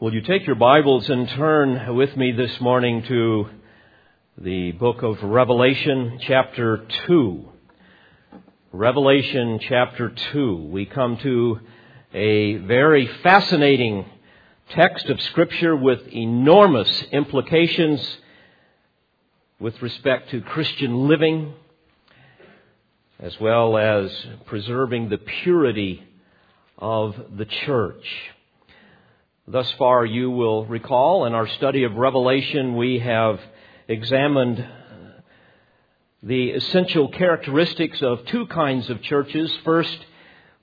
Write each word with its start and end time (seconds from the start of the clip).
Will 0.00 0.12
you 0.12 0.22
take 0.22 0.44
your 0.44 0.56
Bibles 0.56 1.08
and 1.08 1.28
turn 1.28 1.94
with 1.94 2.16
me 2.16 2.32
this 2.32 2.60
morning 2.60 3.04
to 3.04 3.48
the 4.36 4.72
book 4.72 5.04
of 5.04 5.22
Revelation, 5.22 6.18
chapter 6.20 6.84
2. 7.06 7.48
Revelation, 8.72 9.60
chapter 9.62 10.12
2. 10.32 10.66
We 10.72 10.86
come 10.86 11.16
to 11.18 11.60
a 12.12 12.56
very 12.56 13.06
fascinating 13.22 14.04
text 14.70 15.08
of 15.10 15.22
Scripture 15.22 15.76
with 15.76 16.08
enormous 16.08 17.04
implications 17.12 18.04
with 19.60 19.80
respect 19.80 20.30
to 20.30 20.40
Christian 20.40 21.06
living, 21.06 21.54
as 23.20 23.38
well 23.38 23.78
as 23.78 24.10
preserving 24.46 25.08
the 25.08 25.18
purity 25.18 26.02
of 26.78 27.14
the 27.36 27.44
church. 27.44 28.04
Thus 29.46 29.70
far, 29.72 30.06
you 30.06 30.30
will 30.30 30.64
recall 30.64 31.26
in 31.26 31.34
our 31.34 31.46
study 31.46 31.84
of 31.84 31.96
Revelation, 31.96 32.76
we 32.76 33.00
have 33.00 33.38
examined 33.86 34.66
the 36.22 36.52
essential 36.52 37.08
characteristics 37.08 38.00
of 38.00 38.24
two 38.24 38.46
kinds 38.46 38.88
of 38.88 39.02
churches. 39.02 39.54
First, 39.62 39.98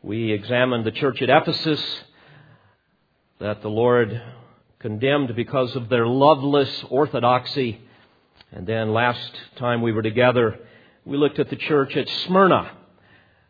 we 0.01 0.31
examined 0.31 0.83
the 0.83 0.91
church 0.91 1.21
at 1.21 1.29
Ephesus 1.29 1.79
that 3.37 3.61
the 3.61 3.69
Lord 3.69 4.19
condemned 4.79 5.35
because 5.35 5.75
of 5.75 5.87
their 5.87 6.07
loveless 6.07 6.83
orthodoxy. 6.89 7.81
And 8.51 8.65
then 8.65 8.93
last 8.93 9.31
time 9.57 9.83
we 9.83 9.91
were 9.91 10.01
together, 10.01 10.57
we 11.05 11.17
looked 11.17 11.37
at 11.37 11.51
the 11.51 11.55
church 11.55 11.95
at 11.95 12.09
Smyrna, 12.25 12.71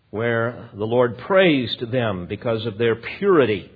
where 0.09 0.71
the 0.73 0.85
Lord 0.85 1.19
praised 1.19 1.89
them 1.89 2.25
because 2.25 2.65
of 2.65 2.77
their 2.77 2.95
purity 2.97 3.71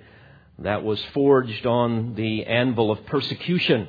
that 0.58 0.82
was 0.82 1.02
forged 1.12 1.66
on 1.66 2.14
the 2.14 2.44
anvil 2.46 2.90
of 2.90 3.04
persecution. 3.06 3.88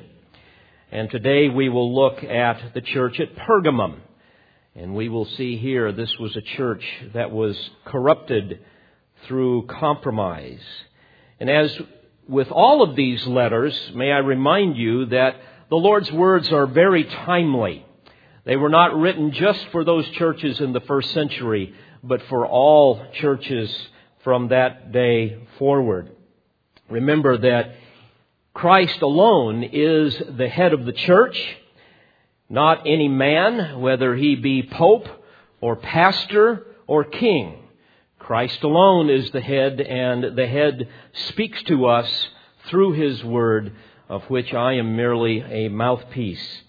And 0.92 1.10
today 1.10 1.48
we 1.48 1.68
will 1.68 1.94
look 1.94 2.22
at 2.22 2.74
the 2.74 2.80
church 2.80 3.20
at 3.20 3.34
Pergamum. 3.36 4.00
And 4.74 4.94
we 4.94 5.08
will 5.08 5.24
see 5.24 5.56
here 5.56 5.92
this 5.92 6.16
was 6.18 6.36
a 6.36 6.42
church 6.42 6.84
that 7.14 7.30
was 7.30 7.56
corrupted 7.84 8.60
through 9.26 9.66
compromise. 9.66 10.60
And 11.40 11.50
as 11.50 11.76
with 12.28 12.50
all 12.50 12.82
of 12.82 12.94
these 12.94 13.26
letters, 13.26 13.74
may 13.94 14.12
I 14.12 14.18
remind 14.18 14.76
you 14.76 15.06
that 15.06 15.36
the 15.70 15.76
Lord's 15.76 16.12
words 16.12 16.48
are 16.52 16.66
very 16.66 17.04
timely. 17.04 17.84
They 18.44 18.56
were 18.56 18.68
not 18.68 18.94
written 18.94 19.32
just 19.32 19.66
for 19.72 19.84
those 19.84 20.08
churches 20.10 20.60
in 20.60 20.72
the 20.72 20.80
first 20.80 21.10
century, 21.10 21.74
but 22.02 22.22
for 22.28 22.46
all 22.46 23.04
churches 23.14 23.74
from 24.22 24.48
that 24.48 24.92
day 24.92 25.38
forward. 25.58 26.10
Remember 26.88 27.36
that 27.36 27.74
Christ 28.54 29.02
alone 29.02 29.62
is 29.62 30.20
the 30.36 30.48
head 30.48 30.72
of 30.72 30.84
the 30.86 30.92
church, 30.92 31.38
not 32.48 32.86
any 32.86 33.08
man, 33.08 33.80
whether 33.80 34.16
he 34.16 34.36
be 34.36 34.62
pope 34.62 35.06
or 35.60 35.76
pastor 35.76 36.66
or 36.86 37.04
king. 37.04 37.56
Christ 38.18 38.62
alone 38.62 39.10
is 39.10 39.30
the 39.30 39.40
head, 39.40 39.80
and 39.80 40.36
the 40.36 40.46
head 40.46 40.88
speaks 41.28 41.62
to 41.64 41.86
us 41.86 42.28
through 42.68 42.92
his 42.92 43.22
word, 43.22 43.72
of 44.08 44.24
which 44.24 44.52
I 44.54 44.74
am 44.74 44.96
merely 44.96 45.40
a 45.40 45.68
mouthpiece. 45.68 46.62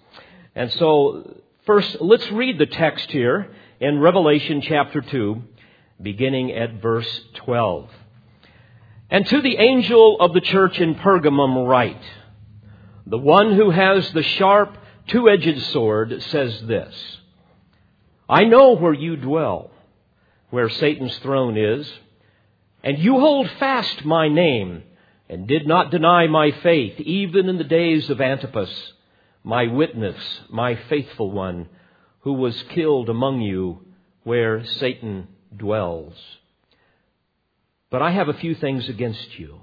And 0.54 0.72
so, 0.73 1.42
first, 1.66 1.98
let's 2.02 2.30
read 2.31 2.58
the 2.58 2.66
text 2.66 3.09
here 3.09 3.52
in 3.80 4.00
Revelation 4.00 4.61
chapter 4.61 5.02
2, 5.02 5.42
beginning 6.02 6.52
at 6.52 6.81
verse 6.81 7.22
12. 7.45 7.89
And 9.10 9.26
to 9.28 9.42
the 9.42 9.58
angel 9.58 10.18
of 10.20 10.34
the 10.34 10.42
church 10.42 10.80
in 10.80 10.96
Pergamum 10.96 11.68
write, 11.68 12.02
the 13.08 13.18
one 13.18 13.56
who 13.56 13.72
has 13.72 14.12
the 14.12 14.22
sharp, 14.22 14.78
two-edged 15.08 15.64
sword 15.72 16.22
says 16.24 16.62
this, 16.68 16.94
I 18.28 18.44
know 18.44 18.76
where 18.76 18.94
you 18.94 19.16
dwell, 19.16 19.72
where 20.52 20.70
Satan's 20.70 21.17
throne 21.20 21.58
is, 21.58 21.92
and 22.83 23.00
you 23.00 23.20
hold 23.20 23.50
fast 23.60 24.06
my 24.06 24.28
name, 24.28 24.83
and 25.28 25.48
did 25.48 25.67
not 25.67 25.89
deny 25.89 26.28
my 26.28 26.52
faith, 26.52 27.00
even 27.00 27.50
in 27.50 27.58
the 27.58 27.64
days 27.64 28.10
of 28.10 28.22
Antipas, 28.22 28.94
my 29.44 29.66
witness, 29.67 30.17
my 30.50 30.76
faithful 30.88 31.32
one, 31.32 31.67
who 32.22 32.33
was 32.33 32.64
killed 32.70 33.10
among 33.10 33.42
you 33.42 33.86
where 34.23 34.64
Satan 34.64 35.28
dwells. 35.56 36.14
But 37.92 38.02
I 38.02 38.11
have 38.11 38.30
a 38.30 38.33
few 38.33 38.55
things 38.55 38.88
against 38.88 39.39
you. 39.39 39.61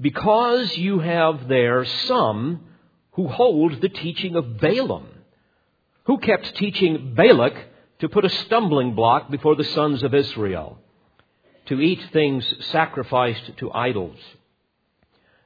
Because 0.00 0.76
you 0.76 1.00
have 1.00 1.48
there 1.48 1.84
some 1.84 2.60
who 3.12 3.28
hold 3.28 3.80
the 3.80 3.88
teaching 3.88 4.36
of 4.36 4.58
Balaam, 4.58 5.08
who 6.04 6.18
kept 6.18 6.54
teaching 6.56 7.14
Balak 7.14 7.54
to 8.00 8.08
put 8.08 8.24
a 8.24 8.30
stumbling 8.30 8.94
block 8.94 9.30
before 9.30 9.56
the 9.56 9.64
sons 9.64 10.02
of 10.02 10.14
Israel, 10.14 10.78
to 11.66 11.80
eat 11.80 12.00
things 12.12 12.44
sacrificed 12.66 13.56
to 13.56 13.72
idols, 13.72 14.18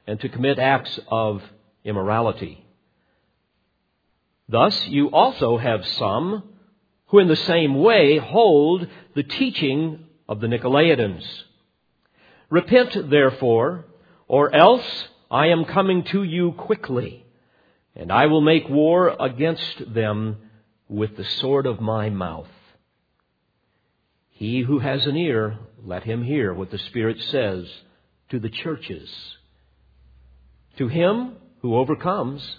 and 0.05 0.19
to 0.19 0.29
commit 0.29 0.59
acts 0.59 0.99
of 1.07 1.41
immorality. 1.83 2.63
Thus, 4.47 4.87
you 4.87 5.09
also 5.09 5.57
have 5.57 5.85
some 5.87 6.43
who 7.07 7.19
in 7.19 7.27
the 7.27 7.35
same 7.35 7.75
way 7.75 8.17
hold 8.17 8.87
the 9.15 9.23
teaching 9.23 10.05
of 10.27 10.41
the 10.41 10.47
Nicolaitans. 10.47 11.23
Repent, 12.53 13.09
therefore, 13.09 13.85
or 14.27 14.53
else 14.53 15.07
I 15.31 15.47
am 15.47 15.65
coming 15.65 16.03
to 16.11 16.21
you 16.21 16.51
quickly, 16.51 17.25
and 17.95 18.11
I 18.11 18.27
will 18.27 18.41
make 18.41 18.69
war 18.69 19.15
against 19.19 19.91
them 19.91 20.37
with 20.87 21.17
the 21.17 21.23
sword 21.23 21.65
of 21.65 21.81
my 21.81 22.11
mouth. 22.11 22.51
He 24.29 24.61
who 24.61 24.77
has 24.77 25.07
an 25.07 25.17
ear, 25.17 25.57
let 25.83 26.03
him 26.03 26.21
hear 26.21 26.53
what 26.53 26.69
the 26.69 26.77
Spirit 26.77 27.19
says 27.21 27.67
to 28.29 28.39
the 28.39 28.51
churches. 28.51 29.09
To 30.77 30.87
him 30.87 31.37
who 31.63 31.75
overcomes, 31.75 32.57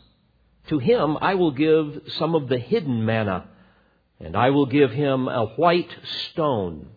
to 0.70 0.80
him 0.80 1.16
I 1.20 1.36
will 1.36 1.52
give 1.52 2.02
some 2.18 2.34
of 2.34 2.48
the 2.48 2.58
hidden 2.58 3.04
manna, 3.06 3.46
and 4.18 4.36
I 4.36 4.50
will 4.50 4.66
give 4.66 4.90
him 4.90 5.28
a 5.28 5.46
white 5.46 5.96
stone 6.32 6.88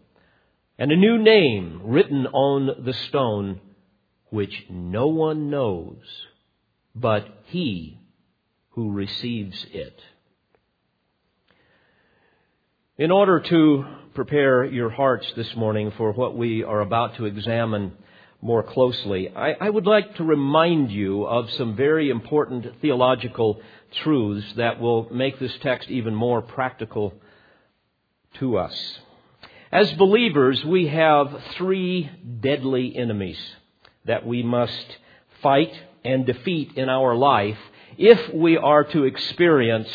and 0.78 0.92
a 0.92 0.96
new 0.96 1.18
name 1.18 1.82
written 1.84 2.28
on 2.28 2.84
the 2.86 2.94
stone, 2.94 3.60
which 4.30 4.66
no 4.70 5.08
one 5.08 5.50
knows 5.50 5.98
but 7.00 7.28
he 7.46 8.00
who 8.72 8.92
receives 8.92 9.66
it. 9.72 10.00
In 12.98 13.12
order 13.12 13.40
to 13.40 13.86
prepare 14.16 14.66
your 14.66 14.90
hearts 14.90 15.32
this 15.36 15.56
morning 15.56 15.92
for 15.98 16.12
what 16.12 16.36
we 16.36 16.64
are 16.64 16.82
about 16.82 17.16
to 17.18 17.26
examine 17.26 17.94
more 18.42 18.64
closely, 18.64 19.30
I, 19.30 19.54
I, 19.54 19.70
would 19.70 19.86
like 19.86 20.16
to 20.16 20.24
remind 20.24 20.92
you 20.92 21.24
of 21.26 21.50
some 21.52 21.76
very 21.76 22.10
important 22.10 22.82
theological 22.82 23.62
truths 24.04 24.54
that 24.56 24.80
will 24.80 25.08
make 25.12 25.40
this 25.40 25.56
text 25.62 25.90
even 25.90 26.16
more 26.16 26.42
practical 26.42 27.14
to 28.36 28.58
us. 28.58 29.00
As 29.72 29.92
believers, 29.94 30.64
we 30.64 30.88
have 30.88 31.44
three 31.58 32.10
deadly 32.40 32.96
enemies 32.96 33.40
that 34.06 34.26
we 34.26 34.42
must 34.42 34.98
fight 35.42 35.74
and 36.06 36.26
defeat 36.26 36.78
in 36.78 36.88
our 36.88 37.16
life 37.16 37.58
if 37.98 38.34
we 38.34 38.56
are 38.56 38.86
to 38.86 39.04
experience 39.04 39.90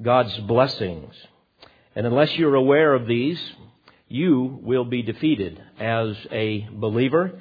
God's 0.00 0.36
blessings. 0.38 1.12
And 1.96 2.06
unless 2.06 2.36
you're 2.36 2.54
aware 2.54 2.94
of 2.94 3.08
these, 3.08 3.40
you 4.06 4.60
will 4.62 4.84
be 4.84 5.02
defeated 5.02 5.60
as 5.80 6.14
a 6.30 6.68
believer. 6.70 7.40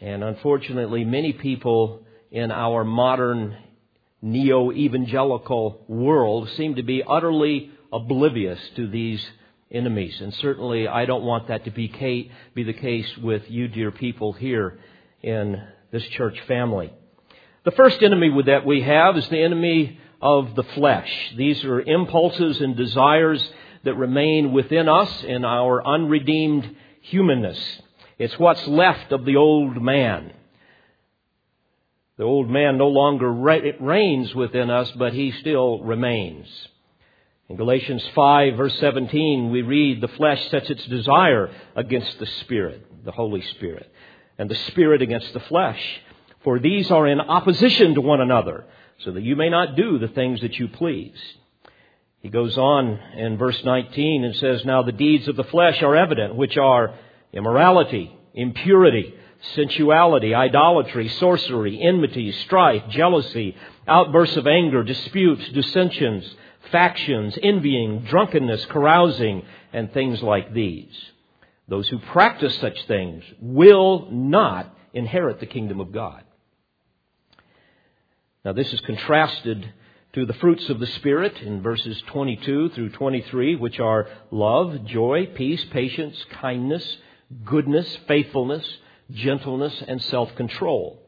And 0.00 0.22
unfortunately, 0.22 1.04
many 1.04 1.32
people 1.32 2.04
in 2.30 2.52
our 2.52 2.84
modern 2.84 3.56
neo 4.22 4.70
evangelical 4.70 5.84
world 5.88 6.48
seem 6.56 6.76
to 6.76 6.84
be 6.84 7.02
utterly 7.02 7.72
oblivious 7.92 8.60
to 8.76 8.86
these 8.86 9.20
enemies. 9.70 10.20
And 10.20 10.34
certainly 10.34 10.88
I 10.88 11.04
don't 11.04 11.24
want 11.24 11.48
that 11.48 11.64
to 11.64 11.70
be, 11.70 11.88
be 12.54 12.62
the 12.62 12.72
case 12.72 13.16
with 13.18 13.42
you, 13.48 13.68
dear 13.68 13.90
people, 13.90 14.32
here 14.32 14.78
in 15.22 15.62
this 15.92 16.04
church 16.08 16.38
family. 16.46 16.92
The 17.64 17.70
first 17.72 18.02
enemy 18.02 18.30
that 18.46 18.64
we 18.64 18.82
have 18.82 19.16
is 19.16 19.28
the 19.28 19.42
enemy 19.42 19.98
of 20.22 20.54
the 20.54 20.62
flesh. 20.62 21.10
These 21.36 21.64
are 21.64 21.80
impulses 21.80 22.60
and 22.60 22.76
desires 22.76 23.46
that 23.84 23.94
remain 23.94 24.52
within 24.52 24.88
us 24.88 25.24
in 25.24 25.44
our 25.44 25.86
unredeemed 25.86 26.76
humanness. 27.02 27.58
It's 28.18 28.38
what's 28.38 28.66
left 28.66 29.12
of 29.12 29.24
the 29.24 29.36
old 29.36 29.80
man. 29.82 30.32
The 32.18 32.24
old 32.24 32.50
man 32.50 32.76
no 32.76 32.88
longer 32.88 33.32
reigns 33.32 34.34
within 34.34 34.68
us, 34.68 34.90
but 34.92 35.14
he 35.14 35.32
still 35.32 35.80
remains. 35.80 36.46
In 37.50 37.56
Galatians 37.56 38.06
5 38.14 38.56
verse 38.56 38.78
17, 38.78 39.50
we 39.50 39.62
read, 39.62 40.00
the 40.00 40.06
flesh 40.06 40.40
sets 40.50 40.70
its 40.70 40.84
desire 40.86 41.50
against 41.74 42.16
the 42.20 42.26
Spirit, 42.42 43.04
the 43.04 43.10
Holy 43.10 43.42
Spirit, 43.42 43.92
and 44.38 44.48
the 44.48 44.54
Spirit 44.68 45.02
against 45.02 45.32
the 45.32 45.40
flesh. 45.40 45.82
For 46.44 46.60
these 46.60 46.92
are 46.92 47.08
in 47.08 47.20
opposition 47.20 47.94
to 47.94 48.00
one 48.00 48.20
another, 48.20 48.66
so 49.04 49.10
that 49.10 49.24
you 49.24 49.34
may 49.34 49.48
not 49.48 49.74
do 49.74 49.98
the 49.98 50.06
things 50.06 50.40
that 50.42 50.60
you 50.60 50.68
please. 50.68 51.16
He 52.20 52.28
goes 52.28 52.56
on 52.56 53.00
in 53.16 53.36
verse 53.36 53.60
19 53.64 54.22
and 54.22 54.36
says, 54.36 54.64
Now 54.64 54.84
the 54.84 54.92
deeds 54.92 55.26
of 55.26 55.34
the 55.34 55.42
flesh 55.42 55.82
are 55.82 55.96
evident, 55.96 56.36
which 56.36 56.56
are 56.56 56.94
immorality, 57.32 58.16
impurity, 58.32 59.12
sensuality, 59.56 60.36
idolatry, 60.36 61.08
sorcery, 61.08 61.82
enmity, 61.82 62.30
strife, 62.30 62.84
jealousy, 62.90 63.56
outbursts 63.88 64.36
of 64.36 64.46
anger, 64.46 64.84
disputes, 64.84 65.48
dissensions, 65.48 66.32
factions, 66.70 67.38
envying, 67.42 68.00
drunkenness, 68.04 68.66
carousing, 68.66 69.42
and 69.72 69.92
things 69.92 70.22
like 70.22 70.52
these. 70.52 70.92
Those 71.68 71.88
who 71.88 71.98
practice 71.98 72.56
such 72.58 72.86
things 72.86 73.22
will 73.40 74.08
not 74.10 74.74
inherit 74.92 75.40
the 75.40 75.46
kingdom 75.46 75.80
of 75.80 75.92
God. 75.92 76.24
Now, 78.44 78.52
this 78.52 78.72
is 78.72 78.80
contrasted 78.80 79.72
to 80.14 80.26
the 80.26 80.34
fruits 80.34 80.68
of 80.68 80.80
the 80.80 80.86
Spirit 80.86 81.40
in 81.40 81.62
verses 81.62 82.02
22 82.08 82.70
through 82.70 82.90
23, 82.90 83.56
which 83.56 83.78
are 83.78 84.08
love, 84.30 84.84
joy, 84.86 85.26
peace, 85.34 85.64
patience, 85.66 86.16
kindness, 86.40 86.96
goodness, 87.44 87.98
faithfulness, 88.08 88.66
gentleness, 89.12 89.82
and 89.86 90.02
self 90.02 90.34
control. 90.34 91.00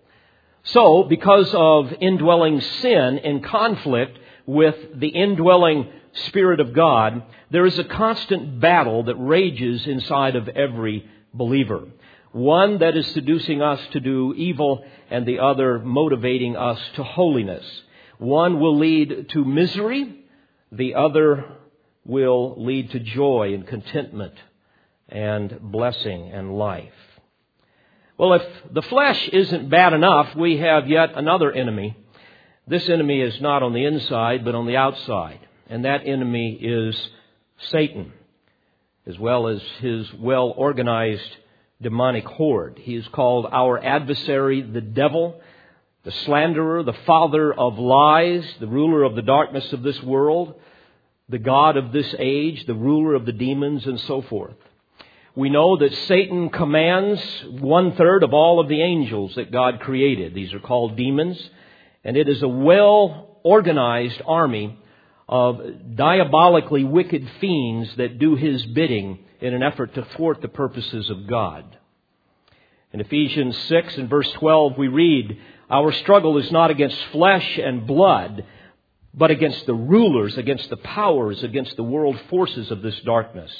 So, 0.64 1.02
because 1.02 1.52
of 1.54 1.92
indwelling 2.00 2.60
sin 2.60 3.18
in 3.18 3.42
conflict 3.42 4.18
with 4.46 4.76
the 4.94 5.08
indwelling 5.08 5.88
Spirit 6.26 6.60
of 6.60 6.74
God, 6.74 7.22
there 7.50 7.64
is 7.64 7.78
a 7.78 7.84
constant 7.84 8.60
battle 8.60 9.04
that 9.04 9.16
rages 9.16 9.86
inside 9.86 10.36
of 10.36 10.48
every 10.48 11.08
believer. 11.32 11.84
One 12.32 12.78
that 12.78 12.96
is 12.96 13.06
seducing 13.08 13.62
us 13.62 13.80
to 13.92 14.00
do 14.00 14.34
evil 14.36 14.84
and 15.10 15.26
the 15.26 15.38
other 15.38 15.78
motivating 15.78 16.56
us 16.56 16.78
to 16.96 17.02
holiness. 17.02 17.64
One 18.18 18.60
will 18.60 18.78
lead 18.78 19.30
to 19.30 19.44
misery, 19.44 20.24
the 20.70 20.94
other 20.94 21.44
will 22.04 22.54
lead 22.58 22.90
to 22.92 23.00
joy 23.00 23.52
and 23.54 23.66
contentment 23.66 24.34
and 25.08 25.60
blessing 25.60 26.30
and 26.32 26.56
life. 26.56 26.92
Well, 28.16 28.34
if 28.34 28.42
the 28.70 28.82
flesh 28.82 29.28
isn't 29.28 29.68
bad 29.68 29.92
enough, 29.92 30.34
we 30.36 30.58
have 30.58 30.88
yet 30.88 31.16
another 31.16 31.52
enemy. 31.52 31.96
This 32.66 32.88
enemy 32.88 33.20
is 33.20 33.40
not 33.40 33.62
on 33.62 33.72
the 33.72 33.84
inside, 33.84 34.44
but 34.44 34.54
on 34.54 34.66
the 34.66 34.76
outside. 34.76 35.40
And 35.68 35.84
that 35.84 36.06
enemy 36.06 36.52
is 36.60 36.96
Satan, 37.70 38.12
as 39.06 39.18
well 39.18 39.48
as 39.48 39.60
his 39.80 40.12
well 40.14 40.54
organized 40.56 41.36
demonic 41.80 42.24
horde. 42.24 42.78
He 42.80 42.94
is 42.94 43.06
called 43.08 43.46
our 43.50 43.82
adversary, 43.82 44.62
the 44.62 44.80
devil, 44.80 45.40
the 46.04 46.12
slanderer, 46.24 46.82
the 46.82 46.92
father 46.92 47.52
of 47.52 47.78
lies, 47.78 48.44
the 48.60 48.66
ruler 48.66 49.02
of 49.02 49.16
the 49.16 49.22
darkness 49.22 49.72
of 49.72 49.82
this 49.82 50.00
world, 50.02 50.54
the 51.28 51.38
God 51.38 51.76
of 51.76 51.92
this 51.92 52.14
age, 52.18 52.66
the 52.66 52.74
ruler 52.74 53.14
of 53.14 53.26
the 53.26 53.32
demons, 53.32 53.86
and 53.86 53.98
so 54.00 54.22
forth. 54.22 54.54
We 55.34 55.48
know 55.48 55.78
that 55.78 55.94
Satan 56.06 56.50
commands 56.50 57.22
one 57.48 57.96
third 57.96 58.22
of 58.22 58.34
all 58.34 58.60
of 58.60 58.68
the 58.68 58.82
angels 58.82 59.34
that 59.36 59.50
God 59.50 59.80
created. 59.80 60.34
These 60.34 60.52
are 60.52 60.60
called 60.60 60.96
demons. 60.96 61.38
And 62.04 62.16
it 62.16 62.28
is 62.28 62.42
a 62.42 62.48
well 62.48 63.38
organized 63.42 64.20
army 64.26 64.78
of 65.28 65.60
diabolically 65.94 66.84
wicked 66.84 67.28
fiends 67.40 67.94
that 67.96 68.18
do 68.18 68.36
his 68.36 68.64
bidding 68.66 69.18
in 69.40 69.54
an 69.54 69.62
effort 69.62 69.94
to 69.94 70.04
thwart 70.16 70.40
the 70.42 70.48
purposes 70.48 71.10
of 71.10 71.26
God. 71.26 71.78
In 72.92 73.00
Ephesians 73.00 73.56
6 73.68 73.96
and 73.96 74.10
verse 74.10 74.30
12, 74.32 74.76
we 74.76 74.88
read, 74.88 75.38
Our 75.70 75.92
struggle 75.92 76.36
is 76.38 76.52
not 76.52 76.70
against 76.70 77.02
flesh 77.12 77.58
and 77.58 77.86
blood, 77.86 78.44
but 79.14 79.30
against 79.30 79.64
the 79.66 79.74
rulers, 79.74 80.36
against 80.36 80.68
the 80.68 80.76
powers, 80.76 81.42
against 81.42 81.76
the 81.76 81.82
world 81.82 82.20
forces 82.28 82.70
of 82.70 82.82
this 82.82 82.98
darkness 83.00 83.50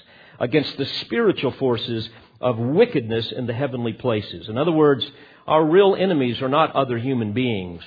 against 0.42 0.76
the 0.76 0.84
spiritual 0.84 1.52
forces 1.52 2.08
of 2.40 2.58
wickedness 2.58 3.30
in 3.32 3.46
the 3.46 3.52
heavenly 3.52 3.92
places. 3.92 4.48
In 4.48 4.58
other 4.58 4.72
words, 4.72 5.06
our 5.46 5.64
real 5.64 5.94
enemies 5.94 6.42
are 6.42 6.48
not 6.48 6.74
other 6.74 6.98
human 6.98 7.32
beings, 7.32 7.82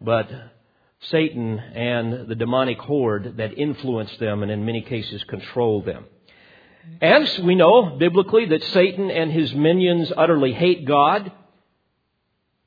but 0.00 0.30
Satan 1.02 1.58
and 1.58 2.28
the 2.28 2.34
demonic 2.34 2.78
horde 2.78 3.36
that 3.38 3.58
influence 3.58 4.14
them 4.18 4.42
and 4.42 4.50
in 4.50 4.64
many 4.64 4.82
cases 4.82 5.22
control 5.24 5.82
them. 5.82 6.04
And 7.00 7.28
we 7.44 7.54
know 7.54 7.96
biblically 7.98 8.46
that 8.46 8.62
Satan 8.64 9.10
and 9.10 9.30
his 9.30 9.54
minions 9.54 10.12
utterly 10.16 10.52
hate 10.52 10.86
God. 10.86 11.30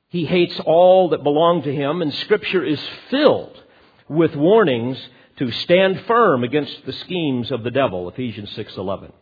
He 0.08 0.24
hates 0.24 0.58
all 0.60 1.10
that 1.10 1.24
belong 1.24 1.62
to 1.62 1.74
him, 1.74 2.00
and 2.00 2.14
Scripture 2.14 2.64
is 2.64 2.80
filled 3.10 3.60
with 4.08 4.36
warnings 4.36 4.98
to 5.38 5.50
stand 5.50 6.00
firm 6.06 6.44
against 6.44 6.86
the 6.86 6.92
schemes 6.92 7.50
of 7.50 7.64
the 7.64 7.70
devil. 7.72 8.08
Ephesians 8.08 8.50
6:11. 8.54 9.12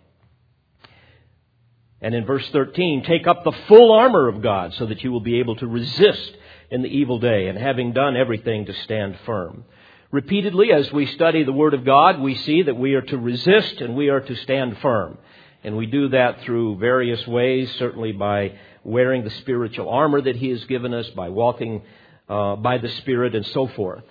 And 2.03 2.14
in 2.14 2.26
verse 2.26 2.47
13, 2.50 3.05
take 3.05 3.26
up 3.26 3.44
the 3.44 3.53
full 3.69 3.93
armor 3.93 4.29
of 4.29 4.43
God 4.43 4.75
so 4.75 4.87
that 4.87 5.03
you 5.03 5.12
will 5.12 5.20
be 5.20 5.38
able 5.38 5.56
to 5.56 5.67
resist 5.67 6.37
in 6.73 6.83
the 6.83 6.89
evil 6.89 7.19
day 7.19 7.49
and 7.49 7.59
having 7.59 7.93
done 7.93 8.17
everything 8.17 8.65
to 8.65 8.73
stand 8.73 9.17
firm. 9.27 9.65
Repeatedly, 10.11 10.73
as 10.73 10.91
we 10.91 11.07
study 11.07 11.45
the 11.45 11.53
Word 11.53 11.75
of 11.75 11.85
God, 11.85 12.19
we 12.19 12.35
see 12.35 12.63
that 12.63 12.77
we 12.77 12.95
are 12.95 13.03
to 13.03 13.19
resist 13.19 13.81
and 13.83 13.95
we 13.95 14.09
are 14.09 14.21
to 14.21 14.35
stand 14.37 14.79
firm. 14.79 15.19
And 15.63 15.77
we 15.77 15.87
do 15.87 16.09
that 16.09 16.41
through 16.41 16.79
various 16.79 17.27
ways, 17.27 17.71
certainly 17.79 18.13
by 18.13 18.59
wearing 18.85 19.23
the 19.23 19.31
spiritual 19.31 19.89
armor 19.89 20.21
that 20.23 20.37
He 20.37 20.49
has 20.49 20.65
given 20.65 20.95
us, 20.95 21.09
by 21.11 21.29
walking 21.29 21.83
uh, 22.29 22.57
by 22.57 22.79
the 22.79 22.89
Spirit, 22.89 23.35
and 23.35 23.47
so 23.47 23.69
forth. 23.69 24.05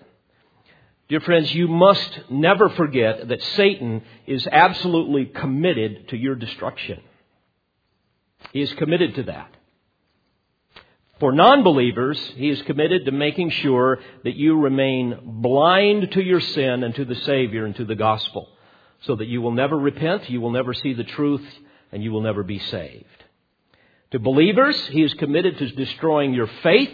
Dear 1.10 1.20
friends, 1.20 1.54
you 1.54 1.68
must 1.68 2.20
never 2.30 2.70
forget 2.70 3.28
that 3.28 3.42
Satan 3.42 4.04
is 4.28 4.48
absolutely 4.50 5.26
committed 5.26 6.10
to 6.10 6.18
your 6.18 6.36
destruction. 6.36 7.02
He 8.54 8.62
is 8.62 8.72
committed 8.74 9.16
to 9.16 9.24
that. 9.24 9.52
For 11.22 11.32
non-believers, 11.32 12.20
he 12.36 12.50
is 12.50 12.60
committed 12.64 13.06
to 13.06 13.12
making 13.12 13.52
sure 13.52 14.00
that 14.24 14.36
you 14.36 14.60
remain 14.60 15.20
blind 15.24 16.14
to 16.14 16.24
your 16.24 16.42
sin 16.42 16.84
and 16.84 16.96
to 16.96 17.06
the 17.06 17.14
Savior 17.14 17.66
and 17.66 17.76
to 17.76 17.86
the 17.86 17.94
gospel, 17.94 18.50
so 19.02 19.16
that 19.16 19.28
you 19.28 19.40
will 19.40 19.52
never 19.52 19.78
repent, 19.78 20.32
you 20.32 20.42
will 20.42 20.50
never 20.50 20.74
see 20.74 20.96
the 20.96 21.04
truth, 21.04 21.46
and 21.92 22.04
you 22.04 22.12
will 22.12 22.22
never 22.22 22.42
be 22.42 22.58
saved. 22.58 23.06
To 24.14 24.18
believers, 24.18 24.76
he 24.88 25.04
is 25.04 25.14
committed 25.14 25.60
to 25.60 25.70
destroying 25.70 26.34
your 26.34 26.50
faith, 26.64 26.92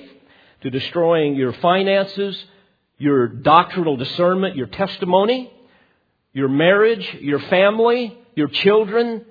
to 0.59 0.69
destroying 0.71 1.35
your 1.35 1.53
finances, 1.53 2.37
your 2.97 3.29
doctrinal 3.29 3.95
discernment, 3.95 4.57
your 4.57 4.67
testimony, 4.67 5.53
your 6.33 6.49
marriage, 6.49 7.13
your 7.21 7.39
family, 7.39 8.19
your 8.35 8.49
children, 8.49 9.23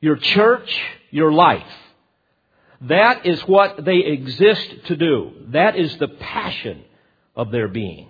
your 0.00 0.16
church, 0.16 0.82
your 1.12 1.30
life. 1.30 1.62
That 2.82 3.26
is 3.26 3.40
what 3.42 3.84
they 3.84 3.98
exist 3.98 4.86
to 4.86 4.96
do. 4.96 5.32
That 5.48 5.76
is 5.76 5.96
the 5.98 6.08
passion 6.08 6.82
of 7.36 7.50
their 7.50 7.68
being. 7.68 8.08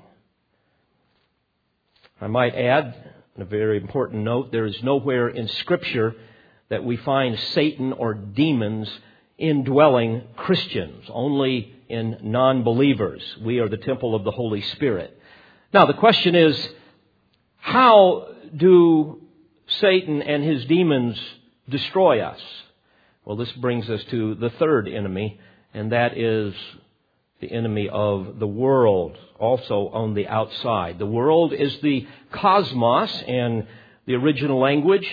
I 2.20 2.28
might 2.28 2.54
add, 2.54 2.94
a 3.36 3.44
very 3.44 3.76
important 3.76 4.24
note, 4.24 4.50
there 4.52 4.66
is 4.66 4.82
nowhere 4.82 5.28
in 5.28 5.48
Scripture 5.48 6.14
that 6.70 6.84
we 6.84 6.96
find 6.96 7.38
Satan 7.52 7.92
or 7.92 8.14
demons 8.14 8.88
indwelling 9.36 10.22
Christians, 10.36 11.04
only 11.10 11.74
in 11.88 12.18
non 12.22 12.62
believers. 12.62 13.22
We 13.42 13.58
are 13.58 13.68
the 13.68 13.76
temple 13.76 14.14
of 14.14 14.24
the 14.24 14.30
Holy 14.30 14.62
Spirit. 14.62 15.18
Now, 15.74 15.84
the 15.84 15.94
question 15.94 16.34
is 16.34 16.68
how 17.58 18.28
do 18.56 19.20
Satan 19.66 20.22
and 20.22 20.42
his 20.42 20.64
demons 20.64 21.20
destroy 21.68 22.20
us? 22.20 22.40
Well, 23.24 23.36
this 23.36 23.52
brings 23.52 23.88
us 23.88 24.02
to 24.10 24.34
the 24.34 24.50
third 24.50 24.88
enemy, 24.88 25.38
and 25.72 25.92
that 25.92 26.18
is 26.18 26.54
the 27.40 27.52
enemy 27.52 27.88
of 27.88 28.40
the 28.40 28.48
world, 28.48 29.16
also 29.38 29.88
on 29.88 30.14
the 30.14 30.26
outside. 30.26 30.98
The 30.98 31.06
world 31.06 31.52
is 31.52 31.78
the 31.82 32.06
cosmos 32.32 33.22
in 33.22 33.66
the 34.06 34.14
original 34.14 34.58
language. 34.58 35.08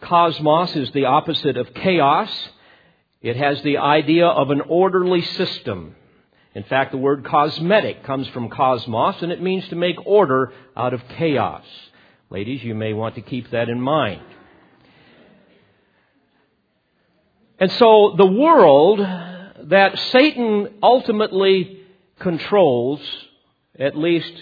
Cosmos 0.00 0.74
is 0.74 0.90
the 0.92 1.04
opposite 1.04 1.58
of 1.58 1.74
chaos. 1.74 2.30
It 3.20 3.36
has 3.36 3.60
the 3.62 3.76
idea 3.76 4.26
of 4.26 4.50
an 4.50 4.62
orderly 4.62 5.20
system. 5.20 5.94
In 6.54 6.62
fact, 6.64 6.92
the 6.92 6.98
word 6.98 7.26
cosmetic 7.26 8.04
comes 8.04 8.26
from 8.28 8.48
cosmos, 8.48 9.20
and 9.20 9.30
it 9.30 9.42
means 9.42 9.68
to 9.68 9.76
make 9.76 10.06
order 10.06 10.52
out 10.74 10.94
of 10.94 11.06
chaos. 11.18 11.64
Ladies, 12.30 12.64
you 12.64 12.74
may 12.74 12.94
want 12.94 13.16
to 13.16 13.20
keep 13.20 13.50
that 13.50 13.68
in 13.68 13.80
mind. 13.80 14.22
And 17.60 17.70
so 17.72 18.14
the 18.16 18.26
world 18.26 18.98
that 18.98 19.98
Satan 20.12 20.78
ultimately 20.82 21.80
controls, 22.18 23.00
at 23.78 23.96
least 23.96 24.32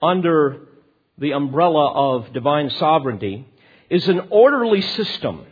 under 0.00 0.62
the 1.18 1.32
umbrella 1.32 1.92
of 1.92 2.32
divine 2.32 2.70
sovereignty, 2.70 3.46
is 3.90 4.08
an 4.08 4.28
orderly 4.30 4.80
system. 4.80 5.44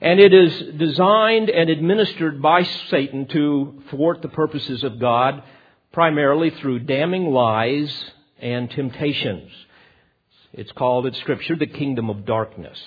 And 0.00 0.18
it 0.18 0.34
is 0.34 0.76
designed 0.76 1.50
and 1.50 1.70
administered 1.70 2.42
by 2.42 2.64
Satan 2.88 3.26
to 3.28 3.82
thwart 3.90 4.20
the 4.20 4.28
purposes 4.28 4.82
of 4.82 4.98
God, 4.98 5.42
primarily 5.92 6.50
through 6.50 6.80
damning 6.80 7.30
lies 7.30 7.92
and 8.40 8.70
temptations. 8.70 9.50
It's 10.52 10.72
called 10.72 11.06
in 11.06 11.14
Scripture 11.14 11.56
the 11.56 11.66
kingdom 11.66 12.10
of 12.10 12.24
darkness. 12.24 12.78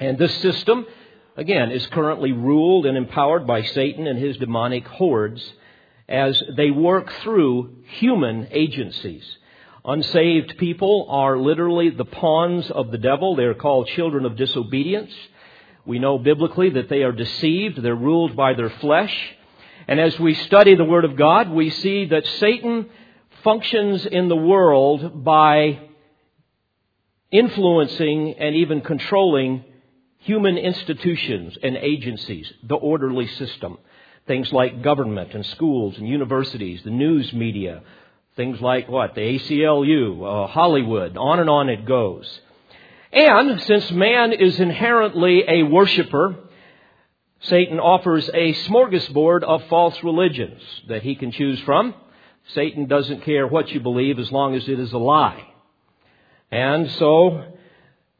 And 0.00 0.16
this 0.16 0.34
system, 0.36 0.86
again, 1.38 1.70
is 1.70 1.86
currently 1.86 2.32
ruled 2.32 2.84
and 2.84 2.98
empowered 2.98 3.46
by 3.46 3.62
Satan 3.62 4.08
and 4.08 4.18
his 4.18 4.36
demonic 4.38 4.86
hordes 4.86 5.52
as 6.08 6.42
they 6.56 6.70
work 6.70 7.12
through 7.22 7.76
human 8.00 8.48
agencies. 8.50 9.24
Unsaved 9.84 10.58
people 10.58 11.06
are 11.08 11.38
literally 11.38 11.90
the 11.90 12.04
pawns 12.04 12.68
of 12.72 12.90
the 12.90 12.98
devil. 12.98 13.36
They 13.36 13.44
are 13.44 13.54
called 13.54 13.86
children 13.86 14.26
of 14.26 14.36
disobedience. 14.36 15.12
We 15.86 16.00
know 16.00 16.18
biblically 16.18 16.70
that 16.70 16.88
they 16.88 17.04
are 17.04 17.12
deceived. 17.12 17.80
They're 17.80 17.94
ruled 17.94 18.34
by 18.34 18.54
their 18.54 18.70
flesh. 18.70 19.14
And 19.86 20.00
as 20.00 20.18
we 20.18 20.34
study 20.34 20.74
the 20.74 20.84
Word 20.84 21.04
of 21.04 21.16
God, 21.16 21.50
we 21.50 21.70
see 21.70 22.06
that 22.06 22.26
Satan 22.26 22.90
functions 23.44 24.04
in 24.04 24.28
the 24.28 24.36
world 24.36 25.22
by 25.24 25.88
influencing 27.30 28.34
and 28.38 28.56
even 28.56 28.80
controlling 28.80 29.64
human 30.18 30.58
institutions 30.58 31.56
and 31.62 31.76
agencies, 31.76 32.52
the 32.62 32.74
orderly 32.74 33.26
system. 33.26 33.78
Things 34.26 34.52
like 34.52 34.82
government 34.82 35.32
and 35.34 35.46
schools 35.46 35.96
and 35.96 36.06
universities, 36.06 36.82
the 36.84 36.90
news 36.90 37.32
media, 37.32 37.82
things 38.36 38.60
like 38.60 38.88
what? 38.88 39.14
The 39.14 39.22
ACLU, 39.22 40.44
uh, 40.44 40.46
Hollywood, 40.48 41.16
on 41.16 41.40
and 41.40 41.48
on 41.48 41.68
it 41.68 41.86
goes. 41.86 42.40
And 43.12 43.60
since 43.62 43.90
man 43.90 44.32
is 44.32 44.60
inherently 44.60 45.44
a 45.48 45.62
worshiper, 45.62 46.36
Satan 47.40 47.78
offers 47.78 48.28
a 48.34 48.52
smorgasbord 48.54 49.44
of 49.44 49.64
false 49.68 50.02
religions 50.02 50.60
that 50.88 51.02
he 51.02 51.14
can 51.14 51.32
choose 51.32 51.60
from. 51.60 51.94
Satan 52.54 52.86
doesn't 52.86 53.22
care 53.22 53.46
what 53.46 53.70
you 53.70 53.80
believe 53.80 54.18
as 54.18 54.30
long 54.32 54.54
as 54.54 54.68
it 54.68 54.78
is 54.78 54.92
a 54.92 54.98
lie. 54.98 55.44
And 56.50 56.90
so 56.92 57.44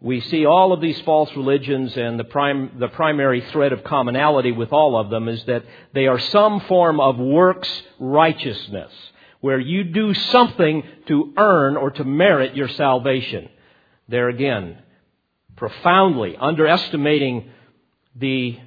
we 0.00 0.20
see 0.20 0.46
all 0.46 0.72
of 0.72 0.80
these 0.80 1.00
false 1.00 1.30
religions 1.34 1.96
and 1.96 2.18
the, 2.18 2.24
prim- 2.24 2.72
the 2.78 2.88
primary 2.88 3.40
thread 3.52 3.72
of 3.72 3.82
commonality 3.82 4.52
with 4.52 4.72
all 4.72 4.96
of 4.96 5.10
them 5.10 5.28
is 5.28 5.44
that 5.46 5.64
they 5.92 6.06
are 6.06 6.20
some 6.20 6.60
form 6.60 7.00
of 7.00 7.18
works 7.18 7.68
righteousness 7.98 8.92
where 9.40 9.58
you 9.58 9.84
do 9.84 10.14
something 10.14 10.82
to 11.06 11.32
earn 11.36 11.76
or 11.76 11.90
to 11.90 12.04
merit 12.04 12.56
your 12.56 12.68
salvation. 12.68 13.48
There 14.08 14.28
again, 14.28 14.78
profoundly 15.56 16.36
underestimating 16.36 17.50
the 18.14 18.58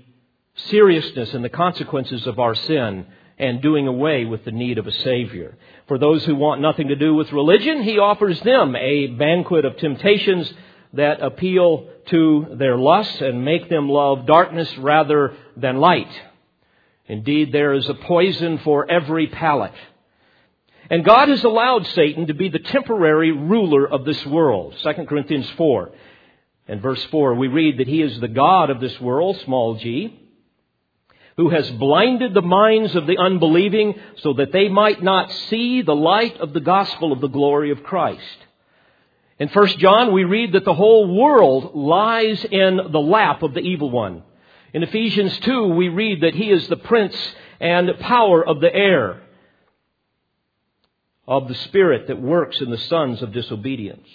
seriousness 0.69 1.33
and 1.33 1.43
the 1.43 1.49
consequences 1.49 2.27
of 2.27 2.39
our 2.39 2.55
sin 2.55 3.05
and 3.37 3.61
doing 3.61 3.87
away 3.87 4.25
with 4.25 4.45
the 4.45 4.51
need 4.51 4.77
of 4.77 4.87
a 4.87 4.91
Savior. 4.91 5.57
For 5.87 5.97
those 5.97 6.23
who 6.25 6.35
want 6.35 6.61
nothing 6.61 6.89
to 6.89 6.95
do 6.95 7.15
with 7.15 7.31
religion, 7.31 7.83
He 7.83 7.97
offers 7.97 8.39
them 8.41 8.75
a 8.75 9.07
banquet 9.07 9.65
of 9.65 9.77
temptations 9.77 10.51
that 10.93 11.21
appeal 11.21 11.89
to 12.07 12.55
their 12.57 12.77
lusts 12.77 13.21
and 13.21 13.45
make 13.45 13.69
them 13.69 13.89
love 13.89 14.25
darkness 14.25 14.77
rather 14.77 15.35
than 15.55 15.77
light. 15.77 16.11
Indeed, 17.07 17.51
there 17.51 17.73
is 17.73 17.87
a 17.89 17.93
poison 17.93 18.59
for 18.59 18.89
every 18.89 19.27
palate. 19.27 19.73
And 20.89 21.05
God 21.05 21.29
has 21.29 21.43
allowed 21.43 21.87
Satan 21.87 22.27
to 22.27 22.33
be 22.33 22.49
the 22.49 22.59
temporary 22.59 23.31
ruler 23.31 23.87
of 23.87 24.03
this 24.03 24.25
world. 24.25 24.75
2 24.83 25.05
Corinthians 25.05 25.49
4 25.51 25.91
and 26.67 26.81
verse 26.81 27.03
4, 27.05 27.35
we 27.35 27.47
read 27.47 27.79
that 27.79 27.87
he 27.87 28.01
is 28.01 28.19
the 28.19 28.27
God 28.27 28.69
of 28.69 28.81
this 28.81 28.99
world, 28.99 29.37
small 29.45 29.75
g, 29.75 30.17
who 31.37 31.49
has 31.49 31.69
blinded 31.71 32.33
the 32.33 32.41
minds 32.41 32.95
of 32.95 33.07
the 33.07 33.17
unbelieving 33.17 33.95
so 34.17 34.33
that 34.33 34.51
they 34.51 34.67
might 34.67 35.01
not 35.01 35.31
see 35.49 35.81
the 35.81 35.95
light 35.95 36.37
of 36.39 36.53
the 36.53 36.59
gospel 36.59 37.13
of 37.13 37.21
the 37.21 37.27
glory 37.27 37.71
of 37.71 37.83
Christ. 37.83 38.37
In 39.41 39.49
1 39.49 39.67
John, 39.79 40.13
we 40.13 40.23
read 40.23 40.51
that 40.51 40.65
the 40.65 40.73
whole 40.75 41.17
world 41.17 41.73
lies 41.73 42.45
in 42.45 42.79
the 42.91 42.99
lap 42.99 43.41
of 43.41 43.55
the 43.55 43.61
evil 43.61 43.89
one. 43.89 44.21
In 44.71 44.83
Ephesians 44.83 45.35
2, 45.39 45.69
we 45.69 45.89
read 45.89 46.21
that 46.21 46.35
he 46.35 46.51
is 46.51 46.67
the 46.67 46.77
prince 46.77 47.15
and 47.59 47.89
power 48.01 48.47
of 48.47 48.61
the 48.61 48.71
air 48.71 49.19
of 51.27 51.47
the 51.47 51.55
Spirit 51.55 52.05
that 52.05 52.21
works 52.21 52.61
in 52.61 52.69
the 52.69 52.77
sons 52.77 53.23
of 53.23 53.33
disobedience. 53.33 54.07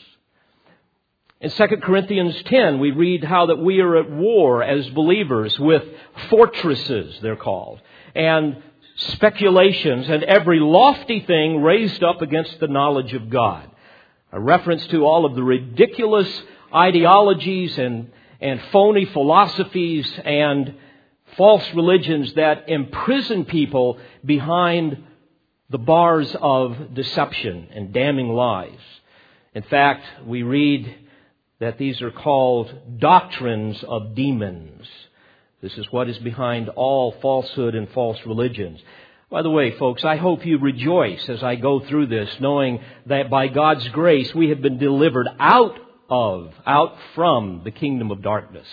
In 1.41 1.51
2 1.51 1.67
Corinthians 1.83 2.41
10, 2.45 2.79
we 2.79 2.93
read 2.93 3.25
how 3.25 3.47
that 3.47 3.59
we 3.59 3.81
are 3.81 3.97
at 3.97 4.09
war 4.09 4.63
as 4.63 4.89
believers 4.91 5.59
with 5.59 5.83
fortresses, 6.31 7.19
they're 7.21 7.35
called, 7.35 7.81
and 8.15 8.63
speculations 8.95 10.09
and 10.09 10.23
every 10.23 10.61
lofty 10.61 11.19
thing 11.19 11.65
raised 11.65 12.05
up 12.05 12.23
against 12.23 12.61
the 12.61 12.69
knowledge 12.69 13.13
of 13.13 13.29
God. 13.29 13.73
A 14.37 14.41
reference 14.41 14.87
to 14.89 15.07
all 15.07 15.25
of 15.25 15.35
the 15.35 15.43
ridiculous 15.43 16.29
ideologies 16.75 17.79
and, 17.79 18.13
and 18.39 18.61
phony 18.71 19.07
philosophies 19.07 20.13
and 20.27 20.75
false 21.39 21.65
religions 21.73 22.35
that 22.35 22.69
imprison 22.69 23.47
people 23.47 23.99
behind 24.23 25.03
the 25.71 25.79
bars 25.79 26.37
of 26.39 26.93
deception 26.93 27.69
and 27.71 27.95
damning 27.95 28.29
lies. 28.29 28.79
In 29.55 29.63
fact, 29.63 30.05
we 30.27 30.43
read 30.43 30.95
that 31.59 31.79
these 31.79 32.03
are 32.03 32.11
called 32.11 32.99
doctrines 32.99 33.83
of 33.85 34.15
demons. 34.15 34.87
This 35.63 35.79
is 35.79 35.91
what 35.91 36.11
is 36.11 36.19
behind 36.19 36.69
all 36.69 37.13
falsehood 37.23 37.75
and 37.75 37.89
false 37.89 38.19
religions. 38.27 38.83
By 39.29 39.43
the 39.43 39.51
way, 39.51 39.77
folks, 39.77 40.05
I 40.05 40.17
hope 40.17 40.47
you 40.47 40.59
rejoice 40.59 41.29
as 41.29 41.43
I 41.43 41.57
go 41.57 41.81
through 41.81 42.07
this, 42.07 42.31
knowing 42.39 42.81
that 43.07 43.29
by 43.29 43.49
God's 43.49 43.89
grace 43.89 44.33
we 44.33 44.51
have 44.51 44.63
been 44.63 44.79
delivered 44.79 45.27
out 45.41 45.77
of, 46.09 46.55
out 46.65 46.97
from 47.17 47.63
the 47.65 47.73
kingdom 47.73 48.13
of 48.13 48.23
darkness. 48.23 48.69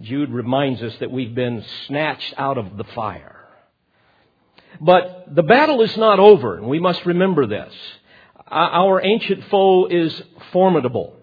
Jude 0.00 0.30
reminds 0.30 0.82
us 0.82 0.94
that 0.98 1.12
we've 1.12 1.34
been 1.34 1.64
snatched 1.86 2.34
out 2.36 2.58
of 2.58 2.76
the 2.76 2.84
fire. 2.96 3.46
But 4.80 5.32
the 5.32 5.44
battle 5.44 5.80
is 5.82 5.96
not 5.96 6.18
over, 6.18 6.56
and 6.56 6.66
we 6.66 6.80
must 6.80 7.06
remember 7.06 7.46
this. 7.46 7.72
Our 8.50 9.00
ancient 9.04 9.44
foe 9.44 9.86
is 9.86 10.22
formidable. 10.50 11.14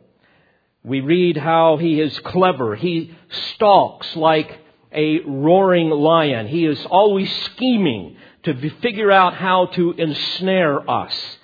We 0.81 1.01
read 1.01 1.35
how 1.35 1.75
he 1.75 1.99
is 1.99 2.17
clever. 2.19 2.77
He 2.77 3.13
stalks 3.55 4.15
like 4.15 4.62
a 4.93 5.19
roaring 5.25 5.89
lion. 5.89 6.47
He 6.47 6.65
is 6.65 6.85
always 6.85 7.31
scheming 7.45 8.17
to 8.43 8.69
figure 8.81 9.11
out 9.11 9.33
how 9.33 9.67
to 9.67 9.91
ensnare 9.93 10.89
us 10.89 11.37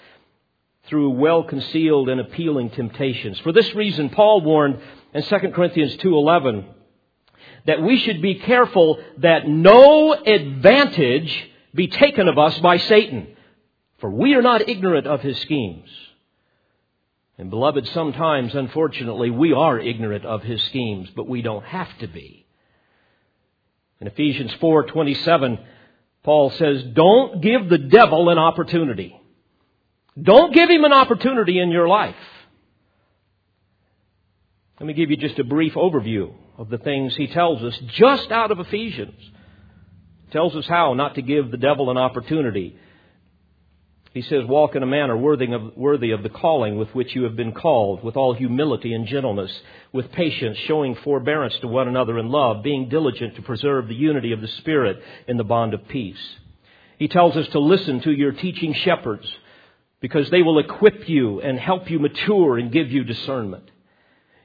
through 0.86 1.12
well 1.12 1.44
concealed 1.44 2.10
and 2.10 2.20
appealing 2.20 2.72
temptations. 2.72 3.40
For 3.40 3.52
this 3.52 3.74
reason, 3.76 4.10
Paul 4.10 4.42
warned 4.42 4.80
in 5.14 5.24
2 5.24 5.54
Corinthians 5.54 5.96
2:11 5.98 6.66
that 7.66 7.82
we 7.82 7.98
should 7.98 8.22
be 8.22 8.36
careful 8.36 9.00
that 9.18 9.48
no 9.48 10.14
advantage 10.14 11.50
be 11.74 11.88
taken 11.88 12.28
of 12.28 12.38
us 12.38 12.58
by 12.60 12.78
Satan, 12.78 13.28
for 14.00 14.10
we 14.10 14.34
are 14.34 14.42
not 14.42 14.68
ignorant 14.68 15.08
of 15.08 15.22
his 15.22 15.38
schemes. 15.40 15.90
And 17.38 17.50
beloved, 17.50 17.88
sometimes, 17.88 18.54
unfortunately, 18.54 19.30
we 19.30 19.54
are 19.54 19.80
ignorant 19.80 20.26
of 20.26 20.44
his 20.44 20.62
schemes, 20.64 21.10
but 21.16 21.28
we 21.28 21.42
don't 21.42 21.64
have 21.64 21.98
to 22.00 22.08
be. 22.08 22.46
In 24.02 24.08
Ephesians 24.08 24.54
4:27, 24.54 25.60
Paul 26.24 26.50
says, 26.52 26.84
"Don't 26.84 27.42
give 27.42 27.70
the 27.70 27.78
devil 27.78 28.30
an 28.30 28.38
opportunity. 28.38 29.16
Don't 30.22 30.54
give 30.54 30.70
him 30.70 30.84
an 30.86 30.94
opportunity 30.94 31.60
in 31.60 31.72
your 31.72 31.88
life." 31.88 32.16
Let 34.80 34.88
me 34.88 34.94
give 34.94 35.12
you 35.12 35.18
just 35.18 35.40
a 35.40 35.44
brief 35.44 35.74
overview 35.74 36.34
of 36.58 36.70
the 36.70 36.78
things 36.78 37.16
he 37.16 37.28
tells 37.28 37.64
us 37.64 37.78
just 37.80 38.32
out 38.32 38.52
of 38.52 38.60
Ephesians 38.60 39.32
tells 40.32 40.56
us 40.56 40.68
how 40.68 40.94
not 40.94 41.16
to 41.16 41.22
give 41.22 41.52
the 41.52 41.58
devil 41.58 41.90
an 41.90 41.98
opportunity. 41.98 42.78
He 44.14 44.24
says, 44.24 44.44
Walk 44.46 44.76
in 44.76 44.82
a 44.82 44.88
manner 44.88 45.16
worthy 45.16 45.52
of, 45.54 45.78
worthy 45.78 46.12
of 46.12 46.24
the 46.24 46.30
calling 46.30 46.78
with 46.78 46.90
which 46.96 47.16
you 47.16 47.24
have 47.24 47.36
been 47.36 47.52
called, 47.52 48.04
with 48.04 48.18
all 48.18 48.34
humility 48.34 48.94
and 48.94 49.06
gentleness, 49.06 49.52
with 49.94 50.12
patience, 50.12 50.58
showing 50.68 50.96
forbearance 50.96 51.56
to 51.60 51.68
one 51.68 51.88
another 51.88 52.18
in 52.18 52.30
love, 52.30 52.64
being 52.64 52.90
diligent 52.90 53.36
to 53.36 53.44
preserve 53.44 53.88
the 53.88 53.94
unity 53.94 54.32
of 54.32 54.42
the 54.42 54.48
Spirit 54.48 55.02
in 55.28 55.38
the 55.38 55.44
bond 55.44 55.76
of 55.76 55.88
peace. 55.88 56.18
He 56.98 57.08
tells 57.08 57.38
us 57.38 57.48
to 57.50 57.60
listen 57.60 58.02
to 58.02 58.12
your 58.12 58.32
teaching 58.32 58.74
shepherds, 58.74 59.28
because 60.02 60.30
they 60.30 60.42
will 60.42 60.60
equip 60.60 61.08
you 61.08 61.42
and 61.42 61.60
help 61.60 61.90
you 61.92 62.00
mature 62.00 62.58
and 62.58 62.72
give 62.72 62.92
you 62.92 63.04
discernment. 63.04 63.70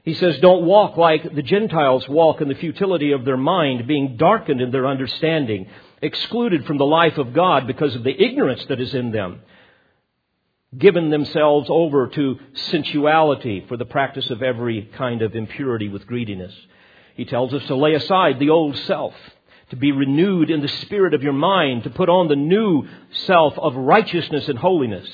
He 0.03 0.13
says, 0.13 0.37
don't 0.39 0.65
walk 0.65 0.97
like 0.97 1.33
the 1.33 1.41
Gentiles 1.41 2.07
walk 2.07 2.39
in 2.39 2.47
the 2.47 2.55
futility 2.55 3.11
of 3.13 3.25
their 3.25 3.37
mind, 3.37 3.87
being 3.87 4.17
darkened 4.17 4.61
in 4.61 4.69
their 4.69 4.85
understanding, 4.85 5.67
excluded 6.01 6.65
from 6.65 6.77
the 6.77 6.85
life 6.85 7.17
of 7.17 7.33
God 7.33 7.65
because 7.65 7.95
of 7.95 8.03
the 8.03 8.23
ignorance 8.23 8.63
that 8.69 8.79
is 8.79 8.93
in 8.93 9.11
them, 9.11 9.41
given 10.77 11.09
themselves 11.09 11.67
over 11.69 12.07
to 12.07 12.39
sensuality 12.53 13.65
for 13.67 13.77
the 13.77 13.85
practice 13.85 14.29
of 14.29 14.41
every 14.41 14.83
kind 14.97 15.21
of 15.21 15.35
impurity 15.35 15.89
with 15.89 16.07
greediness. 16.07 16.53
He 17.15 17.25
tells 17.25 17.53
us 17.53 17.65
to 17.67 17.75
lay 17.75 17.93
aside 17.93 18.39
the 18.39 18.49
old 18.49 18.77
self, 18.79 19.13
to 19.69 19.75
be 19.75 19.91
renewed 19.91 20.49
in 20.49 20.61
the 20.61 20.67
spirit 20.67 21.13
of 21.13 21.23
your 21.23 21.33
mind, 21.33 21.83
to 21.83 21.89
put 21.89 22.09
on 22.09 22.27
the 22.27 22.35
new 22.35 22.87
self 23.25 23.57
of 23.57 23.75
righteousness 23.75 24.47
and 24.47 24.59
holiness. 24.59 25.09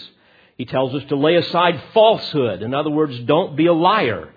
He 0.57 0.65
tells 0.65 0.93
us 0.93 1.03
to 1.09 1.15
lay 1.15 1.35
aside 1.35 1.81
falsehood. 1.93 2.61
In 2.61 2.73
other 2.73 2.89
words, 2.89 3.17
don't 3.21 3.55
be 3.55 3.67
a 3.67 3.73
liar. 3.73 4.33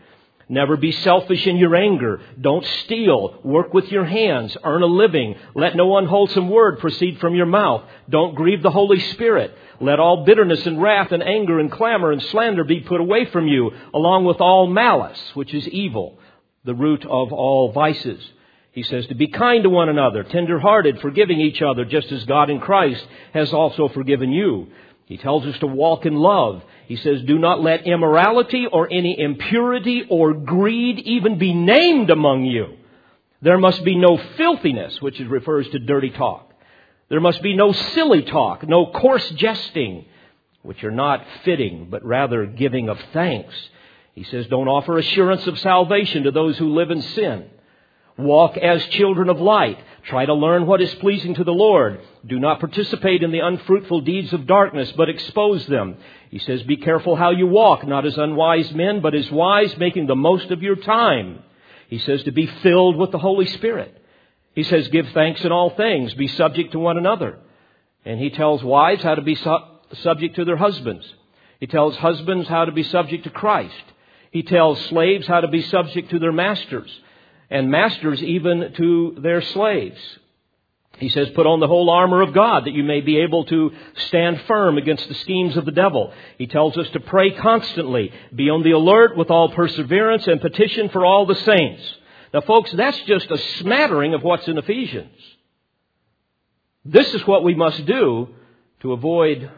Never 0.48 0.76
be 0.76 0.92
selfish 0.92 1.46
in 1.46 1.56
your 1.56 1.74
anger. 1.74 2.20
Don't 2.38 2.64
steal. 2.84 3.40
Work 3.42 3.72
with 3.72 3.90
your 3.90 4.04
hands. 4.04 4.56
Earn 4.62 4.82
a 4.82 4.86
living. 4.86 5.36
Let 5.54 5.74
no 5.74 5.96
unwholesome 5.96 6.50
word 6.50 6.80
proceed 6.80 7.18
from 7.18 7.34
your 7.34 7.46
mouth. 7.46 7.82
Don't 8.10 8.34
grieve 8.34 8.62
the 8.62 8.70
Holy 8.70 9.00
Spirit. 9.12 9.56
Let 9.80 10.00
all 10.00 10.24
bitterness 10.24 10.66
and 10.66 10.80
wrath 10.80 11.12
and 11.12 11.22
anger 11.22 11.58
and 11.58 11.72
clamor 11.72 12.12
and 12.12 12.22
slander 12.22 12.64
be 12.64 12.80
put 12.80 13.00
away 13.00 13.24
from 13.26 13.48
you, 13.48 13.72
along 13.92 14.24
with 14.26 14.40
all 14.40 14.66
malice, 14.66 15.20
which 15.34 15.54
is 15.54 15.66
evil, 15.68 16.18
the 16.64 16.74
root 16.74 17.04
of 17.04 17.32
all 17.32 17.72
vices. 17.72 18.22
He 18.72 18.82
says 18.82 19.06
to 19.06 19.14
be 19.14 19.28
kind 19.28 19.62
to 19.62 19.70
one 19.70 19.88
another, 19.88 20.24
tender 20.24 20.58
hearted, 20.58 21.00
forgiving 21.00 21.40
each 21.40 21.62
other, 21.62 21.84
just 21.84 22.10
as 22.10 22.24
God 22.24 22.50
in 22.50 22.58
Christ 22.60 23.06
has 23.32 23.52
also 23.52 23.88
forgiven 23.88 24.32
you. 24.32 24.66
He 25.06 25.18
tells 25.18 25.44
us 25.44 25.58
to 25.58 25.66
walk 25.66 26.06
in 26.06 26.14
love. 26.14 26.62
He 26.86 26.96
says, 26.96 27.22
do 27.22 27.38
not 27.38 27.62
let 27.62 27.86
immorality 27.86 28.66
or 28.66 28.90
any 28.90 29.18
impurity 29.18 30.04
or 30.08 30.32
greed 30.32 30.98
even 31.00 31.38
be 31.38 31.52
named 31.52 32.10
among 32.10 32.44
you. 32.44 32.76
There 33.42 33.58
must 33.58 33.84
be 33.84 33.96
no 33.96 34.16
filthiness, 34.36 35.02
which 35.02 35.20
refers 35.20 35.68
to 35.70 35.78
dirty 35.78 36.10
talk. 36.10 36.50
There 37.10 37.20
must 37.20 37.42
be 37.42 37.54
no 37.54 37.72
silly 37.72 38.22
talk, 38.22 38.66
no 38.66 38.86
coarse 38.86 39.28
jesting, 39.30 40.06
which 40.62 40.82
are 40.82 40.90
not 40.90 41.24
fitting, 41.44 41.88
but 41.90 42.02
rather 42.04 42.46
giving 42.46 42.88
of 42.88 42.98
thanks. 43.12 43.54
He 44.14 44.24
says, 44.24 44.46
don't 44.46 44.68
offer 44.68 44.96
assurance 44.96 45.46
of 45.46 45.58
salvation 45.58 46.22
to 46.22 46.30
those 46.30 46.56
who 46.56 46.74
live 46.74 46.90
in 46.90 47.02
sin. 47.02 47.50
Walk 48.16 48.56
as 48.56 48.84
children 48.86 49.28
of 49.28 49.40
light. 49.40 49.78
Try 50.04 50.26
to 50.26 50.34
learn 50.34 50.66
what 50.66 50.80
is 50.80 50.94
pleasing 50.96 51.34
to 51.34 51.44
the 51.44 51.52
Lord. 51.52 52.00
Do 52.24 52.38
not 52.38 52.60
participate 52.60 53.22
in 53.22 53.32
the 53.32 53.40
unfruitful 53.40 54.02
deeds 54.02 54.32
of 54.32 54.46
darkness, 54.46 54.92
but 54.92 55.08
expose 55.08 55.66
them. 55.66 55.96
He 56.30 56.38
says, 56.38 56.62
Be 56.62 56.76
careful 56.76 57.16
how 57.16 57.30
you 57.30 57.46
walk, 57.48 57.86
not 57.86 58.06
as 58.06 58.16
unwise 58.16 58.72
men, 58.72 59.00
but 59.00 59.14
as 59.14 59.30
wise, 59.32 59.76
making 59.78 60.06
the 60.06 60.14
most 60.14 60.50
of 60.50 60.62
your 60.62 60.76
time. 60.76 61.42
He 61.88 61.98
says 61.98 62.22
to 62.24 62.32
be 62.32 62.46
filled 62.46 62.96
with 62.96 63.10
the 63.10 63.18
Holy 63.18 63.46
Spirit. 63.46 64.00
He 64.54 64.62
says, 64.62 64.88
Give 64.88 65.08
thanks 65.08 65.44
in 65.44 65.50
all 65.50 65.70
things, 65.70 66.14
be 66.14 66.28
subject 66.28 66.72
to 66.72 66.78
one 66.78 66.98
another. 66.98 67.38
And 68.04 68.20
he 68.20 68.30
tells 68.30 68.62
wives 68.62 69.02
how 69.02 69.16
to 69.16 69.22
be 69.22 69.34
su- 69.34 69.58
subject 69.94 70.36
to 70.36 70.44
their 70.44 70.56
husbands. 70.56 71.12
He 71.58 71.66
tells 71.66 71.96
husbands 71.96 72.46
how 72.46 72.66
to 72.66 72.72
be 72.72 72.82
subject 72.84 73.24
to 73.24 73.30
Christ. 73.30 73.74
He 74.30 74.42
tells 74.42 74.80
slaves 74.86 75.26
how 75.26 75.40
to 75.40 75.48
be 75.48 75.62
subject 75.62 76.10
to 76.10 76.18
their 76.18 76.32
masters 76.32 76.90
and 77.54 77.70
masters 77.70 78.20
even 78.20 78.72
to 78.76 79.16
their 79.22 79.40
slaves. 79.40 80.00
He 80.98 81.08
says, 81.08 81.30
put 81.36 81.46
on 81.46 81.60
the 81.60 81.68
whole 81.68 81.88
armor 81.88 82.20
of 82.20 82.34
God 82.34 82.66
that 82.66 82.74
you 82.74 82.82
may 82.82 83.00
be 83.00 83.18
able 83.18 83.44
to 83.44 83.70
stand 84.08 84.40
firm 84.48 84.76
against 84.76 85.06
the 85.06 85.14
schemes 85.14 85.56
of 85.56 85.64
the 85.64 85.70
devil. 85.70 86.12
He 86.36 86.48
tells 86.48 86.76
us 86.76 86.88
to 86.90 87.00
pray 87.00 87.30
constantly, 87.30 88.12
be 88.34 88.50
on 88.50 88.64
the 88.64 88.72
alert 88.72 89.16
with 89.16 89.30
all 89.30 89.50
perseverance 89.50 90.26
and 90.26 90.40
petition 90.40 90.88
for 90.88 91.06
all 91.06 91.26
the 91.26 91.36
saints. 91.36 91.80
Now 92.32 92.40
folks, 92.40 92.72
that's 92.72 93.00
just 93.02 93.30
a 93.30 93.38
smattering 93.60 94.14
of 94.14 94.24
what's 94.24 94.48
in 94.48 94.58
Ephesians. 94.58 95.16
This 96.84 97.14
is 97.14 97.24
what 97.24 97.44
we 97.44 97.54
must 97.54 97.86
do 97.86 98.30
to 98.80 98.92
avoid 98.92 99.48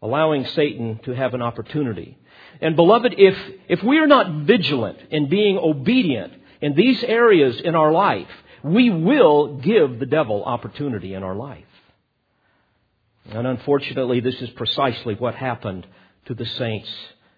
allowing 0.00 0.46
Satan 0.46 0.98
to 1.04 1.12
have 1.12 1.34
an 1.34 1.42
opportunity. 1.42 2.16
And 2.62 2.74
beloved, 2.74 3.14
if, 3.18 3.36
if 3.68 3.82
we 3.82 3.98
are 3.98 4.06
not 4.06 4.46
vigilant 4.46 4.98
in 5.10 5.28
being 5.28 5.58
obedient 5.58 6.32
in 6.62 6.74
these 6.74 7.02
areas 7.02 7.60
in 7.60 7.74
our 7.74 7.92
life, 7.92 8.28
we 8.62 8.88
will 8.88 9.56
give 9.56 9.98
the 9.98 10.06
devil 10.06 10.44
opportunity 10.44 11.12
in 11.12 11.24
our 11.24 11.34
life. 11.34 11.64
And 13.30 13.46
unfortunately, 13.46 14.20
this 14.20 14.40
is 14.40 14.48
precisely 14.50 15.14
what 15.14 15.34
happened 15.34 15.86
to 16.26 16.34
the 16.34 16.46
saints 16.46 16.88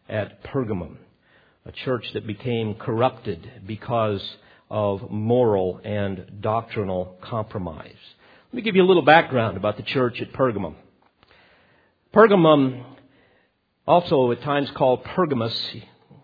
at 0.08 0.44
Pergamum, 0.44 0.96
a 1.64 1.72
church 1.72 2.12
that 2.12 2.26
became 2.26 2.74
corrupted 2.74 3.62
because 3.66 4.22
of 4.70 5.10
moral 5.10 5.80
and 5.82 6.42
doctrinal 6.42 7.16
compromise. 7.22 7.96
Let 8.52 8.56
me 8.56 8.62
give 8.62 8.76
you 8.76 8.82
a 8.82 8.86
little 8.86 9.02
background 9.02 9.56
about 9.56 9.78
the 9.78 9.82
church 9.82 10.20
at 10.20 10.32
Pergamum. 10.32 10.74
Pergamum, 12.14 12.84
also 13.86 14.30
at 14.32 14.42
times 14.42 14.70
called 14.72 15.02
Pergamus, 15.04 15.74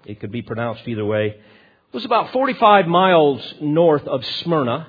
it 0.04 0.20
could 0.20 0.32
be 0.32 0.42
pronounced 0.42 0.86
either 0.86 1.04
way, 1.04 1.40
was 1.92 2.04
about 2.04 2.32
45 2.32 2.86
miles 2.86 3.54
north 3.60 4.06
of 4.06 4.24
Smyrna 4.24 4.86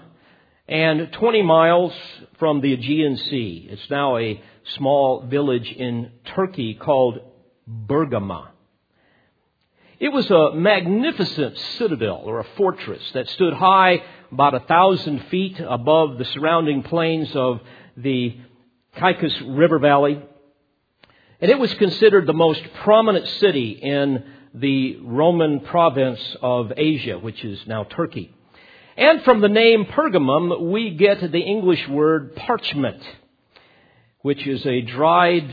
and 0.68 1.12
20 1.12 1.42
miles 1.42 1.94
from 2.38 2.62
the 2.62 2.74
Aegean 2.74 3.18
Sea. 3.18 3.68
It's 3.72 3.90
now 3.90 4.18
a 4.18 4.40
small 4.76 5.22
village 5.26 5.72
in 5.72 6.12
Turkey 6.26 6.76
called 6.76 7.20
Bergama. 7.68 8.50
It 10.00 10.10
was 10.10 10.30
a 10.30 10.54
magnificent 10.54 11.58
citadel 11.80 12.22
or 12.24 12.40
a 12.40 12.48
fortress 12.56 13.02
that 13.14 13.28
stood 13.30 13.54
high 13.54 14.04
about 14.32 14.54
a 14.54 14.60
thousand 14.60 15.26
feet 15.32 15.60
above 15.60 16.20
the 16.20 16.26
surrounding 16.26 16.84
plains 16.84 17.36
of 17.36 17.62
the 17.98 18.38
Caicus 18.96 19.34
River 19.48 19.80
Valley. 19.80 20.22
And 21.40 21.50
it 21.50 21.58
was 21.58 21.74
considered 21.74 22.28
the 22.28 22.34
most 22.34 22.62
prominent 22.84 23.28
city 23.28 23.72
in 23.72 24.24
the 24.54 24.98
Roman 25.02 25.62
province 25.62 26.20
of 26.42 26.74
Asia, 26.76 27.18
which 27.18 27.44
is 27.44 27.60
now 27.68 27.84
Turkey. 27.86 28.36
And 28.98 29.24
from 29.24 29.42
the 29.42 29.50
name 29.50 29.86
Pergamum, 29.86 30.72
we 30.72 30.92
get 30.92 31.20
the 31.32 31.40
English 31.40 31.88
word 31.88 32.36
parchment, 32.36 33.02
which 34.22 34.46
is 34.46 34.66
a 34.66 34.82
dried 34.82 35.50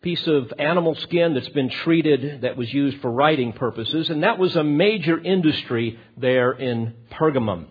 piece 0.00 0.26
of 0.26 0.52
animal 0.58 0.96
skin 0.96 1.34
that's 1.34 1.48
been 1.50 1.70
treated 1.70 2.40
that 2.40 2.56
was 2.56 2.72
used 2.72 3.00
for 3.00 3.10
writing 3.10 3.52
purposes, 3.52 4.10
and 4.10 4.24
that 4.24 4.38
was 4.38 4.56
a 4.56 4.64
major 4.64 5.18
industry 5.18 5.98
there 6.16 6.52
in 6.52 6.94
Pergamum. 7.12 7.66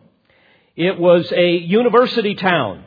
It 0.75 0.97
was 0.97 1.29
a 1.31 1.57
university 1.57 2.36
town, 2.36 2.86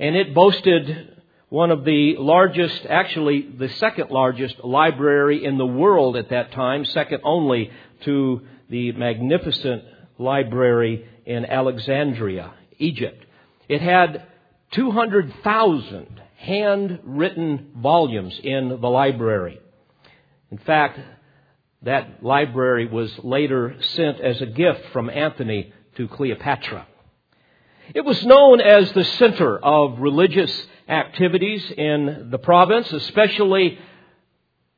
and 0.00 0.16
it 0.16 0.34
boasted 0.34 1.19
one 1.50 1.72
of 1.72 1.84
the 1.84 2.14
largest, 2.16 2.86
actually 2.88 3.42
the 3.42 3.68
second 3.68 4.10
largest 4.10 4.64
library 4.64 5.44
in 5.44 5.58
the 5.58 5.66
world 5.66 6.16
at 6.16 6.30
that 6.30 6.52
time, 6.52 6.84
second 6.84 7.20
only 7.24 7.70
to 8.04 8.40
the 8.70 8.92
magnificent 8.92 9.82
library 10.16 11.04
in 11.26 11.44
Alexandria, 11.44 12.52
Egypt. 12.78 13.24
It 13.68 13.82
had 13.82 14.26
200,000 14.72 16.22
handwritten 16.36 17.72
volumes 17.76 18.38
in 18.42 18.68
the 18.80 18.88
library. 18.88 19.60
In 20.52 20.58
fact, 20.58 21.00
that 21.82 22.22
library 22.22 22.86
was 22.86 23.12
later 23.24 23.74
sent 23.80 24.20
as 24.20 24.40
a 24.40 24.46
gift 24.46 24.82
from 24.92 25.10
Anthony 25.10 25.72
to 25.96 26.06
Cleopatra. 26.06 26.86
It 27.92 28.04
was 28.04 28.24
known 28.24 28.60
as 28.60 28.92
the 28.92 29.04
center 29.04 29.58
of 29.58 29.98
religious 29.98 30.66
activities 30.90 31.70
in 31.70 32.28
the 32.30 32.38
province, 32.38 32.92
especially 32.92 33.78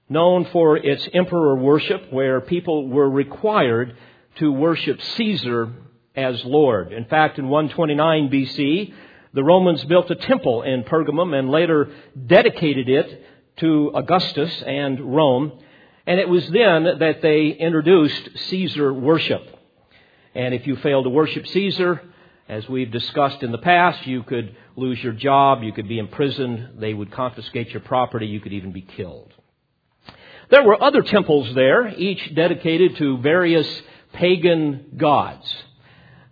known 0.09 0.45
for 0.53 0.77
its 0.77 1.09
emperor 1.15 1.57
worship, 1.57 2.13
where 2.13 2.41
people 2.41 2.89
were 2.89 3.09
required 3.09 3.97
to 4.37 4.53
worship 4.53 5.01
Caesar 5.17 5.73
as 6.15 6.45
Lord. 6.45 6.93
In 6.93 7.07
fact, 7.07 7.39
in 7.39 7.49
129 7.49 8.29
BC, 8.29 8.95
the 9.33 9.43
Romans 9.43 9.83
built 9.85 10.11
a 10.11 10.15
temple 10.15 10.63
in 10.63 10.85
Pergamum 10.85 11.37
and 11.37 11.51
later 11.51 11.91
dedicated 12.27 12.89
it 12.89 13.25
to 13.59 13.91
Augustus 13.95 14.63
and 14.67 15.01
Rome. 15.01 15.53
And 16.07 16.21
it 16.21 16.29
was 16.29 16.47
then 16.49 16.85
that 16.99 17.23
they 17.23 17.49
introduced 17.49 18.29
Caesar 18.49 18.93
worship. 18.93 19.43
And 20.35 20.55
if 20.55 20.67
you 20.67 20.77
failed 20.77 21.05
to 21.05 21.11
worship 21.11 21.47
Caesar, 21.47 22.03
as 22.49 22.69
we've 22.69 22.91
discussed 22.91 23.43
in 23.43 23.53
the 23.53 23.59
past, 23.59 24.07
you 24.07 24.23
could 24.25 24.55
lose 24.77 25.03
your 25.03 25.13
job, 25.13 25.63
you 25.63 25.73
could 25.73 25.89
be 25.89 25.99
imprisoned, 25.99 26.81
they 26.81 26.95
would 26.95 27.11
confiscate 27.11 27.71
your 27.71 27.81
property, 27.81 28.27
you 28.27 28.41
could 28.41 28.53
even 28.53 28.73
be 28.73 28.83
killed. 28.83 29.33
There 30.51 30.63
were 30.63 30.83
other 30.83 31.03
temples 31.03 31.55
there, 31.55 31.89
each 31.89 32.35
dedicated 32.35 32.97
to 32.97 33.19
various 33.19 33.83
pagan 34.13 34.93
gods. 34.97 35.47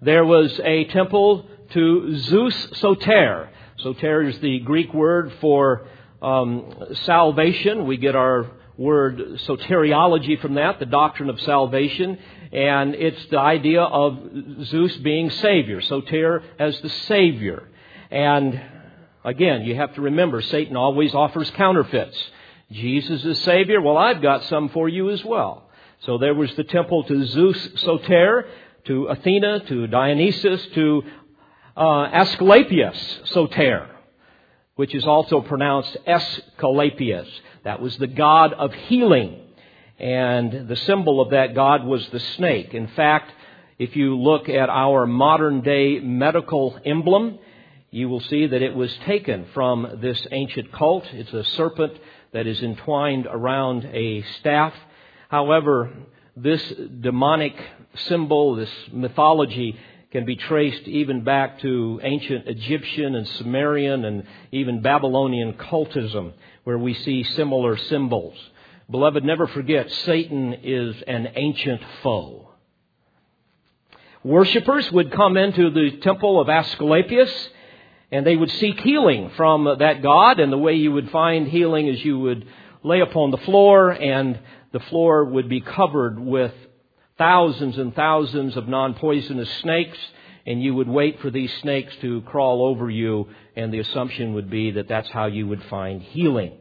There 0.03 0.25
was 0.25 0.59
a 0.63 0.85
temple 0.87 1.49
to 1.71 2.19
Zeus 2.19 2.69
Soter. 2.81 3.51
Soter 3.79 4.23
is 4.23 4.39
the 4.41 4.61
Greek 4.61 4.93
word 4.93 5.33
for 5.41 5.87
um, 6.21 6.75
salvation. 7.05 7.87
We 7.87 7.97
get 7.97 8.15
our 8.15 8.51
word 8.77 9.19
soteriology 9.47 10.41
from 10.41 10.55
that, 10.55 10.79
the 10.79 10.87
doctrine 10.87 11.29
of 11.29 11.41
salvation, 11.43 12.19
and 12.53 12.95
it's 12.95 13.27
the 13.27 13.39
idea 13.39 13.83
of 13.83 14.19
Zeus 14.65 14.97
being 14.99 15.31
Savior, 15.31 15.81
Soter 15.83 16.43
as 16.59 16.79
the 16.81 16.89
Savior. 16.89 17.70
And 18.11 18.61
again, 19.25 19.63
you 19.63 19.77
have 19.77 19.95
to 19.95 20.01
remember, 20.01 20.43
Satan 20.43 20.77
always 20.77 21.15
offers 21.15 21.51
counterfeits. 21.53 22.19
Jesus 22.73 23.25
is 23.25 23.39
Savior, 23.43 23.81
well, 23.81 23.97
I've 23.97 24.23
got 24.23 24.45
some 24.45 24.69
for 24.69 24.89
you 24.89 25.11
as 25.11 25.25
well. 25.25 25.69
So 26.01 26.19
there 26.19 26.35
was 26.35 26.55
the 26.57 26.65
temple 26.65 27.05
to 27.05 27.27
Zeus 27.27 27.69
Soter. 27.77 28.47
to 28.87 29.07
Athena, 29.07 29.61
to 29.67 29.87
Dionysus, 29.87 30.67
to 30.75 31.03
uh, 31.77 32.05
Asclepius 32.13 33.21
Soter, 33.27 33.91
which 34.77 34.95
is 34.95 35.05
also 35.05 35.41
pronounced 35.41 35.97
Esculapius. 36.07 37.29
That 37.65 37.81
was 37.81 37.97
the 37.99 38.07
god 38.07 38.53
of 38.55 38.73
healing. 38.73 39.41
And 39.99 40.67
the 40.67 40.77
symbol 40.77 41.21
of 41.21 41.31
that 41.31 41.55
god 41.55 41.85
was 41.85 42.09
the 42.09 42.21
snake. 42.21 42.73
In 42.73 42.89
fact, 42.89 43.33
if 43.79 43.97
you 43.97 44.19
look 44.19 44.49
at 44.49 44.71
our 44.71 45.07
modern 45.07 45.61
day 45.61 46.01
medical 46.01 46.79
emblem, 46.85 47.39
you 47.91 48.09
will 48.09 48.21
see 48.21 48.47
that 48.47 48.63
it 48.63 48.75
was 48.75 48.95
taken 49.05 49.47
from 49.53 49.99
this 50.01 50.25
ancient 50.31 50.73
cult. 50.73 51.05
It's 51.13 51.33
a 51.33 51.45
serpent 51.57 51.95
that 52.33 52.47
is 52.47 52.63
entwined 52.63 53.27
around 53.27 53.85
a 53.93 54.23
staff. 54.39 54.73
However, 55.29 55.93
this 56.37 56.63
demonic 57.01 57.55
symbol, 58.07 58.55
this 58.55 58.71
mythology, 58.93 59.77
can 60.13 60.25
be 60.25 60.37
traced 60.37 60.83
even 60.83 61.23
back 61.23 61.61
to 61.61 62.01
ancient 62.03 62.47
Egyptian 62.49 63.15
and 63.15 63.27
Sumerian 63.29 64.05
and 64.05 64.25
even 64.53 64.83
Babylonian 64.83 65.55
cultism, 65.55 66.33
where 66.65 66.79
we 66.79 66.95
see 66.95 67.23
similar 67.23 67.77
symbols. 67.77 68.37
Beloved, 68.91 69.25
never 69.25 69.47
forget, 69.47 69.91
Satan 69.91 70.55
is 70.63 70.97
an 71.07 71.29
ancient 71.35 71.81
foe. 72.03 72.49
Worshippers 74.23 74.91
would 74.93 75.13
come 75.13 75.37
into 75.37 75.71
the 75.71 75.99
temple 76.03 76.41
of 76.41 76.49
Asclepius 76.49 77.51
and 78.13 78.27
they 78.27 78.37
would 78.37 78.51
seek 78.51 78.81
healing 78.81 79.31
from 79.37 79.65
that 79.79 80.03
God, 80.03 80.41
and 80.41 80.53
the 80.53 80.59
way 80.59 80.75
you 80.75 80.93
would 80.93 81.11
find 81.11 81.47
healing 81.47 81.87
is 81.87 82.05
you 82.05 82.19
would 82.19 82.47
lay 82.83 83.01
upon 83.01 83.31
the 83.31 83.39
floor, 83.39 83.91
and 83.91 84.39
the 84.73 84.81
floor 84.81 85.25
would 85.25 85.49
be 85.49 85.61
covered 85.61 86.19
with 86.19 86.53
thousands 87.19 87.79
and 87.79 87.95
thousands 87.95 88.57
of 88.57 88.67
non 88.67 88.95
poisonous 88.95 89.51
snakes, 89.61 89.99
and 90.47 90.63
you 90.63 90.75
would 90.75 90.89
wait 90.89 91.21
for 91.21 91.31
these 91.31 91.53
snakes 91.61 91.95
to 92.01 92.23
crawl 92.23 92.65
over 92.65 92.91
you, 92.91 93.29
and 93.55 93.73
the 93.73 93.79
assumption 93.79 94.35
would 94.35 94.51
be 94.51 94.73
that 94.73 94.89
that's 94.89 95.11
how 95.11 95.27
you 95.27 95.47
would 95.47 95.63
find 95.65 96.03
healing. 96.03 96.53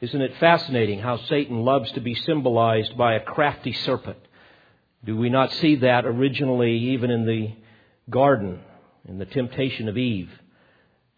Isn't 0.00 0.20
it 0.20 0.36
fascinating 0.40 0.98
how 0.98 1.18
Satan 1.28 1.60
loves 1.60 1.92
to 1.92 2.00
be 2.00 2.16
symbolized 2.16 2.96
by 2.96 3.14
a 3.14 3.20
crafty 3.20 3.72
serpent? 3.72 4.18
Do 5.04 5.16
we 5.16 5.30
not 5.30 5.52
see 5.52 5.76
that 5.76 6.04
originally 6.04 6.76
even 6.76 7.12
in 7.12 7.26
the 7.26 7.52
garden 8.10 8.60
in 9.08 9.18
the 9.18 9.26
temptation 9.26 9.88
of 9.88 9.98
Eve. 9.98 10.30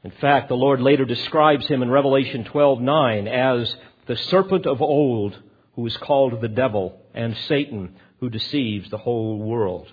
In 0.03 0.11
fact, 0.11 0.49
the 0.49 0.57
Lord 0.57 0.81
later 0.81 1.05
describes 1.05 1.67
him 1.67 1.83
in 1.83 1.91
Revelation 1.91 2.45
12:9 2.45 3.27
as 3.27 3.75
the 4.07 4.17
serpent 4.17 4.67
of 4.67 4.83
old 4.83 5.39
who 5.75 5.87
is 5.87 5.97
called 5.97 6.41
the 6.41 6.49
devil 6.49 7.01
and 7.15 7.37
Satan 7.49 7.97
who 8.21 8.31
deceives 8.31 8.91
the 8.91 8.99
whole 8.99 9.39
world. 9.39 9.91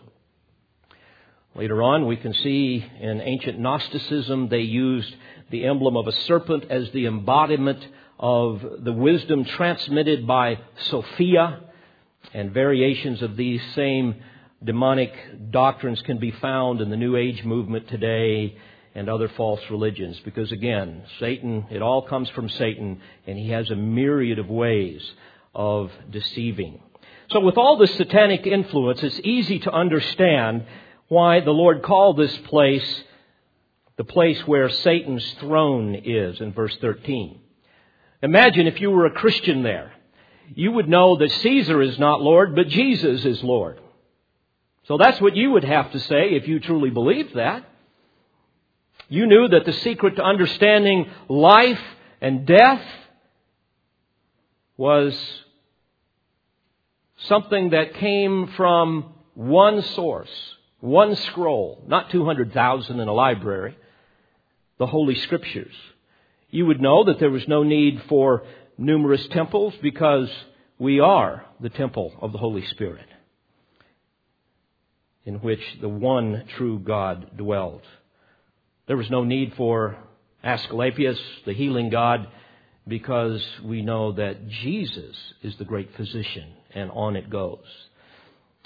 Later 1.55 1.83
on, 1.83 2.07
we 2.07 2.15
can 2.15 2.33
see 2.33 2.85
in 2.99 3.21
ancient 3.21 3.59
Gnosticism 3.59 4.47
they 4.47 4.61
used 4.61 5.13
the 5.49 5.65
emblem 5.65 5.97
of 5.97 6.07
a 6.07 6.13
serpent 6.13 6.65
as 6.69 6.89
the 6.91 7.07
embodiment 7.07 7.85
of 8.17 8.61
the 8.83 8.93
wisdom 8.93 9.43
transmitted 9.43 10.25
by 10.25 10.59
Sophia, 10.89 11.61
and 12.33 12.51
variations 12.51 13.21
of 13.21 13.35
these 13.35 13.61
same 13.73 14.15
demonic 14.63 15.13
doctrines 15.51 16.01
can 16.03 16.19
be 16.19 16.31
found 16.31 16.81
in 16.81 16.89
the 16.89 16.97
New 16.97 17.15
Age 17.15 17.43
movement 17.43 17.87
today 17.87 18.55
and 18.93 19.09
other 19.09 19.29
false 19.29 19.61
religions. 19.69 20.19
Because 20.23 20.51
again, 20.51 21.03
Satan, 21.19 21.65
it 21.71 21.81
all 21.81 22.01
comes 22.03 22.29
from 22.29 22.49
Satan, 22.49 23.01
and 23.25 23.37
he 23.37 23.49
has 23.49 23.69
a 23.69 23.75
myriad 23.75 24.39
of 24.39 24.49
ways 24.49 25.01
of 25.55 25.91
deceiving. 26.09 26.81
So 27.31 27.39
with 27.39 27.57
all 27.57 27.77
this 27.77 27.95
satanic 27.95 28.45
influence, 28.45 29.01
it's 29.03 29.19
easy 29.23 29.59
to 29.59 29.71
understand 29.71 30.65
why 31.07 31.39
the 31.39 31.51
Lord 31.51 31.83
called 31.83 32.17
this 32.17 32.35
place 32.45 33.03
the 33.97 34.03
place 34.05 34.39
where 34.47 34.67
Satan's 34.67 35.29
throne 35.39 35.93
is 35.93 36.41
in 36.41 36.53
verse 36.53 36.75
13. 36.81 37.39
Imagine 38.23 38.65
if 38.65 38.81
you 38.81 38.89
were 38.89 39.05
a 39.05 39.11
Christian 39.11 39.61
there. 39.61 39.93
You 40.55 40.71
would 40.71 40.89
know 40.89 41.17
that 41.17 41.31
Caesar 41.31 41.81
is 41.81 41.99
not 41.99 42.21
Lord, 42.21 42.55
but 42.55 42.67
Jesus 42.67 43.23
is 43.25 43.43
Lord. 43.43 43.79
So 44.91 44.97
that's 44.97 45.21
what 45.21 45.37
you 45.37 45.51
would 45.51 45.63
have 45.63 45.89
to 45.93 45.99
say 46.01 46.31
if 46.31 46.49
you 46.49 46.59
truly 46.59 46.89
believed 46.89 47.35
that. 47.35 47.63
You 49.07 49.25
knew 49.25 49.47
that 49.47 49.63
the 49.63 49.71
secret 49.71 50.17
to 50.17 50.21
understanding 50.21 51.09
life 51.29 51.79
and 52.19 52.45
death 52.45 52.83
was 54.75 55.17
something 57.19 57.69
that 57.69 57.93
came 57.93 58.51
from 58.57 59.13
one 59.33 59.81
source, 59.81 60.29
one 60.81 61.15
scroll, 61.15 61.81
not 61.87 62.09
200,000 62.09 62.99
in 62.99 63.07
a 63.07 63.13
library, 63.13 63.77
the 64.77 64.87
Holy 64.87 65.15
Scriptures. 65.15 65.73
You 66.49 66.65
would 66.65 66.81
know 66.81 67.05
that 67.05 67.17
there 67.17 67.31
was 67.31 67.47
no 67.47 67.63
need 67.63 68.01
for 68.09 68.43
numerous 68.77 69.25
temples 69.29 69.73
because 69.81 70.29
we 70.77 70.99
are 70.99 71.45
the 71.61 71.69
temple 71.69 72.11
of 72.21 72.33
the 72.33 72.39
Holy 72.39 72.65
Spirit 72.65 73.05
in 75.25 75.35
which 75.35 75.61
the 75.79 75.89
one 75.89 76.45
true 76.57 76.79
God 76.79 77.37
dwelt. 77.37 77.83
There 78.87 78.97
was 78.97 79.09
no 79.09 79.23
need 79.23 79.53
for 79.55 79.95
Asclepius, 80.43 81.19
the 81.45 81.53
healing 81.53 81.89
God, 81.89 82.27
because 82.87 83.45
we 83.63 83.81
know 83.81 84.13
that 84.13 84.47
Jesus 84.47 85.15
is 85.43 85.55
the 85.57 85.65
great 85.65 85.95
physician, 85.95 86.51
and 86.73 86.89
on 86.91 87.15
it 87.15 87.29
goes. 87.29 87.65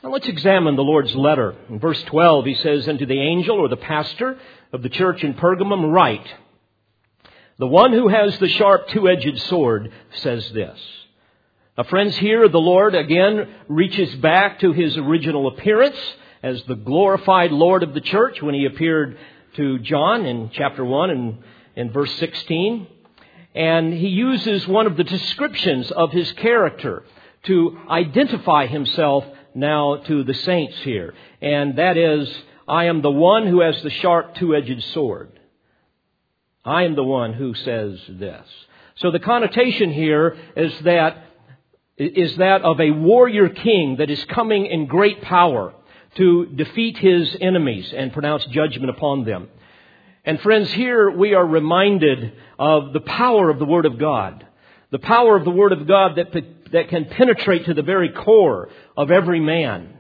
Now 0.01 0.11
let's 0.11 0.27
examine 0.27 0.75
the 0.75 0.83
Lord's 0.83 1.15
letter. 1.15 1.55
In 1.69 1.79
verse 1.79 2.01
12, 2.03 2.45
he 2.45 2.55
says, 2.55 2.87
Unto 2.87 3.05
the 3.05 3.19
angel 3.19 3.57
or 3.57 3.67
the 3.67 3.75
pastor 3.75 4.37
of 4.71 4.83
the 4.83 4.89
church 4.89 5.23
in 5.23 5.33
Pergamum, 5.33 5.91
write, 5.91 6.25
The 7.57 7.67
one 7.67 7.91
who 7.91 8.07
has 8.07 8.37
the 8.39 8.47
sharp 8.47 8.87
two 8.89 9.09
edged 9.09 9.41
sword 9.43 9.91
says 10.11 10.49
this. 10.51 10.79
Now, 11.77 11.83
friends, 11.83 12.15
here 12.15 12.47
the 12.47 12.57
Lord 12.59 12.95
again 12.95 13.49
reaches 13.67 14.15
back 14.15 14.59
to 14.59 14.71
his 14.71 14.95
original 14.95 15.47
appearance 15.47 15.97
as 16.45 16.62
the 16.67 16.75
glorified 16.75 17.51
Lord 17.51 17.81
of 17.81 17.95
the 17.95 18.01
church 18.01 18.39
when 18.39 18.53
he 18.53 18.65
appeared 18.65 19.17
to 19.55 19.79
John 19.79 20.27
in 20.27 20.51
chapter 20.53 20.86
1 20.86 21.10
and 21.10 21.39
in 21.75 21.91
verse 21.91 22.13
16. 22.19 22.86
And 23.55 23.91
he 23.91 24.10
uses 24.10 24.67
one 24.67 24.86
of 24.86 24.95
the 24.95 25.03
descriptions 25.03 25.89
of 25.89 26.12
his 26.12 26.31
character 26.34 27.03
to 27.45 27.79
identify 27.89 28.67
himself 28.67 29.25
now 29.55 29.95
to 30.05 30.23
the 30.23 30.36
saints 30.36 30.77
here. 30.84 31.15
And 31.41 31.79
that 31.79 31.97
is, 31.97 32.31
I 32.67 32.86
am 32.86 33.01
the 33.01 33.10
one 33.10 33.47
who 33.47 33.62
has 33.62 33.81
the 33.81 33.89
sharp 33.89 34.36
two-edged 34.36 34.84
sword. 34.93 35.39
I 36.63 36.84
am 36.84 36.93
the 36.93 37.03
one 37.03 37.34
who 37.34 37.55
says 37.55 37.99
this. 38.08 38.47
So 38.97 39.10
the 39.10 39.19
connotation 39.19 39.91
here 39.91 40.38
is 40.55 40.77
that 40.81 41.23
is 41.97 42.36
that 42.38 42.62
of 42.62 42.79
a 42.79 42.91
warrior 42.91 43.49
king 43.49 43.95
that 43.97 44.12
is 44.12 44.23
coming 44.25 44.67
in 44.67 44.86
great 44.86 45.21
power 45.23 45.73
to 46.15 46.45
defeat 46.47 46.97
his 46.97 47.36
enemies 47.39 47.93
and 47.95 48.13
pronounce 48.13 48.45
judgment 48.45 48.89
upon 48.89 49.25
them. 49.25 49.49
And 50.23 50.39
friends, 50.41 50.71
here 50.71 51.10
we 51.12 51.34
are 51.34 51.45
reminded 51.45 52.34
of 52.58 52.93
the 52.93 53.01
power 53.01 53.49
of 53.49 53.60
the 53.60 53.65
Word 53.65 53.86
of 53.86 53.99
God. 53.99 54.45
The 54.91 54.99
power 54.99 55.36
of 55.36 55.43
the 55.43 55.51
Word 55.51 55.71
of 55.71 55.88
God 55.88 56.15
that, 56.15 56.32
that 56.71 56.89
can 56.89 57.06
penetrate 57.06 57.65
to 57.65 57.73
the 57.73 57.84
very 57.84 58.10
core 58.10 58.69
of 58.97 59.12
every 59.12 59.39
man 59.39 59.97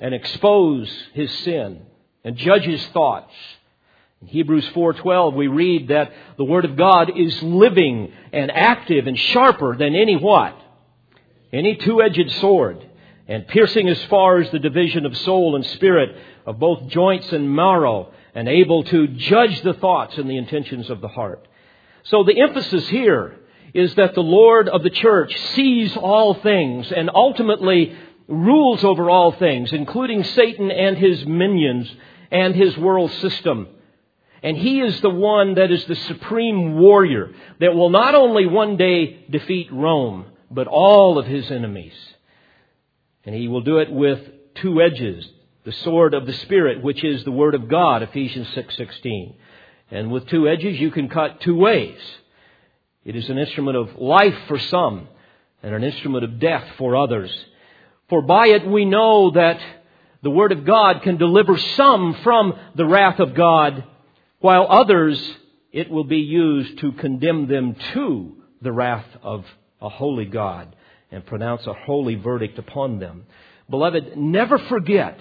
and 0.00 0.14
expose 0.14 0.92
his 1.14 1.32
sin 1.38 1.82
and 2.24 2.36
judge 2.36 2.64
his 2.64 2.84
thoughts. 2.88 3.32
In 4.20 4.28
Hebrews 4.28 4.68
4:12 4.74 5.34
we 5.34 5.46
read 5.46 5.88
that 5.88 6.12
the 6.36 6.44
word 6.44 6.64
of 6.64 6.76
God 6.76 7.16
is 7.16 7.40
living 7.42 8.12
and 8.32 8.50
active 8.50 9.06
and 9.06 9.18
sharper 9.18 9.76
than 9.76 9.94
any 9.94 10.16
what? 10.16 10.60
Any 11.52 11.76
two-edged 11.76 12.30
sword 12.32 12.84
and 13.28 13.46
piercing 13.46 13.88
as 13.88 14.02
far 14.04 14.38
as 14.38 14.50
the 14.50 14.58
division 14.58 15.04
of 15.04 15.16
soul 15.18 15.54
and 15.54 15.64
spirit, 15.66 16.16
of 16.46 16.58
both 16.58 16.88
joints 16.88 17.30
and 17.30 17.54
marrow, 17.54 18.12
and 18.34 18.48
able 18.48 18.82
to 18.84 19.06
judge 19.08 19.60
the 19.62 19.74
thoughts 19.74 20.16
and 20.16 20.28
the 20.28 20.38
intentions 20.38 20.88
of 20.88 21.00
the 21.00 21.08
heart. 21.08 21.46
So 22.04 22.24
the 22.24 22.40
emphasis 22.40 22.88
here 22.88 23.36
is 23.74 23.94
that 23.96 24.14
the 24.14 24.22
Lord 24.22 24.68
of 24.68 24.82
the 24.82 24.90
church 24.90 25.36
sees 25.54 25.94
all 25.96 26.34
things 26.34 26.90
and 26.90 27.10
ultimately 27.14 27.94
rules 28.26 28.82
over 28.82 29.10
all 29.10 29.32
things, 29.32 29.72
including 29.72 30.24
Satan 30.24 30.70
and 30.70 30.96
his 30.96 31.26
minions 31.26 31.90
and 32.30 32.54
his 32.54 32.76
world 32.78 33.10
system. 33.12 33.68
And 34.42 34.56
he 34.56 34.80
is 34.80 35.00
the 35.00 35.10
one 35.10 35.54
that 35.54 35.70
is 35.70 35.84
the 35.86 35.96
supreme 35.96 36.78
warrior 36.78 37.32
that 37.60 37.74
will 37.74 37.90
not 37.90 38.14
only 38.14 38.46
one 38.46 38.76
day 38.76 39.24
defeat 39.28 39.72
Rome, 39.72 40.26
but 40.50 40.66
all 40.66 41.18
of 41.18 41.26
his 41.26 41.50
enemies. 41.50 41.94
And 43.28 43.36
he 43.36 43.46
will 43.46 43.60
do 43.60 43.76
it 43.76 43.92
with 43.92 44.20
two 44.54 44.80
edges, 44.80 45.28
the 45.64 45.72
sword 45.72 46.14
of 46.14 46.24
the 46.24 46.32
Spirit, 46.32 46.82
which 46.82 47.04
is 47.04 47.24
the 47.24 47.30
Word 47.30 47.54
of 47.54 47.68
God, 47.68 48.02
Ephesians 48.02 48.46
6.16. 48.54 49.34
and 49.90 50.10
with 50.10 50.26
two 50.28 50.48
edges, 50.48 50.80
you 50.80 50.90
can 50.90 51.10
cut 51.10 51.42
two 51.42 51.54
ways. 51.54 51.98
It 53.04 53.16
is 53.16 53.28
an 53.28 53.36
instrument 53.36 53.76
of 53.76 53.98
life 53.98 54.34
for 54.46 54.58
some, 54.58 55.08
and 55.62 55.74
an 55.74 55.84
instrument 55.84 56.24
of 56.24 56.40
death 56.40 56.64
for 56.78 56.96
others. 56.96 57.30
For 58.08 58.22
by 58.22 58.46
it 58.46 58.66
we 58.66 58.86
know 58.86 59.32
that 59.32 59.60
The 60.22 60.30
Word 60.30 60.52
of 60.52 60.64
God 60.64 61.02
can 61.02 61.18
deliver 61.18 61.58
some 61.58 62.14
from 62.24 62.58
the 62.76 62.86
wrath 62.86 63.20
of 63.20 63.34
God, 63.34 63.84
while 64.40 64.66
others 64.70 65.22
it 65.70 65.90
will 65.90 66.04
be 66.04 66.20
used 66.20 66.78
to 66.78 66.92
condemn 66.92 67.46
them 67.46 67.76
to 67.92 68.38
the 68.62 68.72
wrath 68.72 69.04
of 69.22 69.44
a 69.82 69.90
holy 69.90 70.24
God 70.24 70.74
and 71.10 71.24
pronounce 71.24 71.66
a 71.66 71.72
holy 71.72 72.14
verdict 72.14 72.58
upon 72.58 72.98
them. 72.98 73.26
Beloved, 73.70 74.16
never 74.16 74.58
forget 74.58 75.20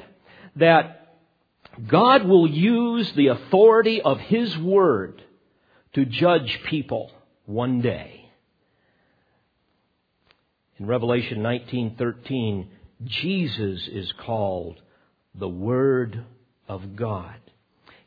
that 0.55 1.15
God 1.85 2.25
will 2.25 2.47
use 2.47 3.11
the 3.13 3.27
authority 3.27 4.01
of 4.01 4.19
His 4.19 4.57
Word 4.57 5.21
to 5.93 6.05
judge 6.05 6.59
people 6.65 7.11
one 7.45 7.81
day. 7.81 8.29
In 10.79 10.85
Revelation 10.85 11.39
19:13, 11.41 12.67
Jesus 13.03 13.87
is 13.87 14.11
called 14.13 14.79
the 15.35 15.47
Word 15.47 16.23
of 16.67 16.95
God. 16.95 17.35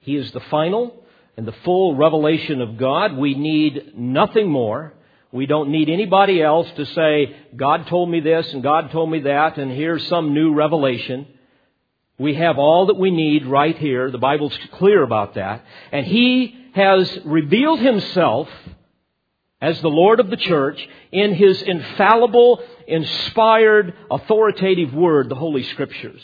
He 0.00 0.16
is 0.16 0.32
the 0.32 0.40
final 0.40 1.04
and 1.36 1.46
the 1.46 1.54
full 1.64 1.96
revelation 1.96 2.60
of 2.60 2.76
God. 2.76 3.16
We 3.16 3.34
need 3.34 3.92
nothing 3.96 4.50
more. 4.50 4.94
We 5.32 5.46
don't 5.46 5.70
need 5.70 5.88
anybody 5.88 6.42
else 6.42 6.68
to 6.76 6.84
say, 6.86 7.36
God 7.54 7.86
told 7.86 8.10
me 8.10 8.20
this 8.20 8.52
and 8.52 8.62
God 8.62 8.90
told 8.90 9.10
me 9.10 9.20
that 9.20 9.58
and 9.58 9.70
here's 9.70 10.06
some 10.08 10.34
new 10.34 10.54
revelation. 10.54 11.26
We 12.18 12.34
have 12.34 12.58
all 12.58 12.86
that 12.86 12.98
we 12.98 13.10
need 13.10 13.46
right 13.46 13.76
here. 13.78 14.10
The 14.10 14.18
Bible's 14.18 14.56
clear 14.72 15.02
about 15.02 15.34
that. 15.34 15.64
And 15.92 16.04
He 16.04 16.54
has 16.74 17.18
revealed 17.24 17.80
Himself 17.80 18.48
as 19.60 19.80
the 19.80 19.88
Lord 19.88 20.20
of 20.20 20.30
the 20.30 20.36
church 20.36 20.86
in 21.12 21.34
His 21.34 21.62
infallible, 21.62 22.62
inspired, 22.88 23.94
authoritative 24.10 24.92
Word, 24.92 25.28
the 25.28 25.34
Holy 25.36 25.62
Scriptures. 25.62 26.22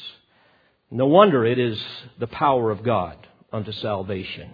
No 0.90 1.06
wonder 1.06 1.46
it 1.46 1.58
is 1.58 1.82
the 2.18 2.26
power 2.26 2.70
of 2.70 2.82
God 2.82 3.16
unto 3.52 3.72
salvation. 3.72 4.50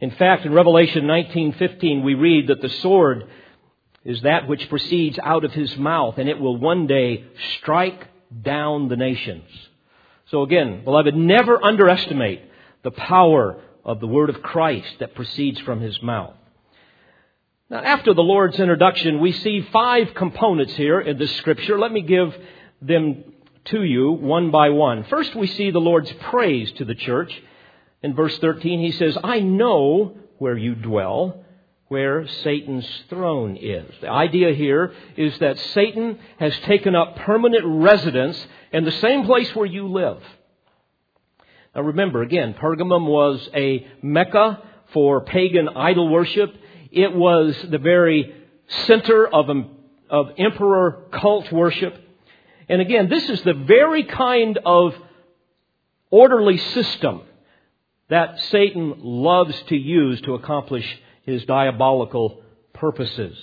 In 0.00 0.10
fact, 0.12 0.44
in 0.44 0.52
Revelation 0.52 1.06
19:15 1.06 2.04
we 2.04 2.14
read 2.14 2.48
that 2.48 2.60
the 2.60 2.68
sword 2.68 3.28
is 4.06 4.22
that 4.22 4.46
which 4.46 4.68
proceeds 4.68 5.18
out 5.18 5.44
of 5.44 5.52
his 5.52 5.76
mouth 5.76 6.16
and 6.16 6.28
it 6.28 6.38
will 6.38 6.56
one 6.56 6.86
day 6.86 7.24
strike 7.58 8.06
down 8.42 8.88
the 8.88 8.96
nations. 8.96 9.44
So 10.30 10.42
again, 10.42 10.84
beloved, 10.84 11.16
never 11.16 11.62
underestimate 11.62 12.42
the 12.84 12.92
power 12.92 13.60
of 13.84 13.98
the 13.98 14.06
word 14.06 14.30
of 14.30 14.42
Christ 14.42 15.00
that 15.00 15.16
proceeds 15.16 15.58
from 15.60 15.80
his 15.80 16.00
mouth. 16.02 16.34
Now, 17.68 17.78
after 17.78 18.14
the 18.14 18.22
Lord's 18.22 18.60
introduction, 18.60 19.18
we 19.18 19.32
see 19.32 19.66
five 19.72 20.14
components 20.14 20.74
here 20.74 21.00
in 21.00 21.18
this 21.18 21.34
scripture. 21.38 21.76
Let 21.76 21.90
me 21.90 22.02
give 22.02 22.32
them 22.80 23.24
to 23.66 23.82
you 23.82 24.12
one 24.12 24.52
by 24.52 24.70
one. 24.70 25.02
First, 25.04 25.34
we 25.34 25.48
see 25.48 25.72
the 25.72 25.80
Lord's 25.80 26.12
praise 26.30 26.70
to 26.72 26.84
the 26.84 26.94
church. 26.94 27.32
In 28.04 28.14
verse 28.14 28.38
13, 28.38 28.78
he 28.78 28.92
says, 28.92 29.18
I 29.24 29.40
know 29.40 30.16
where 30.38 30.56
you 30.56 30.76
dwell, 30.76 31.44
where 31.88 32.26
Satan's 32.42 32.88
throne 33.08 33.56
is. 33.56 33.88
The 34.00 34.10
idea 34.10 34.52
here 34.54 34.92
is 35.16 35.38
that 35.38 35.58
Satan 35.72 36.18
has 36.38 36.56
taken 36.60 36.96
up 36.96 37.16
permanent 37.16 37.64
residence 37.64 38.44
in 38.72 38.84
the 38.84 38.92
same 38.92 39.24
place 39.24 39.54
where 39.54 39.66
you 39.66 39.86
live. 39.86 40.20
Now 41.74 41.82
remember, 41.82 42.22
again, 42.22 42.54
Pergamum 42.54 43.06
was 43.06 43.48
a 43.54 43.86
mecca 44.02 44.62
for 44.92 45.20
pagan 45.20 45.68
idol 45.68 46.08
worship. 46.08 46.54
It 46.90 47.14
was 47.14 47.56
the 47.70 47.78
very 47.78 48.34
center 48.86 49.26
of, 49.28 49.48
of 50.10 50.30
emperor 50.38 51.04
cult 51.12 51.52
worship. 51.52 51.94
And 52.68 52.80
again, 52.80 53.08
this 53.08 53.28
is 53.28 53.42
the 53.42 53.54
very 53.54 54.02
kind 54.02 54.58
of 54.64 54.94
orderly 56.10 56.58
system 56.58 57.22
that 58.08 58.40
Satan 58.50 58.94
loves 58.98 59.60
to 59.68 59.76
use 59.76 60.20
to 60.22 60.34
accomplish 60.34 60.86
his 61.26 61.44
diabolical 61.44 62.40
purposes. 62.72 63.36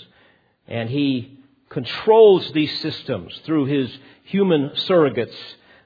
And 0.67 0.89
he 0.89 1.39
controls 1.69 2.51
these 2.53 2.79
systems 2.79 3.37
through 3.45 3.65
his 3.65 3.95
human 4.23 4.69
surrogates 4.87 5.35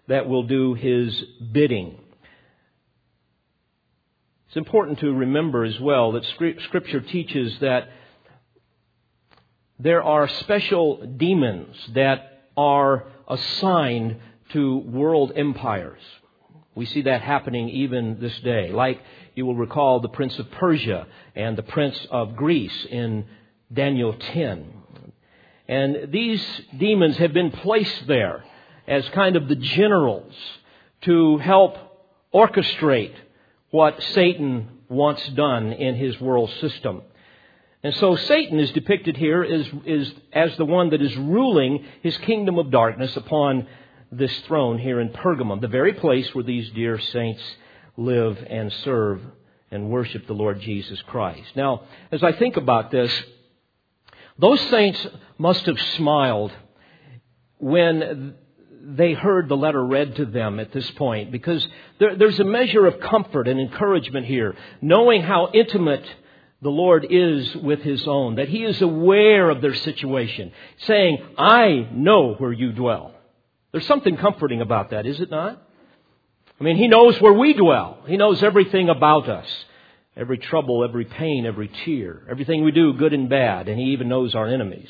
that 0.08 0.30
will 0.30 0.44
do 0.44 0.74
his 0.76 1.22
bidding. 1.52 2.00
It's 4.48 4.56
important 4.56 5.00
to 5.00 5.12
remember 5.12 5.66
as 5.66 5.78
well 5.80 6.14
that 6.14 6.24
Scripture 6.24 7.02
teaches 7.02 7.60
that 7.60 7.90
there 9.80 10.02
are 10.02 10.28
special 10.28 11.06
demons 11.06 11.76
that 11.94 12.44
are 12.56 13.08
assigned 13.28 14.18
to 14.54 14.78
world 14.78 15.34
empires. 15.36 16.02
We 16.76 16.86
see 16.86 17.02
that 17.02 17.22
happening 17.22 17.70
even 17.70 18.20
this 18.20 18.40
day. 18.40 18.72
Like 18.72 19.02
you 19.38 19.46
will 19.46 19.56
recall 19.56 20.00
the 20.00 20.10
Prince 20.10 20.38
of 20.40 20.50
Persia 20.50 21.06
and 21.36 21.56
the 21.56 21.64
Prince 21.64 22.08
of 22.10 22.36
Greece 22.36 22.88
in 22.90 23.26
Daniel 23.72 24.14
10. 24.14 24.74
And 25.68 26.12
these 26.12 26.44
demons 26.76 27.18
have 27.18 27.34
been 27.34 27.52
placed 27.52 28.08
there 28.08 28.44
as 28.88 29.08
kind 29.10 29.36
of 29.36 29.48
the 29.48 29.56
generals 29.56 30.34
to 31.02 31.38
help 31.38 31.78
orchestrate 32.34 33.14
what 33.70 34.02
Satan 34.02 34.70
wants 34.90 35.28
done 35.30 35.72
in 35.72 35.96
his 35.96 36.20
world 36.20 36.50
system. 36.60 37.04
And 37.84 37.96
so 37.96 38.16
Satan 38.16 38.60
is 38.60 38.72
depicted 38.72 39.18
here 39.18 39.44
as, 39.44 39.68
as, 39.88 40.14
as 40.34 40.58
the 40.58 40.66
one 40.66 40.90
that 40.90 41.02
is 41.02 41.16
ruling 41.16 41.86
his 42.02 42.18
kingdom 42.18 42.58
of 42.58 42.72
darkness 42.72 43.16
upon 43.16 43.68
this 44.12 44.36
throne 44.48 44.80
here 44.80 45.00
in 45.00 45.10
Pergamum, 45.10 45.62
the 45.62 45.68
very 45.68 45.94
place 45.94 46.34
where 46.34 46.44
these 46.44 46.72
dear 46.72 46.98
saints 46.98 47.44
live 47.98 48.46
and 48.48 48.72
serve 48.84 49.22
and 49.72 49.90
worship 49.90 50.28
the 50.28 50.34
Lord 50.34 50.62
Jesus 50.62 51.02
Christ. 51.04 51.56
Now, 51.56 51.82
as 52.12 52.24
I 52.24 52.32
think 52.32 52.56
about 52.56 52.92
this, 52.92 53.12
those 54.40 54.62
saints 54.70 55.06
must 55.38 55.66
have 55.66 55.80
smiled 55.98 56.54
when 57.58 58.36
they 58.84 59.14
heard 59.14 59.50
the 59.50 59.58
letter 59.58 59.84
read 59.84 60.16
to 60.16 60.26
them 60.26 60.60
at 60.60 60.72
this 60.72 60.90
point 60.92 61.32
because 61.32 61.68
there, 62.00 62.16
there's 62.16 62.40
a 62.40 62.46
measure 62.46 62.86
of 62.86 63.00
comfort 63.00 63.48
and 63.48 63.60
encouragement 63.60 64.26
here, 64.26 64.56
knowing 64.82 65.22
how 65.22 65.50
intimate 65.54 66.06
the 66.62 66.70
Lord 66.70 67.06
is 67.10 67.54
with 67.56 67.82
His 67.82 68.08
own, 68.08 68.36
that 68.36 68.48
He 68.48 68.64
is 68.64 68.82
aware 68.82 69.50
of 69.50 69.62
their 69.62 69.76
situation, 69.76 70.52
saying, 70.78 71.18
I 71.38 71.90
know 71.92 72.36
where 72.36 72.54
you 72.54 72.72
dwell. 72.72 73.14
There's 73.72 73.86
something 73.88 74.18
comforting 74.18 74.62
about 74.62 74.92
that, 74.92 75.06
is 75.06 75.20
it 75.20 75.30
not? 75.30 75.62
I 76.60 76.64
mean, 76.64 76.78
He 76.78 76.88
knows 76.88 77.20
where 77.22 77.34
we 77.34 77.54
dwell. 77.54 78.00
He 78.08 78.18
knows 78.18 78.44
everything 78.44 78.90
about 78.90 79.30
us. 79.30 79.48
Every 80.16 80.40
trouble, 80.40 80.84
every 80.84 81.06
pain, 81.06 81.46
every 81.46 81.68
tear, 81.86 82.24
everything 82.30 82.64
we 82.64 82.72
do, 82.72 82.94
good 82.94 83.14
and 83.14 83.30
bad, 83.30 83.68
and 83.68 83.80
He 83.80 83.88
even 83.92 84.10
knows 84.10 84.34
our 84.34 84.48
enemies. 84.48 84.90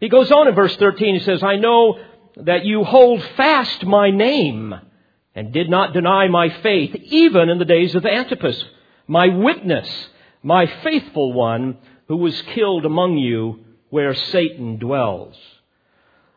He 0.00 0.08
goes 0.08 0.30
on 0.30 0.48
in 0.48 0.54
verse 0.54 0.76
13, 0.76 1.14
He 1.14 1.20
says, 1.20 1.42
I 1.42 1.56
know 1.56 1.98
that 2.36 2.64
you 2.64 2.84
hold 2.84 3.22
fast 3.36 3.84
my 3.84 4.10
name 4.10 4.74
and 5.34 5.52
did 5.52 5.70
not 5.70 5.94
deny 5.94 6.28
my 6.28 6.50
faith, 6.62 6.94
even 6.94 7.48
in 7.48 7.58
the 7.58 7.64
days 7.64 7.94
of 7.94 8.04
Antipas, 8.04 8.62
my 9.06 9.28
witness, 9.28 9.88
my 10.42 10.66
faithful 10.82 11.32
one, 11.32 11.78
who 12.08 12.16
was 12.16 12.40
killed 12.54 12.84
among 12.84 13.16
you 13.16 13.64
where 13.88 14.14
Satan 14.14 14.78
dwells. 14.78 15.36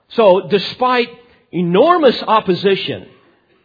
So, 0.10 0.48
despite 0.48 1.10
enormous 1.52 2.22
opposition, 2.22 3.10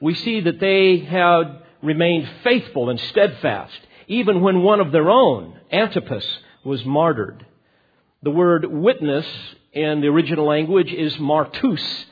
we 0.01 0.15
see 0.15 0.41
that 0.41 0.61
they 0.61 0.99
had 0.99 1.63
remained 1.83 2.29
faithful 2.43 2.91
and 2.91 2.99
steadfast, 2.99 3.79
even 4.07 4.41
when 4.41 4.63
one 4.63 4.81
of 4.81 4.93
their 4.93 5.11
own, 5.11 5.59
Antipas, 5.71 6.27
was 6.65 6.85
martyred. 6.85 7.47
The 8.23 8.31
word 8.31 8.65
witness 8.65 9.27
in 9.73 10.01
the 10.01 10.09
original 10.09 10.47
language 10.47 10.93
is 10.93 11.15
martus, 11.17 12.05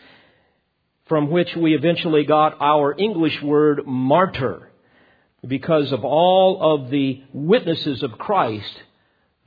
from 1.07 1.31
which 1.31 1.55
we 1.57 1.75
eventually 1.75 2.25
got 2.25 2.61
our 2.61 2.95
English 2.99 3.43
word 3.43 3.87
martyr, 3.87 4.71
because 5.47 5.93
of 5.93 6.05
all 6.05 6.61
of 6.61 6.91
the 6.91 7.23
witnesses 7.33 8.03
of 8.03 8.19
Christ 8.19 8.83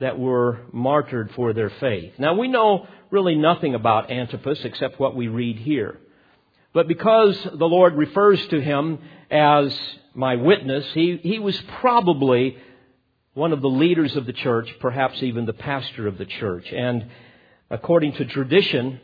that 0.00 0.18
were 0.18 0.60
martyred 0.72 1.30
for 1.36 1.52
their 1.52 1.70
faith. 1.70 2.14
Now 2.18 2.34
we 2.34 2.48
know 2.48 2.86
really 3.10 3.36
nothing 3.36 3.74
about 3.74 4.10
Antipas 4.10 4.64
except 4.64 4.98
what 4.98 5.14
we 5.14 5.28
read 5.28 5.58
here. 5.58 5.98
But 6.72 6.88
because 6.88 7.36
the 7.54 7.68
Lord 7.68 7.94
refers 7.94 8.44
to 8.48 8.60
him 8.60 8.98
as 9.30 9.78
my 10.14 10.36
witness, 10.36 10.86
he, 10.94 11.18
he 11.22 11.38
was 11.38 11.60
probably 11.80 12.56
one 13.34 13.52
of 13.52 13.62
the 13.62 13.68
leaders 13.68 14.16
of 14.16 14.26
the 14.26 14.32
church, 14.32 14.68
perhaps 14.80 15.22
even 15.22 15.46
the 15.46 15.52
pastor 15.52 16.06
of 16.06 16.18
the 16.18 16.26
church. 16.26 16.70
And 16.72 17.06
according 17.70 18.12
to 18.14 18.24
tradition, 18.24 19.00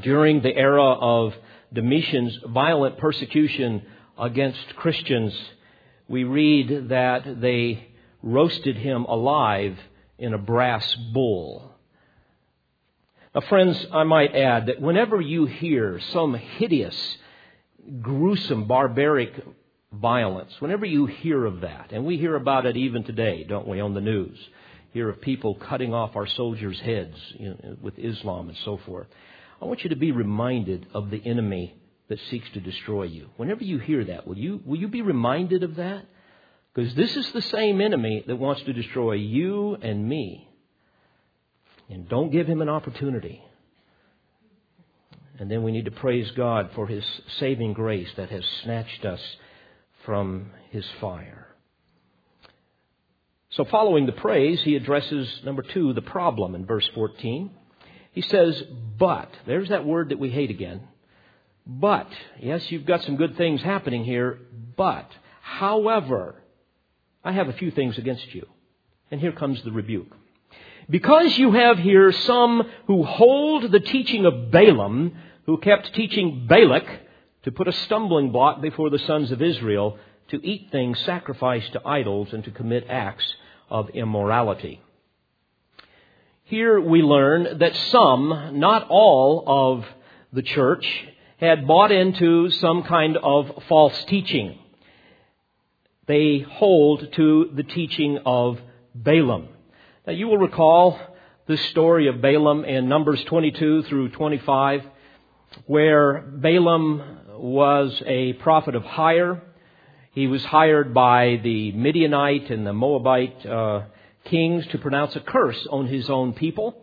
during 0.00 0.42
the 0.42 0.54
era 0.54 0.92
of 0.92 1.34
Domitian's 1.72 2.38
violent 2.46 2.98
persecution 2.98 3.82
against 4.18 4.76
Christians, 4.76 5.36
we 6.08 6.24
read 6.24 6.88
that 6.88 7.40
they 7.40 7.88
roasted 8.22 8.76
him 8.76 9.04
alive 9.04 9.78
in 10.18 10.34
a 10.34 10.38
brass 10.38 10.94
bull. 11.12 11.75
Now, 13.36 13.42
friends, 13.42 13.86
I 13.92 14.04
might 14.04 14.34
add 14.34 14.64
that 14.68 14.80
whenever 14.80 15.20
you 15.20 15.44
hear 15.44 16.00
some 16.14 16.32
hideous, 16.32 17.18
gruesome, 18.00 18.64
barbaric 18.64 19.34
violence, 19.92 20.58
whenever 20.58 20.86
you 20.86 21.04
hear 21.04 21.44
of 21.44 21.60
that, 21.60 21.90
and 21.92 22.06
we 22.06 22.16
hear 22.16 22.34
about 22.34 22.64
it 22.64 22.78
even 22.78 23.04
today, 23.04 23.44
don't 23.46 23.68
we, 23.68 23.78
on 23.78 23.92
the 23.92 24.00
news, 24.00 24.38
hear 24.94 25.10
of 25.10 25.20
people 25.20 25.54
cutting 25.54 25.92
off 25.92 26.16
our 26.16 26.26
soldiers' 26.26 26.80
heads 26.80 27.14
you 27.38 27.50
know, 27.50 27.76
with 27.82 27.98
Islam 27.98 28.48
and 28.48 28.56
so 28.64 28.78
forth. 28.86 29.06
I 29.60 29.66
want 29.66 29.84
you 29.84 29.90
to 29.90 29.96
be 29.96 30.12
reminded 30.12 30.86
of 30.94 31.10
the 31.10 31.22
enemy 31.22 31.76
that 32.08 32.18
seeks 32.30 32.48
to 32.54 32.60
destroy 32.60 33.02
you. 33.02 33.28
Whenever 33.36 33.64
you 33.64 33.76
hear 33.76 34.02
that, 34.06 34.26
will 34.26 34.38
you, 34.38 34.62
will 34.64 34.78
you 34.78 34.88
be 34.88 35.02
reminded 35.02 35.62
of 35.62 35.76
that? 35.76 36.06
Because 36.72 36.94
this 36.94 37.14
is 37.14 37.30
the 37.32 37.42
same 37.42 37.82
enemy 37.82 38.24
that 38.26 38.36
wants 38.36 38.62
to 38.62 38.72
destroy 38.72 39.12
you 39.12 39.74
and 39.74 40.08
me. 40.08 40.48
And 41.88 42.08
don't 42.08 42.30
give 42.30 42.46
him 42.46 42.62
an 42.62 42.68
opportunity. 42.68 43.42
And 45.38 45.50
then 45.50 45.62
we 45.62 45.72
need 45.72 45.84
to 45.84 45.90
praise 45.90 46.30
God 46.32 46.70
for 46.74 46.86
His 46.86 47.04
saving 47.38 47.74
grace 47.74 48.08
that 48.16 48.30
has 48.30 48.44
snatched 48.62 49.04
us 49.04 49.20
from 50.04 50.50
His 50.70 50.84
fire. 51.00 51.46
So, 53.50 53.64
following 53.64 54.06
the 54.06 54.12
praise, 54.12 54.60
he 54.62 54.76
addresses, 54.76 55.28
number 55.44 55.62
two, 55.62 55.92
the 55.92 56.02
problem 56.02 56.54
in 56.54 56.66
verse 56.66 56.88
14. 56.94 57.50
He 58.12 58.22
says, 58.22 58.62
but. 58.98 59.30
There's 59.46 59.68
that 59.68 59.84
word 59.84 60.10
that 60.10 60.18
we 60.18 60.30
hate 60.30 60.50
again. 60.50 60.82
But. 61.66 62.08
Yes, 62.40 62.62
you've 62.68 62.86
got 62.86 63.02
some 63.02 63.16
good 63.16 63.36
things 63.36 63.62
happening 63.62 64.04
here, 64.04 64.38
but. 64.76 65.08
However, 65.42 66.34
I 67.22 67.32
have 67.32 67.48
a 67.48 67.54
few 67.54 67.70
things 67.70 67.98
against 67.98 68.34
you. 68.34 68.46
And 69.10 69.20
here 69.20 69.32
comes 69.32 69.62
the 69.64 69.72
rebuke. 69.72 70.12
Because 70.88 71.36
you 71.36 71.52
have 71.52 71.78
here 71.78 72.12
some 72.12 72.62
who 72.86 73.02
hold 73.02 73.70
the 73.70 73.80
teaching 73.80 74.24
of 74.24 74.50
Balaam, 74.50 75.16
who 75.46 75.58
kept 75.58 75.94
teaching 75.94 76.46
Balak 76.48 76.86
to 77.42 77.52
put 77.52 77.68
a 77.68 77.72
stumbling 77.72 78.30
block 78.30 78.60
before 78.60 78.90
the 78.90 78.98
sons 79.00 79.32
of 79.32 79.42
Israel 79.42 79.98
to 80.28 80.44
eat 80.44 80.70
things 80.70 80.98
sacrificed 81.00 81.72
to 81.72 81.86
idols 81.86 82.32
and 82.32 82.44
to 82.44 82.50
commit 82.50 82.86
acts 82.88 83.34
of 83.68 83.90
immorality. 83.90 84.80
Here 86.44 86.80
we 86.80 87.02
learn 87.02 87.58
that 87.58 87.74
some, 87.74 88.50
not 88.54 88.86
all 88.88 89.44
of 89.46 89.84
the 90.32 90.42
church, 90.42 90.86
had 91.38 91.66
bought 91.66 91.90
into 91.90 92.50
some 92.50 92.84
kind 92.84 93.16
of 93.16 93.64
false 93.68 94.04
teaching. 94.04 94.58
They 96.06 96.46
hold 96.48 97.12
to 97.14 97.50
the 97.54 97.64
teaching 97.64 98.20
of 98.24 98.60
Balaam. 98.94 99.48
Now 100.06 100.12
you 100.12 100.28
will 100.28 100.38
recall 100.38 101.00
this 101.48 101.60
story 101.70 102.06
of 102.06 102.22
Balaam 102.22 102.64
in 102.64 102.88
Numbers 102.88 103.24
22 103.24 103.82
through 103.88 104.10
25, 104.10 104.84
where 105.64 106.20
Balaam 106.20 107.02
was 107.30 108.00
a 108.06 108.34
prophet 108.34 108.76
of 108.76 108.84
hire. 108.84 109.42
He 110.12 110.28
was 110.28 110.44
hired 110.44 110.94
by 110.94 111.40
the 111.42 111.72
Midianite 111.72 112.52
and 112.52 112.64
the 112.64 112.72
Moabite 112.72 113.44
uh, 113.44 113.82
kings 114.26 114.64
to 114.68 114.78
pronounce 114.78 115.16
a 115.16 115.20
curse 115.20 115.66
on 115.72 115.88
his 115.88 116.08
own 116.08 116.34
people 116.34 116.80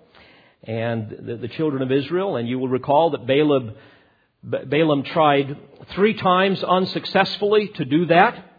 and 0.61 1.09
the, 1.09 1.37
the 1.37 1.47
children 1.47 1.81
of 1.81 1.93
Israel. 1.93 2.35
And 2.35 2.49
you 2.49 2.59
will 2.59 2.67
recall 2.67 3.11
that 3.11 3.25
Balaam, 3.25 3.75
Balaam 4.43 5.03
tried 5.03 5.55
three 5.95 6.15
times 6.15 6.61
unsuccessfully 6.61 7.69
to 7.75 7.85
do 7.85 8.07
that. 8.07 8.49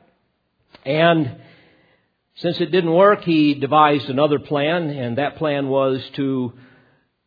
And 0.87 1.43
since 2.37 2.61
it 2.61 2.73
didn't 2.73 2.93
work, 2.93 3.23
he 3.23 3.55
devised 3.55 4.11
another 4.11 4.41
plan, 4.41 4.91
and 4.91 5.19
that 5.19 5.37
plan 5.37 5.69
was 5.69 6.03
to 6.17 6.53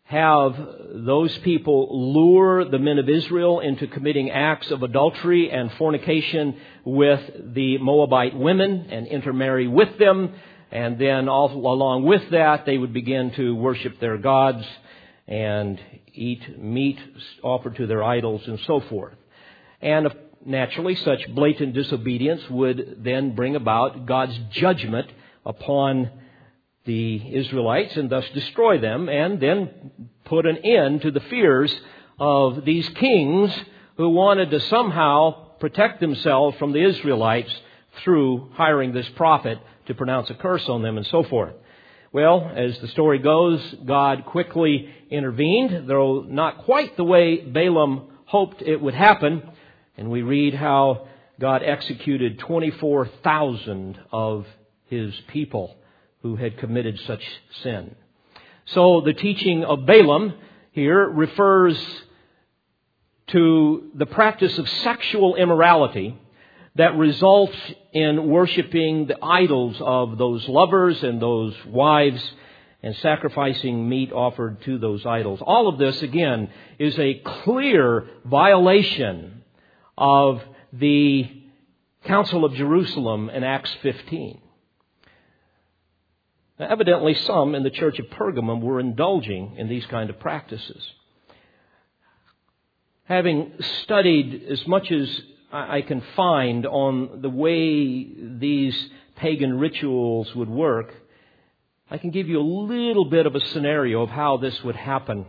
have 0.04 0.56
those 0.94 1.38
people 1.40 2.14
lure 2.14 2.66
the 2.66 2.80
men 2.80 2.98
of 2.98 3.10
Israel 3.10 3.60
into 3.60 3.88
committing 3.88 4.32
acts 4.32 4.72
of 4.72 4.84
adultery 4.84 5.50
and 5.52 5.72
fornication 5.74 6.56
with 6.86 7.22
the 7.54 7.78
Moabite 7.78 8.36
women 8.36 8.88
and 8.90 9.08
intermarry 9.08 9.68
with 9.68 9.98
them. 9.98 10.34
And 10.72 11.00
then 11.00 11.28
all 11.30 11.52
along 11.52 12.04
with 12.04 12.30
that, 12.32 12.66
they 12.66 12.78
would 12.78 12.94
begin 12.94 13.32
to 13.32 13.56
worship 13.56 14.00
their 14.00 14.18
gods 14.18 14.66
and 15.28 15.80
eat 16.14 16.58
meat 16.58 17.00
offered 17.44 17.76
to 17.76 17.88
their 17.88 18.04
idols 18.04 18.42
and 18.46 18.60
so 18.66 18.82
forth. 18.82 19.16
And 19.82 20.08
naturally, 20.46 20.96
such 20.96 21.28
blatant 21.34 21.74
disobedience 21.74 22.42
would 22.50 23.00
then 23.04 23.36
bring 23.36 23.56
about 23.56 24.06
God's 24.06 24.38
judgment 24.52 25.10
upon 25.46 26.12
the 26.86 27.22
Israelites 27.36 27.96
and 27.98 28.10
thus 28.10 28.26
destroy 28.34 28.80
them 28.80 29.10
and 29.10 29.40
then 29.40 30.10
put 30.26 30.46
an 30.46 30.58
end 30.58 31.02
to 31.02 31.12
the 31.12 31.20
fears 31.20 31.76
of 32.20 32.66
these 32.66 32.88
kings 32.90 33.54
who 33.98 34.10
wanted 34.10 34.52
to 34.52 34.60
somehow 34.62 35.56
protect 35.60 36.00
themselves 36.00 36.58
from 36.58 36.72
the 36.72 36.84
Israelites 36.84 37.54
through 38.04 38.50
hiring 38.54 38.94
this 38.94 39.08
prophet 39.16 39.60
to 39.88 39.94
pronounce 39.94 40.30
a 40.30 40.36
curse 40.36 40.68
on 40.70 40.82
them 40.82 40.98
and 40.98 41.06
so 41.08 41.24
forth. 41.24 41.54
Well, 42.14 42.52
as 42.56 42.80
the 42.80 42.88
story 42.90 43.20
goes, 43.20 43.62
God 43.86 44.26
quickly 44.26 44.90
intervened, 45.10 45.90
though 45.90 46.22
not 46.22 46.60
quite 46.60 46.96
the 46.96 47.04
way 47.04 47.42
Balaam 47.42 48.08
hoped 48.26 48.62
it 48.62 48.82
would 48.82 48.94
happen. 48.94 49.44
And 49.98 50.10
we 50.10 50.22
read 50.22 50.54
how 50.54 51.08
God 51.40 51.64
executed 51.64 52.40
24,000 52.40 54.00
of 54.12 54.46
his 54.86 55.14
people 55.28 55.76
who 56.22 56.36
had 56.36 56.58
committed 56.58 57.00
such 57.06 57.24
sin. 57.64 57.96
So 58.66 59.02
the 59.02 59.14
teaching 59.14 59.64
of 59.64 59.86
Balaam 59.86 60.34
here 60.72 61.08
refers 61.08 61.78
to 63.28 63.92
the 63.96 64.06
practice 64.06 64.58
of 64.58 64.70
sexual 64.70 65.36
immorality 65.36 66.18
that 66.76 66.96
results 66.96 67.56
in 67.92 68.28
worshiping 68.28 69.08
the 69.08 69.18
idols 69.24 69.78
of 69.80 70.18
those 70.18 70.48
lovers 70.48 71.04
and 71.04 71.22
those 71.22 71.56
wives 71.66 72.22
and 72.84 72.96
sacrificing 72.98 73.90
meat 73.90 74.12
offered 74.14 74.62
to 74.62 74.78
those 74.78 75.06
idols. 75.06 75.40
All 75.42 75.68
of 75.68 75.80
this, 75.80 76.02
again, 76.04 76.50
is 76.78 76.98
a 77.00 77.16
clear 77.16 78.08
violation 78.26 79.37
of 79.98 80.42
the 80.74 81.30
Council 82.06 82.46
of 82.46 82.54
Jerusalem 82.54 83.30
in 83.30 83.44
Acts 83.44 83.76
15. 83.82 84.42
Now, 86.60 86.68
evidently, 86.70 87.14
some 87.14 87.56
in 87.56 87.64
the 87.64 87.70
church 87.70 88.00
of 88.00 88.08
Pergamum 88.08 88.62
were 88.62 88.80
indulging 88.80 89.56
in 89.58 89.68
these 89.68 89.86
kind 89.88 90.10
of 90.10 90.20
practices. 90.20 90.92
Having 93.06 93.54
studied 93.84 94.44
as 94.50 94.66
much 94.68 94.92
as 94.92 95.22
I 95.52 95.82
can 95.82 96.02
find 96.16 96.66
on 96.66 97.22
the 97.22 97.30
way 97.30 98.04
these 98.04 98.90
pagan 99.16 99.58
rituals 99.60 100.34
would 100.36 100.50
work, 100.50 100.94
I 101.90 101.98
can 101.98 102.12
give 102.12 102.28
you 102.28 102.40
a 102.40 102.42
little 102.42 103.06
bit 103.06 103.26
of 103.26 103.36
a 103.36 103.40
scenario 103.40 104.02
of 104.02 104.10
how 104.10 104.38
this 104.38 104.62
would 104.64 104.76
happen. 104.76 105.26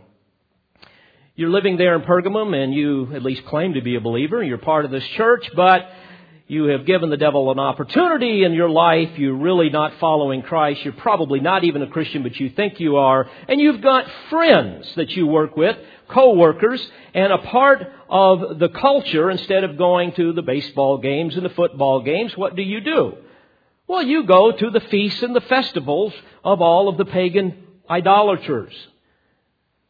You're 1.39 1.51
living 1.51 1.77
there 1.77 1.95
in 1.95 2.01
Pergamum 2.01 2.53
and 2.53 2.73
you 2.73 3.15
at 3.15 3.23
least 3.23 3.45
claim 3.45 3.75
to 3.75 3.81
be 3.81 3.95
a 3.95 4.01
believer. 4.01 4.43
You're 4.43 4.57
part 4.57 4.83
of 4.83 4.91
this 4.91 5.05
church, 5.15 5.49
but 5.55 5.89
you 6.47 6.65
have 6.65 6.85
given 6.85 7.09
the 7.09 7.15
devil 7.15 7.49
an 7.49 7.59
opportunity 7.59 8.43
in 8.43 8.51
your 8.51 8.69
life. 8.69 9.17
You're 9.17 9.37
really 9.37 9.69
not 9.69 9.93
following 10.01 10.41
Christ. 10.41 10.83
You're 10.83 10.91
probably 10.91 11.39
not 11.39 11.63
even 11.63 11.81
a 11.81 11.87
Christian, 11.87 12.23
but 12.23 12.37
you 12.37 12.49
think 12.49 12.81
you 12.81 12.97
are. 12.97 13.25
And 13.47 13.61
you've 13.61 13.79
got 13.79 14.05
friends 14.29 14.93
that 14.95 15.11
you 15.11 15.27
work 15.27 15.55
with, 15.55 15.77
co-workers, 16.09 16.85
and 17.13 17.31
a 17.31 17.37
part 17.37 17.89
of 18.09 18.59
the 18.59 18.67
culture, 18.67 19.31
instead 19.31 19.63
of 19.63 19.77
going 19.77 20.11
to 20.15 20.33
the 20.33 20.41
baseball 20.41 20.97
games 20.97 21.37
and 21.37 21.45
the 21.45 21.51
football 21.51 22.01
games, 22.01 22.35
what 22.35 22.57
do 22.57 22.63
you 22.63 22.81
do? 22.81 23.13
Well, 23.87 24.03
you 24.03 24.25
go 24.25 24.51
to 24.51 24.71
the 24.71 24.81
feasts 24.81 25.23
and 25.23 25.33
the 25.33 25.39
festivals 25.39 26.11
of 26.43 26.59
all 26.59 26.89
of 26.89 26.97
the 26.97 27.05
pagan 27.05 27.63
idolaters. 27.89 28.73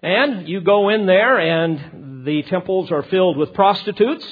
And 0.01 0.47
you 0.47 0.61
go 0.61 0.89
in 0.89 1.05
there 1.05 1.37
and 1.39 2.25
the 2.25 2.43
temples 2.43 2.91
are 2.91 3.03
filled 3.03 3.37
with 3.37 3.53
prostitutes 3.53 4.25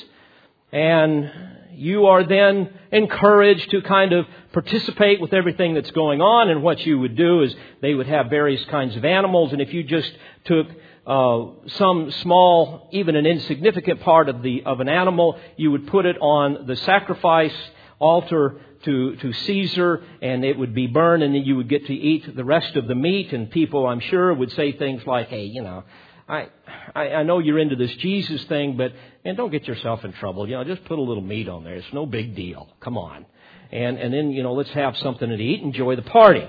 and 0.71 1.31
you 1.73 2.07
are 2.07 2.23
then 2.23 2.69
encouraged 2.91 3.69
to 3.71 3.81
kind 3.81 4.13
of 4.13 4.25
participate 4.51 5.21
with 5.21 5.33
everything 5.33 5.73
that's 5.73 5.91
going 5.91 6.21
on. 6.21 6.49
And 6.49 6.63
what 6.63 6.79
you 6.85 6.99
would 6.99 7.15
do 7.15 7.43
is 7.43 7.55
they 7.81 7.93
would 7.93 8.07
have 8.07 8.29
various 8.29 8.63
kinds 8.65 8.95
of 8.95 9.05
animals. 9.05 9.51
And 9.51 9.61
if 9.61 9.73
you 9.73 9.83
just 9.83 10.11
took 10.45 10.67
uh, 11.05 11.45
some 11.67 12.11
small, 12.11 12.89
even 12.91 13.15
an 13.15 13.25
insignificant 13.25 14.01
part 14.01 14.27
of 14.27 14.41
the 14.41 14.63
of 14.65 14.79
an 14.79 14.89
animal, 14.89 15.39
you 15.55 15.71
would 15.71 15.87
put 15.87 16.05
it 16.05 16.17
on 16.19 16.65
the 16.65 16.75
sacrifice 16.77 17.55
altar 17.99 18.59
to, 18.83 19.15
to 19.17 19.33
Caesar 19.33 20.03
and 20.21 20.45
it 20.45 20.57
would 20.57 20.73
be 20.73 20.87
burned 20.87 21.23
and 21.23 21.33
then 21.33 21.43
you 21.43 21.55
would 21.55 21.69
get 21.69 21.85
to 21.87 21.93
eat 21.93 22.35
the 22.35 22.45
rest 22.45 22.75
of 22.75 22.87
the 22.87 22.95
meat 22.95 23.33
and 23.33 23.49
people 23.49 23.85
I'm 23.87 23.99
sure 23.99 24.33
would 24.33 24.51
say 24.51 24.71
things 24.71 25.05
like, 25.05 25.29
hey, 25.29 25.45
you 25.45 25.61
know, 25.61 25.83
I, 26.29 26.49
I, 26.93 27.01
I 27.09 27.23
know 27.23 27.39
you're 27.39 27.59
into 27.59 27.75
this 27.75 27.93
Jesus 27.95 28.43
thing, 28.45 28.75
but 28.75 28.91
and 29.23 29.37
don't 29.37 29.51
get 29.51 29.67
yourself 29.67 30.03
in 30.03 30.13
trouble. 30.13 30.47
You 30.47 30.55
know, 30.55 30.63
just 30.63 30.83
put 30.85 30.99
a 30.99 31.01
little 31.01 31.23
meat 31.23 31.47
on 31.47 31.63
there. 31.63 31.75
It's 31.75 31.93
no 31.93 32.05
big 32.05 32.35
deal. 32.35 32.67
Come 32.81 32.97
on, 32.97 33.25
and 33.71 33.97
and 33.97 34.13
then 34.13 34.31
you 34.31 34.43
know, 34.43 34.53
let's 34.53 34.69
have 34.71 34.97
something 34.97 35.29
to 35.29 35.35
eat. 35.35 35.61
Enjoy 35.61 35.95
the 35.95 36.01
party, 36.01 36.45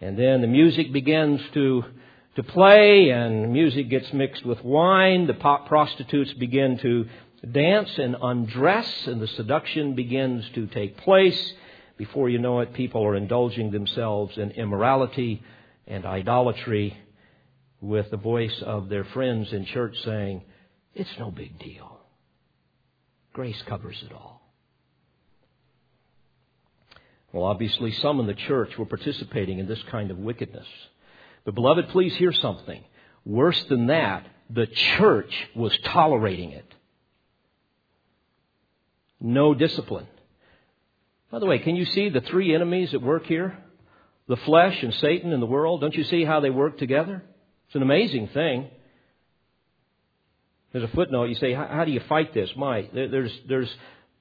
and 0.00 0.18
then 0.18 0.40
the 0.40 0.48
music 0.48 0.92
begins 0.92 1.40
to 1.54 1.84
to 2.36 2.42
play, 2.42 3.10
and 3.10 3.52
music 3.52 3.88
gets 3.88 4.12
mixed 4.12 4.44
with 4.44 4.64
wine. 4.64 5.28
The 5.28 5.34
pop 5.34 5.68
prostitutes 5.68 6.32
begin 6.34 6.78
to 6.78 7.06
dance 7.48 7.90
and 7.98 8.16
undress, 8.20 9.06
and 9.06 9.20
the 9.20 9.28
seduction 9.28 9.94
begins 9.94 10.44
to 10.54 10.66
take 10.66 10.96
place. 10.98 11.52
Before 12.00 12.30
you 12.30 12.38
know 12.38 12.60
it, 12.60 12.72
people 12.72 13.04
are 13.04 13.14
indulging 13.14 13.70
themselves 13.70 14.38
in 14.38 14.52
immorality 14.52 15.42
and 15.86 16.06
idolatry 16.06 16.96
with 17.82 18.10
the 18.10 18.16
voice 18.16 18.58
of 18.62 18.88
their 18.88 19.04
friends 19.04 19.52
in 19.52 19.66
church 19.66 19.94
saying, 20.02 20.40
It's 20.94 21.10
no 21.18 21.30
big 21.30 21.58
deal. 21.58 22.00
Grace 23.34 23.62
covers 23.68 24.02
it 24.02 24.14
all. 24.14 24.40
Well, 27.34 27.44
obviously, 27.44 27.92
some 27.92 28.18
in 28.18 28.26
the 28.26 28.32
church 28.32 28.78
were 28.78 28.86
participating 28.86 29.58
in 29.58 29.68
this 29.68 29.82
kind 29.90 30.10
of 30.10 30.16
wickedness. 30.16 30.66
But, 31.44 31.54
beloved, 31.54 31.90
please 31.90 32.16
hear 32.16 32.32
something. 32.32 32.82
Worse 33.26 33.62
than 33.64 33.88
that, 33.88 34.26
the 34.48 34.68
church 34.96 35.34
was 35.54 35.76
tolerating 35.84 36.52
it. 36.52 36.74
No 39.20 39.52
discipline. 39.52 40.06
By 41.30 41.38
the 41.38 41.46
way, 41.46 41.60
can 41.60 41.76
you 41.76 41.84
see 41.84 42.08
the 42.08 42.20
three 42.20 42.54
enemies 42.54 42.92
at 42.92 43.02
work 43.02 43.26
here? 43.26 43.56
The 44.28 44.36
flesh 44.36 44.82
and 44.82 44.92
Satan 44.94 45.32
and 45.32 45.42
the 45.42 45.46
world. 45.46 45.80
Don't 45.80 45.94
you 45.94 46.04
see 46.04 46.24
how 46.24 46.40
they 46.40 46.50
work 46.50 46.78
together? 46.78 47.22
It's 47.66 47.76
an 47.76 47.82
amazing 47.82 48.28
thing. 48.28 48.68
There's 50.72 50.84
a 50.84 50.94
footnote. 50.94 51.24
You 51.24 51.34
say, 51.36 51.52
how, 51.52 51.84
do 51.84 51.92
you 51.92 52.00
fight 52.08 52.34
this? 52.34 52.50
My, 52.56 52.88
there's, 52.92 53.32
there's 53.48 53.72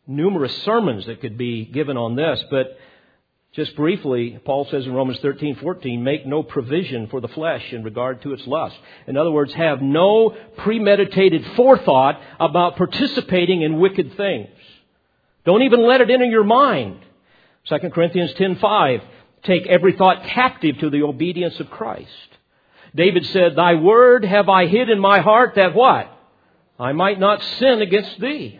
numerous 0.07 0.55
sermons 0.64 1.05
that 1.05 1.22
could 1.22 1.38
be 1.38 1.66
given 1.66 1.97
on 1.97 2.16
this, 2.16 2.43
but 2.49 2.78
just 3.53 3.76
briefly, 3.76 4.39
Paul 4.45 4.68
says 4.70 4.86
in 4.86 4.93
Romans 4.93 5.20
13, 5.20 5.55
14, 5.55 6.03
make 6.03 6.26
no 6.26 6.43
provision 6.43 7.07
for 7.07 7.20
the 7.20 7.28
flesh 7.30 7.64
in 7.72 7.84
regard 7.84 8.22
to 8.22 8.34
its 8.34 8.45
lust. 8.45 8.78
In 9.07 9.18
other 9.18 9.32
words, 9.32 9.53
have 9.53 9.82
no 9.82 10.36
premeditated 10.57 11.45
forethought 11.55 12.22
about 12.39 12.78
participating 12.78 13.64
in 13.64 13.80
wicked 13.80 14.16
things. 14.16 14.49
Don't 15.46 15.64
even 15.64 15.86
let 15.88 16.02
it 16.02 16.10
enter 16.10 16.26
your 16.26 16.44
mind. 16.44 17.00
2 17.66 17.90
Corinthians 17.92 18.34
10:5 18.34 19.02
Take 19.44 19.68
every 19.68 19.94
thought 19.94 20.24
captive 20.24 20.80
to 20.80 20.90
the 20.90 21.04
obedience 21.04 21.60
of 21.60 21.70
Christ. 21.70 22.38
David 22.94 23.26
said, 23.28 23.56
Thy 23.56 23.76
word 23.76 24.26
have 24.26 24.50
I 24.50 24.66
hid 24.66 24.90
in 24.90 25.00
my 25.00 25.20
heart 25.20 25.56
that 25.56 25.74
what? 25.74 26.12
I 26.78 26.92
might 26.92 27.20
not 27.20 27.42
sin 27.42 27.82
against 27.82 28.20
thee. 28.20 28.60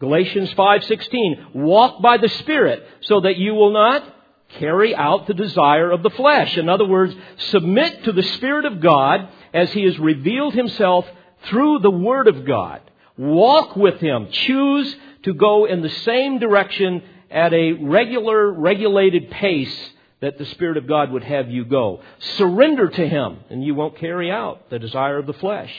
Galatians 0.00 0.52
5:16 0.54 1.54
Walk 1.54 2.00
by 2.00 2.16
the 2.16 2.28
Spirit 2.28 2.86
so 3.00 3.20
that 3.20 3.36
you 3.36 3.54
will 3.54 3.72
not 3.72 4.04
carry 4.50 4.94
out 4.94 5.26
the 5.26 5.34
desire 5.34 5.90
of 5.90 6.02
the 6.02 6.10
flesh. 6.10 6.56
In 6.56 6.68
other 6.68 6.86
words, 6.86 7.14
submit 7.50 8.04
to 8.04 8.12
the 8.12 8.22
Spirit 8.22 8.64
of 8.64 8.80
God 8.80 9.28
as 9.52 9.72
he 9.72 9.84
has 9.84 9.98
revealed 9.98 10.54
himself 10.54 11.06
through 11.44 11.80
the 11.80 11.90
word 11.90 12.28
of 12.28 12.44
God. 12.44 12.80
Walk 13.16 13.76
with 13.76 14.00
him. 14.00 14.28
Choose 14.30 14.96
to 15.24 15.34
go 15.34 15.64
in 15.64 15.82
the 15.82 15.90
same 15.90 16.38
direction 16.38 17.02
at 17.30 17.52
a 17.52 17.72
regular 17.72 18.50
regulated 18.50 19.30
pace 19.30 19.90
that 20.20 20.38
the 20.38 20.46
Spirit 20.46 20.76
of 20.76 20.88
God 20.88 21.12
would 21.12 21.24
have 21.24 21.50
you 21.50 21.64
go. 21.64 22.00
Surrender 22.36 22.88
to 22.88 23.08
him 23.08 23.38
and 23.50 23.64
you 23.64 23.74
won't 23.74 23.98
carry 23.98 24.30
out 24.30 24.70
the 24.70 24.78
desire 24.78 25.18
of 25.18 25.26
the 25.26 25.32
flesh. 25.32 25.72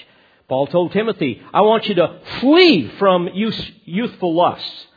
Paul 0.47 0.67
told 0.67 0.93
Timothy, 0.93 1.41
I 1.53 1.61
want 1.61 1.87
you 1.87 1.95
to 1.95 2.19
flee 2.39 2.89
from 2.97 3.29
youthful 3.33 4.33
lusts. 4.33 4.87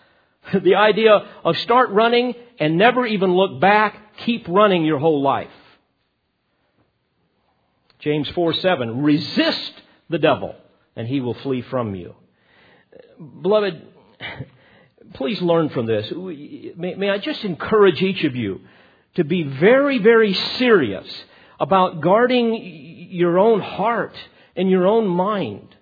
the 0.63 0.77
idea 0.77 1.13
of 1.45 1.57
start 1.59 1.91
running 1.91 2.35
and 2.59 2.77
never 2.77 3.07
even 3.07 3.33
look 3.35 3.61
back, 3.61 4.17
keep 4.19 4.47
running 4.49 4.85
your 4.85 4.99
whole 4.99 5.23
life. 5.23 5.51
James 7.99 8.29
4 8.31 8.55
7, 8.55 9.03
resist 9.03 9.73
the 10.09 10.19
devil 10.19 10.57
and 10.97 11.07
he 11.07 11.21
will 11.21 11.35
flee 11.35 11.63
from 11.63 11.95
you. 11.95 12.15
Beloved, 13.41 13.87
please 15.15 15.41
learn 15.41 15.69
from 15.71 15.87
this. 15.87 16.11
May, 16.77 16.95
may 16.95 17.11
I 17.11 17.19
just 17.19 17.45
encourage 17.45 18.01
each 18.03 18.25
of 18.25 18.37
you 18.37 18.61
to 19.15 19.25
be 19.25 19.43
very, 19.43 19.99
very 19.99 20.35
serious 20.35 21.07
about 21.61 22.01
guarding 22.01 22.55
your 23.11 23.39
own 23.39 23.61
heart 23.61 24.17
and 24.57 24.71
your 24.71 24.87
own 24.87 25.07
mind. 25.07 25.77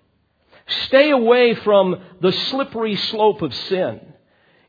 Stay 0.85 1.11
away 1.11 1.55
from 1.55 2.01
the 2.21 2.31
slippery 2.31 2.95
slope 2.95 3.41
of 3.41 3.53
sin. 3.53 3.99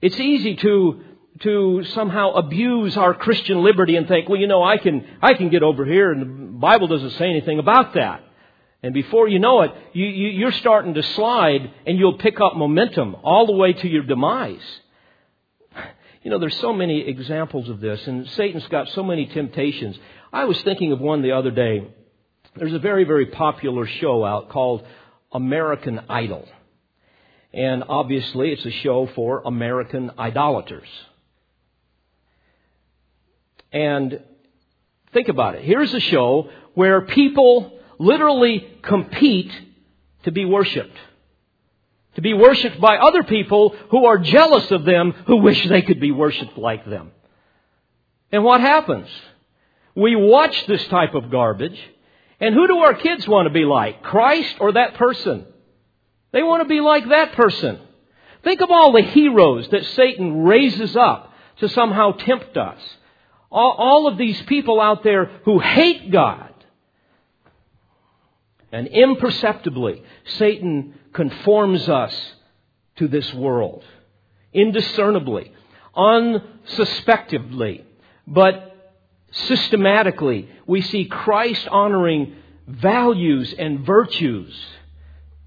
It's 0.01 0.19
easy 0.19 0.57
to, 0.57 1.05
to 1.41 1.85
somehow 1.91 2.33
abuse 2.33 2.97
our 2.97 3.15
Christian 3.15 3.63
liberty 3.63 3.97
and 3.97 4.09
think, 4.09 4.29
well, 4.29 4.41
you 4.41 4.47
know, 4.47 4.63
I 4.63 4.79
can, 4.79 5.07
I 5.21 5.35
can 5.35 5.49
get 5.49 5.63
over 5.63 5.85
here 5.85 6.11
and 6.13 6.21
the 6.21 6.59
Bible 6.59 6.89
doesn't 6.89 7.11
say 7.11 7.29
anything 7.29 7.59
about 7.59 7.95
that. 7.95 8.25
And 8.83 8.93
before 8.93 9.29
you 9.29 9.39
know 9.39 9.63
it, 9.63 9.71
you, 9.93 10.07
you, 10.07 10.29
you're 10.29 10.53
starting 10.53 10.95
to 10.95 11.03
slide 11.03 11.71
and 11.87 11.99
you'll 11.99 12.19
pick 12.19 12.41
up 12.41 12.57
momentum 12.57 13.15
all 13.23 13.47
the 13.47 13.53
way 13.53 13.73
to 13.73 13.89
your 13.89 14.03
demise. 14.03 14.81
You 16.23 16.31
know, 16.31 16.39
there's 16.39 16.59
so 16.61 16.73
many 16.73 17.01
examples 17.01 17.69
of 17.69 17.81
this, 17.81 18.07
and 18.07 18.29
Satan's 18.31 18.67
got 18.69 18.89
so 18.91 19.03
many 19.03 19.27
temptations. 19.27 19.99
I 20.33 20.45
was 20.45 20.61
thinking 20.63 20.93
of 20.93 21.01
one 21.01 21.23
the 21.23 21.33
other 21.33 21.51
day. 21.51 21.89
There's 22.55 22.75
a 22.75 22.79
very, 22.79 23.05
very 23.05 23.27
popular 23.27 23.87
show 23.87 24.25
out 24.25 24.49
called 24.49 24.87
American 25.33 26.01
Idol. 26.09 26.49
And 27.53 27.85
obviously, 27.89 28.53
it's 28.53 28.65
a 28.65 28.71
show 28.71 29.09
for 29.15 29.43
American 29.45 30.13
idolaters. 30.19 30.89
And 33.73 34.23
think 35.13 35.29
about 35.29 35.57
it. 35.57 35.65
Here's 35.65 35.93
a 35.93 36.01
show 36.01 36.51
where 36.75 37.01
people 37.01 37.81
literally 37.99 38.79
compete 38.83 39.53
to 40.25 40.33
be 40.33 40.45
worshiped. 40.45 40.97
To 42.17 42.23
be 42.23 42.35
worshiped 42.35 42.81
by 42.81 42.99
other 42.99 43.23
people 43.23 43.75
who 43.91 44.07
are 44.07 44.19
jealous 44.19 44.71
of 44.71 44.85
them, 44.85 45.13
who 45.27 45.37
wish 45.37 45.67
they 45.69 45.83
could 45.83 46.01
be 46.01 46.11
worshiped 46.11 46.59
like 46.59 46.85
them. 46.89 47.11
And 48.31 48.45
what 48.45 48.61
happens? 48.61 49.09
We 49.95 50.17
watch 50.17 50.67
this 50.67 50.87
type 50.89 51.15
of 51.15 51.31
garbage 51.31 51.79
and 52.43 52.57
who 52.57 52.67
do 52.67 52.79
our 52.79 52.95
kids 52.95 53.27
want 53.29 53.47
to 53.47 53.53
be 53.53 53.65
like? 53.65 54.03
Christ 54.03 54.57
or 54.59 54.73
that 54.73 54.95
person? 54.95 55.47
They 56.33 56.43
want 56.43 56.61
to 56.63 56.69
be 56.69 56.81
like 56.81 57.09
that 57.09 57.35
person. 57.35 57.79
Think 58.43 58.61
of 58.61 58.71
all 58.73 58.91
the 58.91 59.03
heroes 59.03 59.69
that 59.69 59.85
Satan 59.85 60.43
raises 60.43 60.97
up 60.97 61.33
to 61.61 61.69
somehow 61.69 62.13
tempt 62.13 62.57
us. 62.57 62.81
All, 63.49 63.77
all 63.79 64.09
of 64.09 64.19
these 64.19 64.43
people 64.43 64.81
out 64.81 65.05
there 65.05 65.27
who 65.45 65.61
hate 65.61 66.11
God. 66.11 66.52
And 68.73 68.89
imperceptibly, 68.89 70.03
Satan 70.25 70.95
conforms 71.13 71.89
us 71.89 72.15
to 72.97 73.07
this 73.07 73.33
world. 73.35 73.85
Indiscernibly, 74.53 75.53
unsuspectively, 75.95 77.85
but 78.27 78.95
systematically, 79.31 80.49
we 80.67 80.81
see 80.81 81.05
Christ 81.05 81.69
honoring 81.69 82.35
values 82.67 83.55
and 83.59 83.81
virtues 83.81 84.55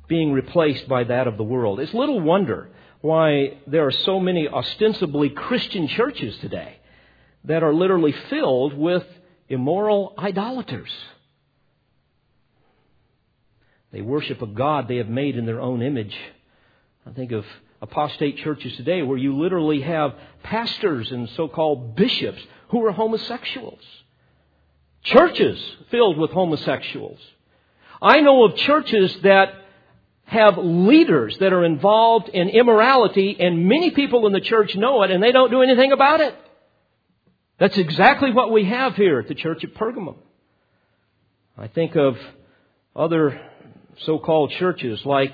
being 0.07 0.31
replaced 0.31 0.87
by 0.87 1.03
that 1.05 1.27
of 1.27 1.37
the 1.37 1.43
world. 1.43 1.79
It's 1.79 1.93
little 1.93 2.19
wonder 2.19 2.69
why 3.01 3.57
there 3.67 3.85
are 3.85 3.91
so 3.91 4.19
many 4.19 4.47
ostensibly 4.47 5.29
Christian 5.29 5.87
churches 5.87 6.37
today 6.39 6.77
that 7.43 7.63
are 7.63 7.73
literally 7.73 8.13
filled 8.29 8.73
with 8.73 9.03
immoral 9.49 10.13
idolaters. 10.17 10.91
They 13.95 14.01
worship 14.01 14.41
a 14.41 14.45
God 14.45 14.89
they 14.89 14.97
have 14.97 15.07
made 15.07 15.37
in 15.37 15.45
their 15.45 15.61
own 15.61 15.81
image. 15.81 16.13
I 17.07 17.11
think 17.11 17.31
of 17.31 17.45
apostate 17.81 18.39
churches 18.39 18.75
today 18.75 19.01
where 19.03 19.17
you 19.17 19.37
literally 19.37 19.79
have 19.83 20.13
pastors 20.43 21.09
and 21.13 21.29
so 21.37 21.47
called 21.47 21.95
bishops 21.95 22.41
who 22.71 22.85
are 22.85 22.91
homosexuals. 22.91 23.79
Churches 25.01 25.57
filled 25.91 26.17
with 26.17 26.31
homosexuals. 26.31 27.19
I 28.01 28.19
know 28.19 28.43
of 28.43 28.57
churches 28.57 29.15
that 29.23 29.53
have 30.25 30.57
leaders 30.57 31.37
that 31.37 31.53
are 31.53 31.63
involved 31.63 32.27
in 32.27 32.49
immorality, 32.49 33.37
and 33.39 33.69
many 33.69 33.91
people 33.91 34.27
in 34.27 34.33
the 34.33 34.41
church 34.41 34.75
know 34.75 35.03
it, 35.03 35.11
and 35.11 35.23
they 35.23 35.31
don't 35.31 35.51
do 35.51 35.61
anything 35.61 35.93
about 35.93 36.19
it. 36.19 36.35
That's 37.59 37.77
exactly 37.77 38.33
what 38.33 38.51
we 38.51 38.65
have 38.65 38.97
here 38.97 39.19
at 39.19 39.29
the 39.29 39.35
church 39.35 39.63
at 39.63 39.73
Pergamum. 39.73 40.17
I 41.57 41.69
think 41.69 41.95
of 41.95 42.17
other 42.93 43.39
so 43.99 44.19
called 44.19 44.51
churches 44.51 45.05
like 45.05 45.33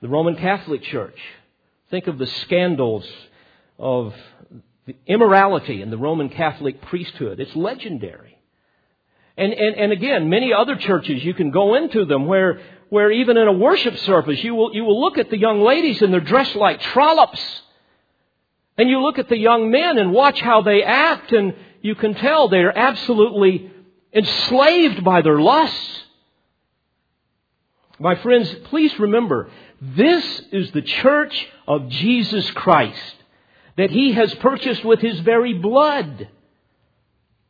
the 0.00 0.08
Roman 0.08 0.36
Catholic 0.36 0.82
Church. 0.82 1.18
Think 1.90 2.06
of 2.06 2.18
the 2.18 2.26
scandals 2.26 3.06
of 3.78 4.14
the 4.86 4.96
immorality 5.06 5.82
in 5.82 5.90
the 5.90 5.98
Roman 5.98 6.28
Catholic 6.28 6.82
priesthood. 6.82 7.38
It's 7.38 7.54
legendary. 7.54 8.38
And, 9.36 9.52
and, 9.52 9.76
and 9.76 9.92
again, 9.92 10.28
many 10.28 10.52
other 10.52 10.76
churches, 10.76 11.24
you 11.24 11.34
can 11.34 11.50
go 11.50 11.74
into 11.74 12.04
them 12.04 12.26
where, 12.26 12.60
where 12.90 13.10
even 13.10 13.36
in 13.36 13.48
a 13.48 13.52
worship 13.52 13.96
service, 13.98 14.42
you 14.42 14.54
will, 14.54 14.74
you 14.74 14.84
will 14.84 15.00
look 15.00 15.18
at 15.18 15.30
the 15.30 15.38
young 15.38 15.60
ladies 15.62 16.02
and 16.02 16.12
they're 16.12 16.20
dressed 16.20 16.56
like 16.56 16.80
trollops. 16.80 17.40
And 18.76 18.88
you 18.88 19.00
look 19.00 19.18
at 19.18 19.28
the 19.28 19.38
young 19.38 19.70
men 19.70 19.98
and 19.98 20.12
watch 20.12 20.40
how 20.40 20.62
they 20.62 20.82
act 20.82 21.32
and 21.32 21.54
you 21.80 21.94
can 21.94 22.14
tell 22.14 22.48
they're 22.48 22.76
absolutely 22.76 23.70
enslaved 24.12 25.02
by 25.04 25.22
their 25.22 25.40
lusts. 25.40 26.04
My 27.98 28.14
friends, 28.16 28.52
please 28.64 28.98
remember, 28.98 29.50
This 29.80 30.42
is 30.52 30.70
the 30.72 30.82
church 30.82 31.48
of 31.66 31.88
Jesus 31.88 32.50
Christ 32.52 33.16
that 33.76 33.90
he 33.90 34.12
has 34.12 34.32
purchased 34.34 34.84
with 34.84 35.00
his 35.00 35.18
very 35.20 35.54
blood. 35.54 36.28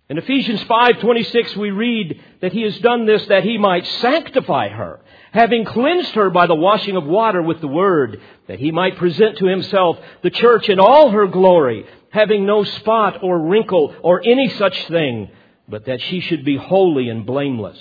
In 0.09 0.19
Ephesians 0.19 0.63
5:26 0.65 1.57
we 1.57 1.71
read 1.71 2.21
that 2.41 2.53
he 2.53 2.63
has 2.63 2.79
done 2.79 3.07
this 3.07 3.27
that 3.27 3.45
he 3.45 3.57
might 3.59 3.87
sanctify 3.87 4.69
her, 4.69 5.01
having 5.33 5.65
cleansed 5.65 6.15
her 6.15 6.29
by 6.31 6.47
the 6.47 6.55
washing 6.55 6.97
of 6.97 7.07
water 7.07 7.41
with 7.41 7.61
the 7.61 7.69
word, 7.69 8.21
that 8.47 8.59
he 8.59 8.71
might 8.71 8.97
present 8.97 9.39
to 9.39 9.47
himself 9.47 9.99
the 10.23 10.31
church 10.31 10.69
in 10.69 10.79
all 10.79 11.11
her 11.11 11.27
glory, 11.27 11.87
having 12.11 12.45
no 12.45 12.63
spot 12.63 13.23
or 13.23 13.39
wrinkle 13.39 13.95
or 14.03 14.21
any 14.25 14.49
such 14.51 14.87
thing, 14.89 15.31
but 15.69 15.87
that 15.87 16.01
she 16.03 16.21
should 16.21 16.45
be 16.45 16.57
holy 16.57 17.09
and 17.09 17.25
blameless. 17.25 17.81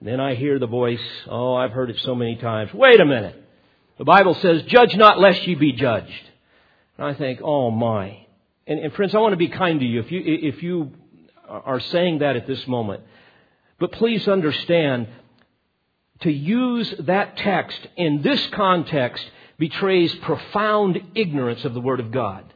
Then 0.00 0.20
I 0.20 0.34
hear 0.34 0.58
the 0.58 0.66
voice, 0.66 1.00
oh, 1.28 1.54
I've 1.54 1.72
heard 1.72 1.90
it 1.90 1.98
so 2.00 2.14
many 2.14 2.36
times. 2.36 2.72
Wait 2.72 3.00
a 3.00 3.04
minute. 3.04 3.44
The 3.98 4.04
Bible 4.04 4.34
says, 4.34 4.62
judge 4.64 4.94
not 4.94 5.18
lest 5.18 5.44
ye 5.46 5.56
be 5.56 5.72
judged. 5.72 6.30
And 6.96 7.06
I 7.06 7.14
think, 7.14 7.40
oh 7.42 7.70
my. 7.70 8.26
And, 8.66 8.78
and 8.78 8.92
friends, 8.94 9.14
I 9.14 9.18
want 9.18 9.32
to 9.32 9.36
be 9.36 9.48
kind 9.48 9.80
to 9.80 9.86
you 9.86 10.00
if 10.00 10.12
you, 10.12 10.22
if 10.24 10.62
you 10.62 10.92
are 11.48 11.80
saying 11.80 12.20
that 12.20 12.36
at 12.36 12.46
this 12.46 12.64
moment. 12.68 13.02
But 13.80 13.92
please 13.92 14.28
understand, 14.28 15.08
to 16.20 16.30
use 16.32 16.92
that 17.00 17.36
text 17.36 17.78
in 17.96 18.22
this 18.22 18.44
context 18.48 19.24
betrays 19.58 20.14
profound 20.16 21.00
ignorance 21.14 21.64
of 21.64 21.74
the 21.74 21.80
Word 21.80 22.00
of 22.00 22.12
God. 22.12 22.52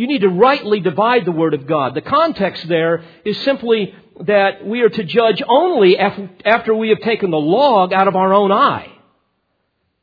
You 0.00 0.06
need 0.06 0.22
to 0.22 0.30
rightly 0.30 0.80
divide 0.80 1.26
the 1.26 1.30
Word 1.30 1.52
of 1.52 1.66
God. 1.66 1.94
The 1.94 2.00
context 2.00 2.66
there 2.66 3.04
is 3.22 3.36
simply 3.42 3.94
that 4.22 4.64
we 4.64 4.80
are 4.80 4.88
to 4.88 5.04
judge 5.04 5.42
only 5.46 5.98
after 5.98 6.74
we 6.74 6.88
have 6.88 7.00
taken 7.00 7.30
the 7.30 7.36
log 7.36 7.92
out 7.92 8.08
of 8.08 8.16
our 8.16 8.32
own 8.32 8.50
eye. 8.50 8.90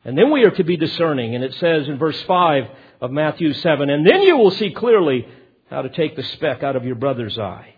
And 0.06 0.16
then 0.16 0.30
we 0.30 0.44
are 0.44 0.52
to 0.52 0.64
be 0.64 0.78
discerning. 0.78 1.34
And 1.34 1.44
it 1.44 1.56
says 1.56 1.88
in 1.88 1.98
verse 1.98 2.22
5 2.28 2.66
of 3.02 3.10
Matthew 3.10 3.54
7, 3.54 3.90
and 3.90 4.06
then 4.06 4.22
you 4.22 4.38
will 4.38 4.52
see 4.52 4.70
clearly 4.70 5.28
how 5.68 5.82
to 5.82 5.90
take 5.90 6.16
the 6.16 6.22
speck 6.22 6.62
out 6.62 6.76
of 6.76 6.86
your 6.86 6.94
brother's 6.94 7.40
eye. 7.40 7.74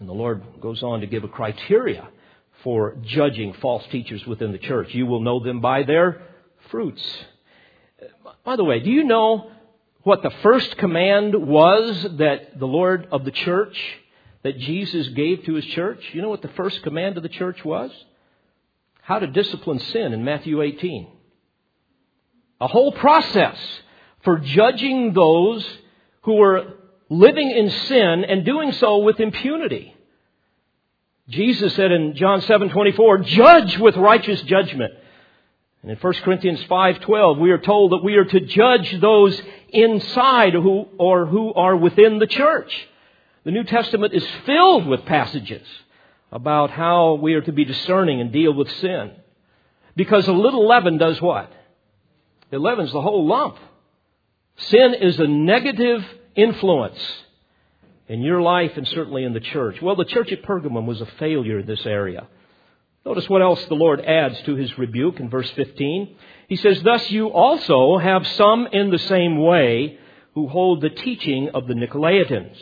And 0.00 0.08
the 0.08 0.14
Lord 0.14 0.42
goes 0.62 0.82
on 0.82 1.00
to 1.00 1.06
give 1.06 1.24
a 1.24 1.28
criteria 1.28 2.08
for 2.64 2.96
judging 3.02 3.52
false 3.60 3.84
teachers 3.92 4.26
within 4.26 4.52
the 4.52 4.58
church. 4.58 4.94
You 4.94 5.04
will 5.04 5.20
know 5.20 5.44
them 5.44 5.60
by 5.60 5.82
their 5.82 6.22
fruits. 6.70 7.02
By 8.46 8.56
the 8.56 8.64
way, 8.64 8.80
do 8.80 8.88
you 8.90 9.04
know 9.04 9.50
what 10.02 10.22
the 10.22 10.32
first 10.42 10.76
command 10.78 11.34
was 11.34 12.02
that 12.18 12.58
the 12.58 12.66
Lord 12.66 13.08
of 13.10 13.24
the 13.24 13.30
church, 13.30 13.76
that 14.42 14.58
Jesus 14.58 15.08
gave 15.08 15.44
to 15.44 15.54
his 15.54 15.64
church? 15.66 16.02
You 16.12 16.22
know 16.22 16.28
what 16.28 16.42
the 16.42 16.48
first 16.48 16.82
command 16.82 17.16
of 17.16 17.22
the 17.22 17.28
church 17.28 17.64
was? 17.64 17.90
how 19.08 19.18
to 19.18 19.26
discipline 19.26 19.78
sin 19.78 20.12
in 20.12 20.22
Matthew 20.22 20.60
18. 20.60 21.08
A 22.60 22.68
whole 22.68 22.92
process 22.92 23.56
for 24.22 24.36
judging 24.36 25.14
those 25.14 25.66
who 26.24 26.34
were 26.34 26.74
living 27.08 27.50
in 27.50 27.70
sin 27.70 28.26
and 28.28 28.44
doing 28.44 28.70
so 28.72 28.98
with 28.98 29.18
impunity. 29.18 29.94
Jesus 31.30 31.74
said 31.74 31.90
in 31.90 32.16
John 32.16 32.42
7:24, 32.42 33.16
"Judge 33.20 33.78
with 33.78 33.96
righteous 33.96 34.42
judgment." 34.42 34.92
And 35.82 35.90
in 35.90 35.96
1 35.96 36.12
Corinthians 36.24 36.62
5:12, 36.64 37.38
we 37.38 37.50
are 37.50 37.58
told 37.58 37.92
that 37.92 38.04
we 38.04 38.16
are 38.16 38.24
to 38.24 38.40
judge 38.40 39.00
those 39.00 39.40
inside 39.68 40.54
who 40.54 40.88
or 40.98 41.26
who 41.26 41.54
are 41.54 41.76
within 41.76 42.18
the 42.18 42.26
church. 42.26 42.88
The 43.44 43.52
New 43.52 43.64
Testament 43.64 44.12
is 44.12 44.26
filled 44.44 44.86
with 44.86 45.04
passages 45.04 45.66
about 46.32 46.70
how 46.70 47.14
we 47.14 47.34
are 47.34 47.40
to 47.42 47.52
be 47.52 47.64
discerning 47.64 48.20
and 48.20 48.32
deal 48.32 48.52
with 48.52 48.70
sin. 48.72 49.12
Because 49.96 50.28
a 50.28 50.32
little 50.32 50.66
leaven 50.66 50.98
does 50.98 51.20
what? 51.22 51.50
It 52.50 52.58
leavens 52.58 52.92
the 52.92 53.00
whole 53.00 53.26
lump. 53.26 53.56
Sin 54.56 54.94
is 54.94 55.18
a 55.18 55.26
negative 55.26 56.04
influence 56.34 56.98
in 58.08 58.22
your 58.22 58.40
life 58.40 58.72
and 58.76 58.86
certainly 58.88 59.24
in 59.24 59.32
the 59.32 59.40
church. 59.40 59.80
Well, 59.80 59.96
the 59.96 60.04
church 60.04 60.32
at 60.32 60.42
Pergamum 60.42 60.86
was 60.86 61.00
a 61.00 61.06
failure 61.18 61.60
in 61.60 61.66
this 61.66 61.86
area. 61.86 62.26
Notice 63.04 63.28
what 63.28 63.42
else 63.42 63.64
the 63.66 63.74
Lord 63.74 64.00
adds 64.00 64.40
to 64.42 64.54
his 64.54 64.76
rebuke 64.76 65.20
in 65.20 65.30
verse 65.30 65.50
15. 65.50 66.16
He 66.48 66.56
says, 66.56 66.82
Thus 66.82 67.10
you 67.10 67.28
also 67.30 67.98
have 67.98 68.26
some 68.26 68.66
in 68.66 68.90
the 68.90 68.98
same 68.98 69.42
way 69.42 69.98
who 70.34 70.48
hold 70.48 70.80
the 70.80 70.90
teaching 70.90 71.50
of 71.54 71.66
the 71.66 71.74
Nicolaitans. 71.74 72.56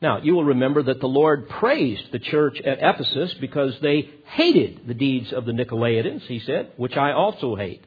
Now, 0.00 0.20
you 0.20 0.34
will 0.34 0.44
remember 0.44 0.82
that 0.82 1.00
the 1.00 1.06
Lord 1.06 1.48
praised 1.48 2.10
the 2.10 2.18
church 2.18 2.60
at 2.60 2.78
Ephesus 2.82 3.34
because 3.34 3.78
they 3.80 4.10
hated 4.24 4.80
the 4.88 4.94
deeds 4.94 5.32
of 5.32 5.44
the 5.44 5.52
Nicolaitans, 5.52 6.22
he 6.22 6.40
said, 6.40 6.72
which 6.76 6.96
I 6.96 7.12
also 7.12 7.54
hate. 7.54 7.84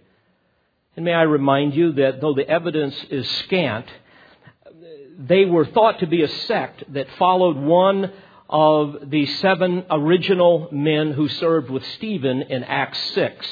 And 0.96 1.04
may 1.04 1.14
I 1.14 1.24
remind 1.24 1.76
you 1.76 1.92
that 1.94 2.22
though 2.22 2.34
the 2.34 2.48
evidence 2.48 2.96
is 3.10 3.30
scant, 3.46 3.88
they 5.20 5.44
were 5.44 5.66
thought 5.66 6.00
to 6.00 6.08
be 6.08 6.24
a 6.24 6.28
sect 6.28 6.84
that 6.94 7.08
followed 7.20 7.58
one 7.58 8.12
of 8.58 9.10
the 9.10 9.26
seven 9.26 9.84
original 9.92 10.70
men 10.72 11.12
who 11.12 11.28
served 11.28 11.70
with 11.70 11.86
Stephen 11.98 12.42
in 12.42 12.64
Acts 12.64 12.98
6, 13.14 13.46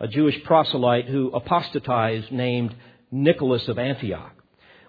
a 0.00 0.06
Jewish 0.06 0.44
proselyte 0.44 1.06
who 1.06 1.30
apostatized 1.30 2.30
named 2.30 2.74
Nicholas 3.10 3.66
of 3.68 3.78
Antioch. 3.78 4.34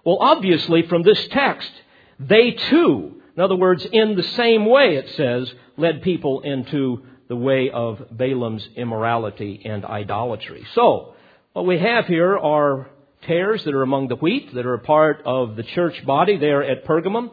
Well, 0.04 0.18
obviously, 0.20 0.86
from 0.88 1.04
this 1.04 1.26
text, 1.30 1.72
they 2.20 2.52
too, 2.52 3.22
in 3.34 3.42
other 3.42 3.56
words, 3.56 3.88
in 3.90 4.18
the 4.18 4.24
same 4.24 4.66
way, 4.66 4.98
it 4.98 5.10
says, 5.16 5.50
led 5.78 6.02
people 6.02 6.42
into 6.42 7.04
the 7.30 7.38
way 7.38 7.70
of 7.70 8.08
Balaam's 8.12 8.68
immorality 8.76 9.62
and 9.64 9.86
idolatry. 9.86 10.68
So, 10.76 11.14
what 11.54 11.66
we 11.66 11.80
have 11.80 12.08
here 12.08 12.38
are 12.38 12.90
tares 13.22 13.64
that 13.64 13.74
are 13.74 13.84
among 13.84 14.10
the 14.10 14.18
wheat, 14.18 14.54
that 14.54 14.66
are 14.66 14.74
a 14.74 14.80
part 14.80 15.22
of 15.24 15.56
the 15.56 15.64
church 15.64 16.06
body 16.06 16.36
there 16.36 16.62
at 16.62 16.84
Pergamum. 16.84 17.32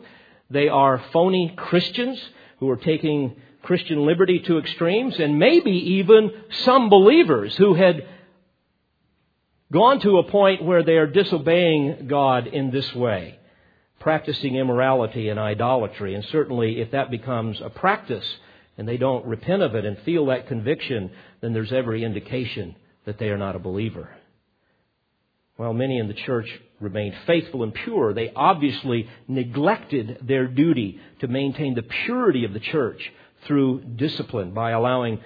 They 0.51 0.68
are 0.68 1.03
phony 1.12 1.53
Christians 1.57 2.20
who 2.59 2.70
are 2.70 2.76
taking 2.76 3.36
Christian 3.62 4.07
liberty 4.07 4.40
to 4.40 4.59
extremes, 4.59 5.18
and 5.18 5.38
maybe 5.38 5.72
even 5.72 6.30
some 6.64 6.88
believers 6.88 7.57
who 7.57 7.74
had 7.74 8.07
gone 9.72 10.01
to 10.01 10.18
a 10.18 10.30
point 10.30 10.62
where 10.62 10.84
they 10.84 10.97
are 10.97 11.09
disobeying 11.09 12.07
God 12.07 12.47
in 12.47 12.70
this 12.70 12.94
way 12.94 13.38
practicing 14.07 14.55
immorality 14.55 15.30
and 15.30 15.40
idolatry. 15.40 16.14
And 16.14 16.24
certainly, 16.26 16.80
if 16.80 16.92
that 16.92 17.11
becomes 17.11 17.61
a 17.61 17.70
practice 17.70 18.24
and 18.78 18.86
they 18.86 18.99
don't 18.99 19.26
repent 19.26 19.62
of 19.62 19.74
it 19.74 19.84
and 19.84 19.99
feel 20.01 20.26
that 20.26 20.47
conviction, 20.47 21.11
then 21.40 21.53
there's 21.53 21.72
every 21.72 22.05
indication 22.05 22.76
that 23.05 23.18
they 23.18 23.30
are 23.30 23.38
not 23.38 23.57
a 23.57 23.59
believer. 23.59 24.09
While 25.57 25.72
many 25.72 25.99
in 25.99 26.07
the 26.07 26.14
church 26.14 26.49
remained 26.81 27.14
faithful 27.27 27.62
and 27.62 27.72
pure, 27.72 28.12
they 28.12 28.33
obviously 28.35 29.09
neglected 29.29 30.18
their 30.22 30.47
duty 30.47 31.01
to 31.20 31.29
maintain 31.29 31.74
the 31.74 31.83
purity 31.83 32.45
of 32.45 32.53
the 32.53 32.61
church 32.61 33.01
through 33.47 33.81
discipline 33.97 34.53
by 34.53 34.72
allowing 34.72 35.20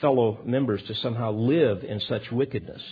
fellow 0.00 0.40
members 0.44 0.82
to 0.84 0.94
somehow 0.96 1.32
live 1.32 1.84
in 1.84 2.00
such 2.00 2.30
wickedness. 2.32 2.82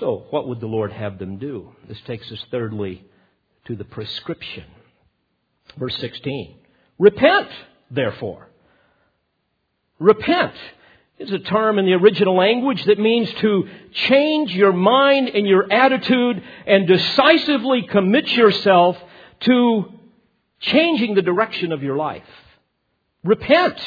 So, 0.00 0.26
what 0.30 0.48
would 0.48 0.60
the 0.60 0.66
Lord 0.66 0.92
have 0.92 1.18
them 1.18 1.38
do? 1.38 1.72
This 1.88 2.00
takes 2.06 2.30
us 2.30 2.44
thirdly 2.50 3.04
to 3.66 3.76
the 3.76 3.84
prescription. 3.84 4.64
Verse 5.76 5.96
16. 5.98 6.56
Repent, 6.98 7.48
therefore. 7.90 8.48
Repent 9.98 10.54
is 11.18 11.32
a 11.32 11.38
term 11.38 11.78
in 11.78 11.84
the 11.84 11.94
original 11.94 12.36
language 12.36 12.84
that 12.84 12.98
means 12.98 13.32
to 13.34 13.68
change 13.92 14.54
your 14.54 14.72
mind 14.72 15.28
and 15.28 15.46
your 15.46 15.70
attitude 15.72 16.42
and 16.66 16.86
decisively 16.86 17.82
commit 17.82 18.28
yourself 18.28 18.96
to 19.40 19.92
changing 20.60 21.14
the 21.14 21.22
direction 21.22 21.72
of 21.72 21.82
your 21.82 21.96
life. 21.96 22.22
Repent. 23.24 23.78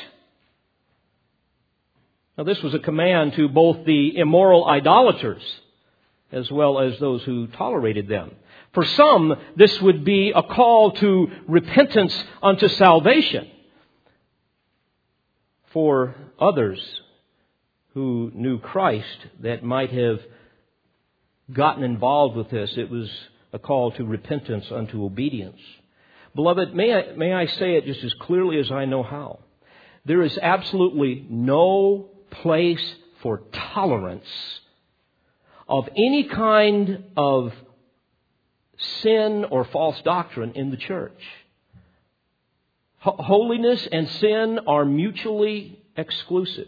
Now, 2.37 2.43
this 2.43 2.61
was 2.61 2.73
a 2.73 2.79
command 2.79 3.33
to 3.33 3.47
both 3.47 3.85
the 3.85 4.17
immoral 4.17 4.67
idolaters 4.67 5.43
as 6.31 6.49
well 6.49 6.79
as 6.79 6.97
those 6.99 7.23
who 7.23 7.47
tolerated 7.47 8.07
them. 8.07 8.31
For 8.73 8.85
some, 8.85 9.35
this 9.57 9.81
would 9.81 10.05
be 10.05 10.31
a 10.33 10.43
call 10.43 10.91
to 10.93 11.27
repentance 11.47 12.23
unto 12.41 12.69
salvation. 12.69 13.49
For 15.73 16.15
others 16.39 16.81
who 17.93 18.31
knew 18.33 18.59
Christ 18.59 19.27
that 19.41 19.63
might 19.63 19.91
have 19.91 20.19
gotten 21.51 21.83
involved 21.83 22.35
with 22.35 22.49
this, 22.49 22.71
it 22.77 22.89
was 22.89 23.09
a 23.53 23.59
call 23.59 23.91
to 23.91 24.05
repentance 24.05 24.65
unto 24.71 25.03
obedience. 25.03 25.59
Beloved, 26.33 26.73
may 26.73 26.93
I, 26.93 27.13
may 27.15 27.33
I 27.33 27.45
say 27.45 27.75
it 27.75 27.85
just 27.85 28.03
as 28.03 28.13
clearly 28.13 28.59
as 28.59 28.71
I 28.71 28.85
know 28.85 29.03
how? 29.03 29.39
There 30.05 30.23
is 30.23 30.37
absolutely 30.41 31.25
no 31.29 32.09
place 32.29 32.95
for 33.21 33.41
tolerance 33.51 34.25
of 35.67 35.87
any 35.95 36.23
kind 36.23 37.03
of 37.17 37.53
sin 39.03 39.45
or 39.49 39.65
false 39.65 40.01
doctrine 40.01 40.53
in 40.55 40.71
the 40.71 40.77
church. 40.77 41.21
Holiness 42.99 43.87
and 43.91 44.07
sin 44.07 44.59
are 44.67 44.85
mutually 44.85 45.79
exclusive. 45.97 46.67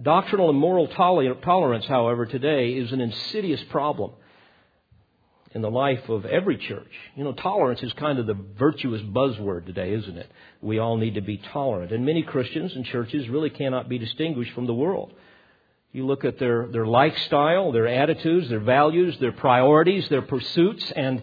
Doctrinal 0.00 0.50
and 0.50 0.58
moral 0.58 0.86
tolerance, 0.86 1.86
however, 1.86 2.24
today 2.24 2.72
is 2.74 2.92
an 2.92 3.00
insidious 3.00 3.62
problem 3.64 4.12
in 5.52 5.62
the 5.62 5.70
life 5.70 6.08
of 6.08 6.24
every 6.24 6.56
church. 6.56 6.92
You 7.16 7.24
know, 7.24 7.32
tolerance 7.32 7.82
is 7.82 7.92
kind 7.94 8.20
of 8.20 8.26
the 8.26 8.38
virtuous 8.58 9.02
buzzword 9.02 9.66
today, 9.66 9.92
isn't 9.94 10.16
it? 10.16 10.30
We 10.60 10.78
all 10.78 10.98
need 10.98 11.14
to 11.14 11.20
be 11.20 11.38
tolerant. 11.38 11.90
And 11.90 12.06
many 12.06 12.22
Christians 12.22 12.76
and 12.76 12.84
churches 12.84 13.28
really 13.28 13.50
cannot 13.50 13.88
be 13.88 13.98
distinguished 13.98 14.52
from 14.52 14.66
the 14.66 14.74
world. 14.74 15.14
You 15.90 16.06
look 16.06 16.24
at 16.24 16.38
their, 16.38 16.68
their 16.68 16.86
lifestyle, 16.86 17.72
their 17.72 17.88
attitudes, 17.88 18.48
their 18.48 18.60
values, 18.60 19.18
their 19.18 19.32
priorities, 19.32 20.08
their 20.08 20.22
pursuits, 20.22 20.92
and 20.92 21.22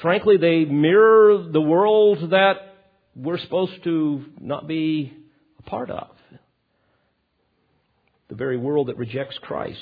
frankly, 0.00 0.38
they 0.38 0.64
mirror 0.64 1.46
the 1.50 1.60
world 1.60 2.30
that 2.30 2.76
we're 3.14 3.38
supposed 3.38 3.82
to 3.84 4.24
not 4.40 4.66
be 4.66 5.12
a 5.58 5.62
part 5.68 5.90
of. 5.90 6.11
The 8.32 8.38
very 8.38 8.56
world 8.56 8.86
that 8.86 8.96
rejects 8.96 9.36
Christ. 9.42 9.78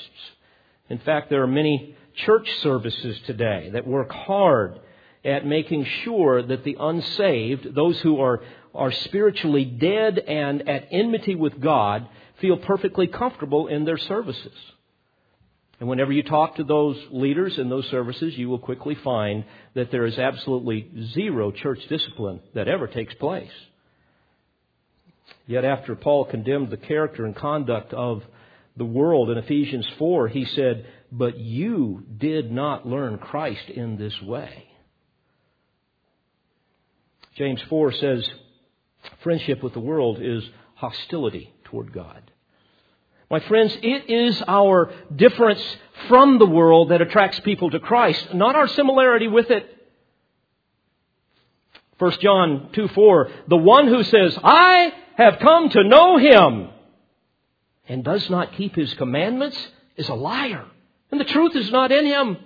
In 0.89 0.97
fact, 0.97 1.29
there 1.29 1.41
are 1.41 1.47
many 1.47 1.95
church 2.25 2.49
services 2.59 3.17
today 3.25 3.69
that 3.71 3.87
work 3.87 4.11
hard 4.11 4.77
at 5.23 5.45
making 5.45 5.85
sure 6.03 6.43
that 6.43 6.65
the 6.65 6.75
unsaved, 6.77 7.73
those 7.73 7.97
who 8.01 8.19
are, 8.19 8.43
are 8.75 8.91
spiritually 8.91 9.63
dead 9.63 10.19
and 10.19 10.67
at 10.67 10.89
enmity 10.91 11.33
with 11.33 11.61
God, 11.61 12.09
feel 12.41 12.57
perfectly 12.57 13.07
comfortable 13.07 13.67
in 13.67 13.85
their 13.85 13.97
services. 13.97 14.57
And 15.79 15.87
whenever 15.87 16.11
you 16.11 16.21
talk 16.21 16.57
to 16.57 16.65
those 16.65 16.97
leaders 17.09 17.57
in 17.57 17.69
those 17.69 17.87
services, 17.87 18.37
you 18.37 18.49
will 18.49 18.59
quickly 18.59 18.95
find 18.95 19.45
that 19.75 19.91
there 19.91 20.05
is 20.05 20.19
absolutely 20.19 20.91
zero 21.13 21.51
church 21.51 21.79
discipline 21.87 22.41
that 22.53 22.67
ever 22.67 22.87
takes 22.87 23.13
place. 23.13 23.49
Yet 25.47 25.63
after 25.63 25.95
Paul 25.95 26.25
condemned 26.25 26.69
the 26.69 26.75
character 26.75 27.25
and 27.25 27.33
conduct 27.33 27.93
of 27.93 28.23
the 28.77 28.85
world 28.85 29.29
in 29.29 29.37
Ephesians 29.37 29.87
4, 29.97 30.27
he 30.29 30.45
said, 30.45 30.85
But 31.11 31.37
you 31.37 32.03
did 32.17 32.51
not 32.51 32.87
learn 32.87 33.17
Christ 33.17 33.69
in 33.69 33.97
this 33.97 34.19
way. 34.21 34.65
James 37.35 37.61
4 37.69 37.91
says, 37.93 38.29
Friendship 39.23 39.63
with 39.63 39.73
the 39.73 39.79
world 39.79 40.19
is 40.21 40.43
hostility 40.75 41.53
toward 41.65 41.91
God. 41.93 42.31
My 43.29 43.39
friends, 43.39 43.77
it 43.81 44.09
is 44.09 44.43
our 44.47 44.91
difference 45.15 45.63
from 46.09 46.37
the 46.37 46.45
world 46.45 46.91
that 46.91 47.01
attracts 47.01 47.39
people 47.39 47.69
to 47.69 47.79
Christ, 47.79 48.33
not 48.33 48.55
our 48.55 48.67
similarity 48.67 49.27
with 49.27 49.49
it. 49.49 49.77
1 51.97 52.11
John 52.19 52.69
2 52.73 52.89
4, 52.89 53.31
the 53.47 53.57
one 53.57 53.87
who 53.87 54.03
says, 54.03 54.37
I 54.43 54.91
have 55.15 55.39
come 55.39 55.69
to 55.69 55.83
know 55.83 56.17
him 56.17 56.69
and 57.87 58.03
does 58.03 58.29
not 58.29 58.53
keep 58.53 58.75
his 58.75 58.93
commandments 58.95 59.57
is 59.97 60.09
a 60.09 60.13
liar, 60.13 60.65
and 61.11 61.19
the 61.19 61.25
truth 61.25 61.55
is 61.55 61.71
not 61.71 61.91
in 61.91 62.05
him. 62.05 62.37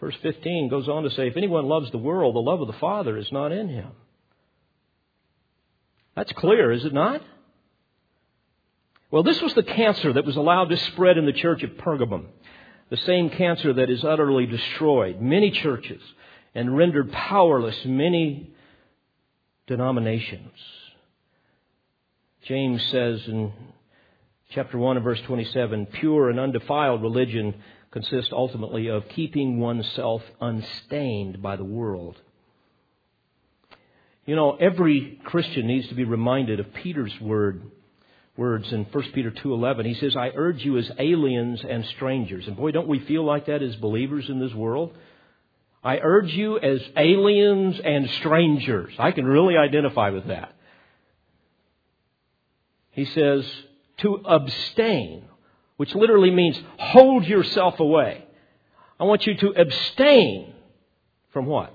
Verse 0.00 0.16
15 0.22 0.68
goes 0.68 0.88
on 0.88 1.04
to 1.04 1.10
say, 1.10 1.28
If 1.28 1.36
anyone 1.36 1.66
loves 1.66 1.90
the 1.90 1.98
world, 1.98 2.34
the 2.34 2.40
love 2.40 2.60
of 2.60 2.66
the 2.66 2.74
Father 2.74 3.16
is 3.16 3.30
not 3.32 3.52
in 3.52 3.68
him. 3.68 3.92
That's 6.16 6.32
clear, 6.32 6.72
is 6.72 6.84
it 6.84 6.92
not? 6.92 7.22
Well, 9.10 9.22
this 9.22 9.40
was 9.40 9.54
the 9.54 9.62
cancer 9.62 10.12
that 10.12 10.26
was 10.26 10.36
allowed 10.36 10.70
to 10.70 10.76
spread 10.76 11.18
in 11.18 11.26
the 11.26 11.32
church 11.32 11.62
of 11.62 11.70
Pergamum. 11.70 12.26
The 12.90 12.96
same 12.98 13.30
cancer 13.30 13.72
that 13.72 13.88
has 13.88 14.04
utterly 14.04 14.46
destroyed 14.46 15.20
many 15.20 15.50
churches 15.50 16.02
and 16.54 16.76
rendered 16.76 17.10
powerless 17.12 17.84
many 17.84 18.50
denominations. 19.66 20.52
James 22.44 22.82
says 22.90 23.22
in 23.26 23.52
chapter 24.50 24.76
1 24.76 24.98
and 24.98 25.04
verse 25.04 25.20
27 25.22 25.86
pure 25.86 26.28
and 26.28 26.38
undefiled 26.38 27.00
religion 27.00 27.54
consists 27.90 28.32
ultimately 28.32 28.88
of 28.88 29.08
keeping 29.08 29.58
oneself 29.58 30.22
unstained 30.42 31.40
by 31.40 31.56
the 31.56 31.64
world. 31.64 32.20
You 34.26 34.36
know, 34.36 34.56
every 34.56 35.20
Christian 35.24 35.66
needs 35.66 35.88
to 35.88 35.94
be 35.94 36.04
reminded 36.04 36.60
of 36.60 36.74
Peter's 36.74 37.18
word 37.18 37.62
words 38.36 38.70
in 38.72 38.84
1 38.84 39.04
Peter 39.14 39.30
2:11. 39.30 39.86
He 39.86 39.94
says, 39.94 40.14
"I 40.14 40.32
urge 40.34 40.62
you 40.64 40.76
as 40.76 40.90
aliens 40.98 41.64
and 41.64 41.84
strangers." 41.86 42.46
And 42.46 42.56
boy, 42.56 42.72
don't 42.72 42.88
we 42.88 42.98
feel 42.98 43.22
like 43.22 43.46
that 43.46 43.62
as 43.62 43.76
believers 43.76 44.28
in 44.28 44.38
this 44.38 44.52
world? 44.54 44.94
I 45.82 45.98
urge 46.02 46.34
you 46.34 46.58
as 46.58 46.82
aliens 46.96 47.80
and 47.80 48.10
strangers. 48.10 48.92
I 48.98 49.12
can 49.12 49.24
really 49.24 49.56
identify 49.56 50.10
with 50.10 50.26
that. 50.26 50.53
He 52.94 53.04
says 53.04 53.44
to 53.98 54.20
abstain, 54.24 55.24
which 55.76 55.94
literally 55.94 56.30
means 56.30 56.60
hold 56.78 57.24
yourself 57.24 57.80
away. 57.80 58.24
I 58.98 59.04
want 59.04 59.26
you 59.26 59.34
to 59.36 59.48
abstain 59.50 60.54
from 61.32 61.46
what? 61.46 61.74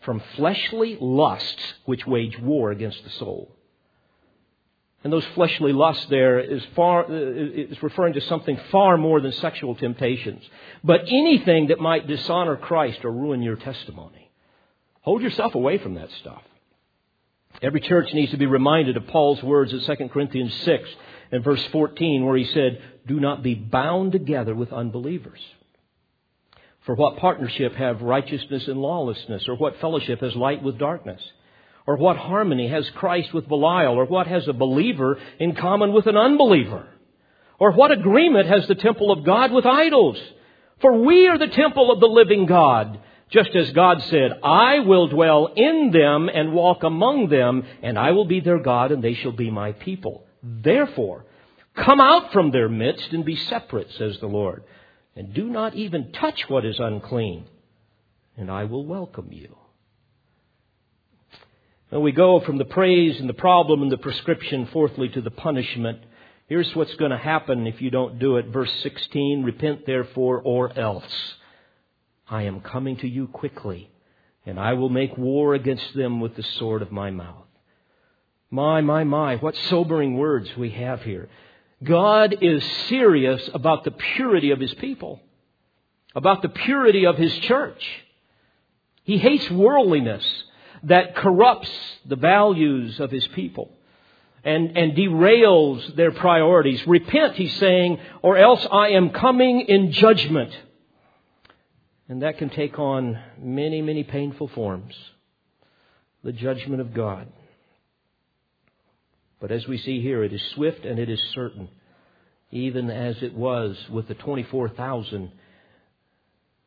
From 0.00 0.20
fleshly 0.34 0.98
lusts 1.00 1.62
which 1.84 2.06
wage 2.06 2.38
war 2.38 2.72
against 2.72 3.04
the 3.04 3.10
soul. 3.10 3.54
And 5.04 5.12
those 5.12 5.24
fleshly 5.34 5.72
lusts 5.72 6.06
there 6.06 6.38
is 6.40 6.62
far, 6.76 7.04
uh, 7.04 7.08
is 7.10 7.80
referring 7.82 8.14
to 8.14 8.20
something 8.22 8.58
far 8.70 8.96
more 8.96 9.20
than 9.20 9.32
sexual 9.32 9.74
temptations. 9.76 10.42
But 10.82 11.02
anything 11.06 11.68
that 11.68 11.80
might 11.80 12.06
dishonor 12.06 12.56
Christ 12.56 13.04
or 13.04 13.12
ruin 13.12 13.42
your 13.42 13.56
testimony. 13.56 14.30
Hold 15.02 15.22
yourself 15.22 15.54
away 15.54 15.78
from 15.78 15.94
that 15.94 16.10
stuff. 16.20 16.42
Every 17.60 17.80
church 17.80 18.12
needs 18.14 18.30
to 18.32 18.38
be 18.38 18.46
reminded 18.46 18.96
of 18.96 19.06
Paul's 19.08 19.42
words 19.42 19.72
in 19.72 19.80
2 19.80 20.08
Corinthians 20.08 20.54
6 20.64 20.88
and 21.30 21.44
verse 21.44 21.64
14 21.72 22.24
where 22.24 22.36
he 22.36 22.44
said, 22.46 22.80
Do 23.06 23.20
not 23.20 23.42
be 23.42 23.54
bound 23.54 24.12
together 24.12 24.54
with 24.54 24.72
unbelievers. 24.72 25.40
For 26.86 26.94
what 26.94 27.18
partnership 27.18 27.74
have 27.74 28.02
righteousness 28.02 28.66
and 28.66 28.80
lawlessness, 28.80 29.46
or 29.48 29.54
what 29.54 29.80
fellowship 29.80 30.20
has 30.20 30.34
light 30.34 30.62
with 30.62 30.78
darkness? 30.78 31.22
Or 31.86 31.96
what 31.96 32.16
harmony 32.16 32.68
has 32.68 32.88
Christ 32.90 33.32
with 33.32 33.48
Belial? 33.48 33.94
Or 33.94 34.04
what 34.04 34.26
has 34.26 34.46
a 34.48 34.52
believer 34.52 35.18
in 35.38 35.54
common 35.54 35.92
with 35.92 36.06
an 36.06 36.16
unbeliever? 36.16 36.86
Or 37.58 37.72
what 37.72 37.92
agreement 37.92 38.48
has 38.48 38.66
the 38.66 38.74
temple 38.74 39.12
of 39.12 39.24
God 39.24 39.52
with 39.52 39.66
idols? 39.66 40.18
For 40.80 40.92
we 41.00 41.28
are 41.28 41.38
the 41.38 41.48
temple 41.48 41.92
of 41.92 42.00
the 42.00 42.06
living 42.06 42.46
God. 42.46 42.98
Just 43.32 43.56
as 43.56 43.72
God 43.72 44.02
said, 44.02 44.32
I 44.42 44.80
will 44.80 45.08
dwell 45.08 45.46
in 45.56 45.90
them 45.90 46.28
and 46.28 46.52
walk 46.52 46.82
among 46.82 47.30
them, 47.30 47.64
and 47.82 47.98
I 47.98 48.10
will 48.10 48.26
be 48.26 48.40
their 48.40 48.58
God, 48.58 48.92
and 48.92 49.02
they 49.02 49.14
shall 49.14 49.32
be 49.32 49.50
my 49.50 49.72
people. 49.72 50.26
Therefore, 50.42 51.24
come 51.74 51.98
out 51.98 52.30
from 52.32 52.50
their 52.50 52.68
midst 52.68 53.10
and 53.12 53.24
be 53.24 53.36
separate, 53.36 53.90
says 53.96 54.18
the 54.20 54.26
Lord, 54.26 54.64
and 55.16 55.32
do 55.32 55.48
not 55.48 55.74
even 55.74 56.12
touch 56.12 56.44
what 56.48 56.66
is 56.66 56.78
unclean, 56.78 57.46
and 58.36 58.50
I 58.50 58.64
will 58.64 58.84
welcome 58.84 59.28
you. 59.32 59.56
And 61.90 62.02
we 62.02 62.12
go 62.12 62.40
from 62.40 62.58
the 62.58 62.66
praise 62.66 63.18
and 63.18 63.30
the 63.30 63.34
problem 63.34 63.82
and 63.82 63.90
the 63.90 63.98
prescription, 63.98 64.68
fourthly, 64.74 65.08
to 65.08 65.22
the 65.22 65.30
punishment. 65.30 66.00
Here's 66.48 66.74
what's 66.76 66.94
going 66.96 67.10
to 67.12 67.18
happen 67.18 67.66
if 67.66 67.80
you 67.80 67.90
don't 67.90 68.18
do 68.18 68.36
it. 68.36 68.46
Verse 68.46 68.72
16 68.82 69.42
Repent 69.42 69.86
therefore, 69.86 70.42
or 70.42 70.78
else. 70.78 71.34
I 72.32 72.44
am 72.44 72.60
coming 72.60 72.96
to 72.96 73.06
you 73.06 73.26
quickly, 73.26 73.90
and 74.46 74.58
I 74.58 74.72
will 74.72 74.88
make 74.88 75.18
war 75.18 75.54
against 75.54 75.94
them 75.94 76.18
with 76.18 76.34
the 76.34 76.42
sword 76.42 76.80
of 76.80 76.90
my 76.90 77.10
mouth. 77.10 77.44
My, 78.50 78.80
my, 78.80 79.04
my, 79.04 79.36
what 79.36 79.54
sobering 79.68 80.16
words 80.16 80.48
we 80.56 80.70
have 80.70 81.02
here. 81.02 81.28
God 81.84 82.36
is 82.40 82.64
serious 82.88 83.50
about 83.52 83.84
the 83.84 83.90
purity 83.90 84.50
of 84.50 84.60
His 84.60 84.72
people, 84.74 85.20
about 86.14 86.40
the 86.40 86.48
purity 86.48 87.04
of 87.04 87.18
His 87.18 87.36
church. 87.40 87.84
He 89.04 89.18
hates 89.18 89.50
worldliness 89.50 90.24
that 90.84 91.14
corrupts 91.16 91.70
the 92.06 92.16
values 92.16 92.98
of 92.98 93.10
his 93.10 93.26
people 93.28 93.70
and, 94.42 94.76
and 94.76 94.96
derails 94.96 95.94
their 95.96 96.12
priorities. 96.12 96.84
Repent, 96.86 97.34
he's 97.34 97.54
saying, 97.56 97.98
or 98.22 98.36
else 98.36 98.66
I 98.70 98.90
am 98.90 99.10
coming 99.10 99.60
in 99.60 99.92
judgment. 99.92 100.52
And 102.12 102.20
that 102.20 102.36
can 102.36 102.50
take 102.50 102.78
on 102.78 103.18
many, 103.40 103.80
many 103.80 104.04
painful 104.04 104.50
forms. 104.54 104.92
The 106.22 106.32
judgment 106.32 106.82
of 106.82 106.92
God. 106.92 107.26
But 109.40 109.50
as 109.50 109.66
we 109.66 109.78
see 109.78 110.02
here, 110.02 110.22
it 110.22 110.34
is 110.34 110.42
swift 110.54 110.84
and 110.84 110.98
it 110.98 111.08
is 111.08 111.18
certain, 111.34 111.70
even 112.50 112.90
as 112.90 113.16
it 113.22 113.34
was 113.34 113.78
with 113.90 114.08
the 114.08 114.14
24,000 114.14 115.32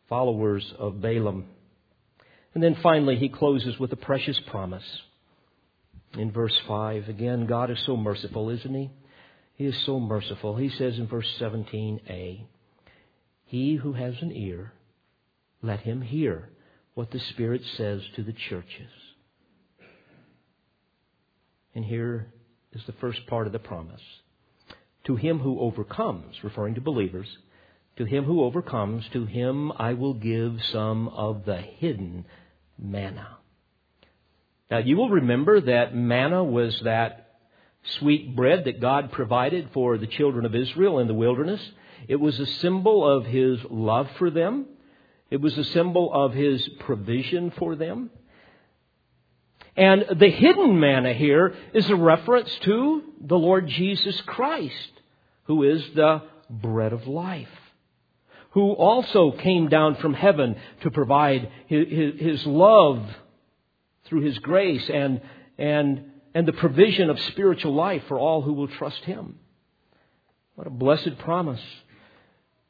followers 0.09 0.65
of 0.79 0.99
Balaam 0.99 1.45
and 2.55 2.63
then 2.63 2.77
finally, 2.81 3.17
he 3.17 3.27
closes 3.27 3.77
with 3.77 3.91
a 3.91 3.97
precious 3.97 4.39
promise. 4.47 4.85
In 6.17 6.31
verse 6.31 6.57
5, 6.67 7.09
again, 7.09 7.45
God 7.45 7.69
is 7.69 7.77
so 7.85 7.97
merciful, 7.97 8.49
isn't 8.49 8.73
he? 8.73 8.89
He 9.57 9.65
is 9.65 9.85
so 9.85 9.99
merciful. 9.99 10.55
He 10.55 10.69
says 10.69 10.97
in 10.97 11.07
verse 11.07 11.27
17a, 11.39 12.45
He 13.43 13.75
who 13.75 13.91
has 13.91 14.13
an 14.21 14.31
ear, 14.31 14.71
let 15.66 15.82
him 15.82 16.01
hear 16.01 16.49
what 16.93 17.11
the 17.11 17.20
Spirit 17.20 17.61
says 17.78 18.01
to 18.16 18.24
the 18.24 18.34
churches. 18.34 18.91
And 21.74 21.84
here 21.84 22.32
is 22.72 22.82
the 22.86 22.93
first 22.93 23.28
part 23.28 23.47
of 23.47 23.53
the 23.53 23.59
promise. 23.59 24.01
To 25.05 25.16
him 25.16 25.39
who 25.39 25.59
overcomes, 25.59 26.43
referring 26.43 26.76
to 26.76 26.82
believers, 26.82 27.28
to 27.97 28.05
him 28.05 28.24
who 28.24 28.43
overcomes, 28.43 29.07
to 29.13 29.26
him 29.26 29.72
I 29.74 29.93
will 29.93 30.13
give 30.13 30.59
some 30.72 31.07
of 31.09 31.45
the 31.45 31.57
hidden 31.57 32.26
manna. 32.78 33.38
Now 34.72 34.80
you 34.80 34.97
will 34.97 35.09
remember 35.09 35.61
that 35.61 35.95
manna 35.95 36.43
was 36.43 36.80
that 36.84 37.26
sweet 37.99 38.36
bread 38.36 38.66
that 38.66 38.82
God 38.82 39.11
provided 39.11 39.70
for 39.74 39.97
the 39.97 40.07
children 40.07 40.45
of 40.45 40.55
Israel 40.55 40.99
in 40.99 41.07
the 41.07 41.13
wilderness. 41.13 41.61
It 42.07 42.18
was 42.18 42.39
a 42.39 42.45
symbol 42.45 43.07
of 43.09 43.26
His 43.26 43.59
love 43.70 44.09
for 44.18 44.30
them. 44.30 44.66
It 45.36 45.41
was 45.41 45.57
a 45.57 45.65
symbol 45.65 46.13
of 46.13 46.33
His 46.33 46.65
provision 46.79 47.51
for 47.51 47.75
them. 47.75 48.09
And 49.75 50.05
the 50.15 50.29
hidden 50.29 50.79
manna 50.79 51.11
here 51.11 51.53
is 51.73 51.89
a 51.89 51.95
reference 51.97 52.49
to 52.59 53.03
the 53.19 53.38
Lord 53.38 53.67
Jesus 53.67 54.21
Christ, 54.21 54.91
who 55.43 55.63
is 55.63 55.83
the 55.93 56.21
bread 56.49 56.93
of 56.93 57.05
life, 57.05 57.49
who 58.51 58.71
also 58.71 59.31
came 59.31 59.67
down 59.67 59.95
from 59.95 60.13
heaven 60.13 60.55
to 60.83 60.89
provide 60.89 61.51
his, 61.67 62.45
love 62.45 63.05
through 64.05 64.21
his 64.21 64.39
grace 64.39 64.89
and, 64.89 65.19
and, 65.57 66.11
and 66.33 66.47
the 66.47 66.53
provision 66.53 67.09
of 67.09 67.19
spiritual 67.19 67.73
life 67.73 68.03
for 68.07 68.17
all 68.17 68.41
who 68.41 68.53
will 68.53 68.69
trust 68.69 69.03
him. 69.03 69.38
What 70.53 70.65
a 70.65 70.69
blessed 70.69 71.17
promise. 71.17 71.59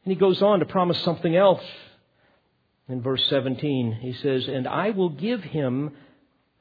And 0.03 0.11
he 0.11 0.16
goes 0.16 0.41
on 0.41 0.61
to 0.61 0.66
promise 0.66 0.99
something 1.03 1.36
else. 1.36 1.61
In 2.88 3.01
verse 3.01 3.25
17, 3.29 3.99
he 4.01 4.13
says, 4.13 4.47
And 4.47 4.67
I 4.67 4.91
will 4.91 5.09
give 5.09 5.41
him 5.41 5.91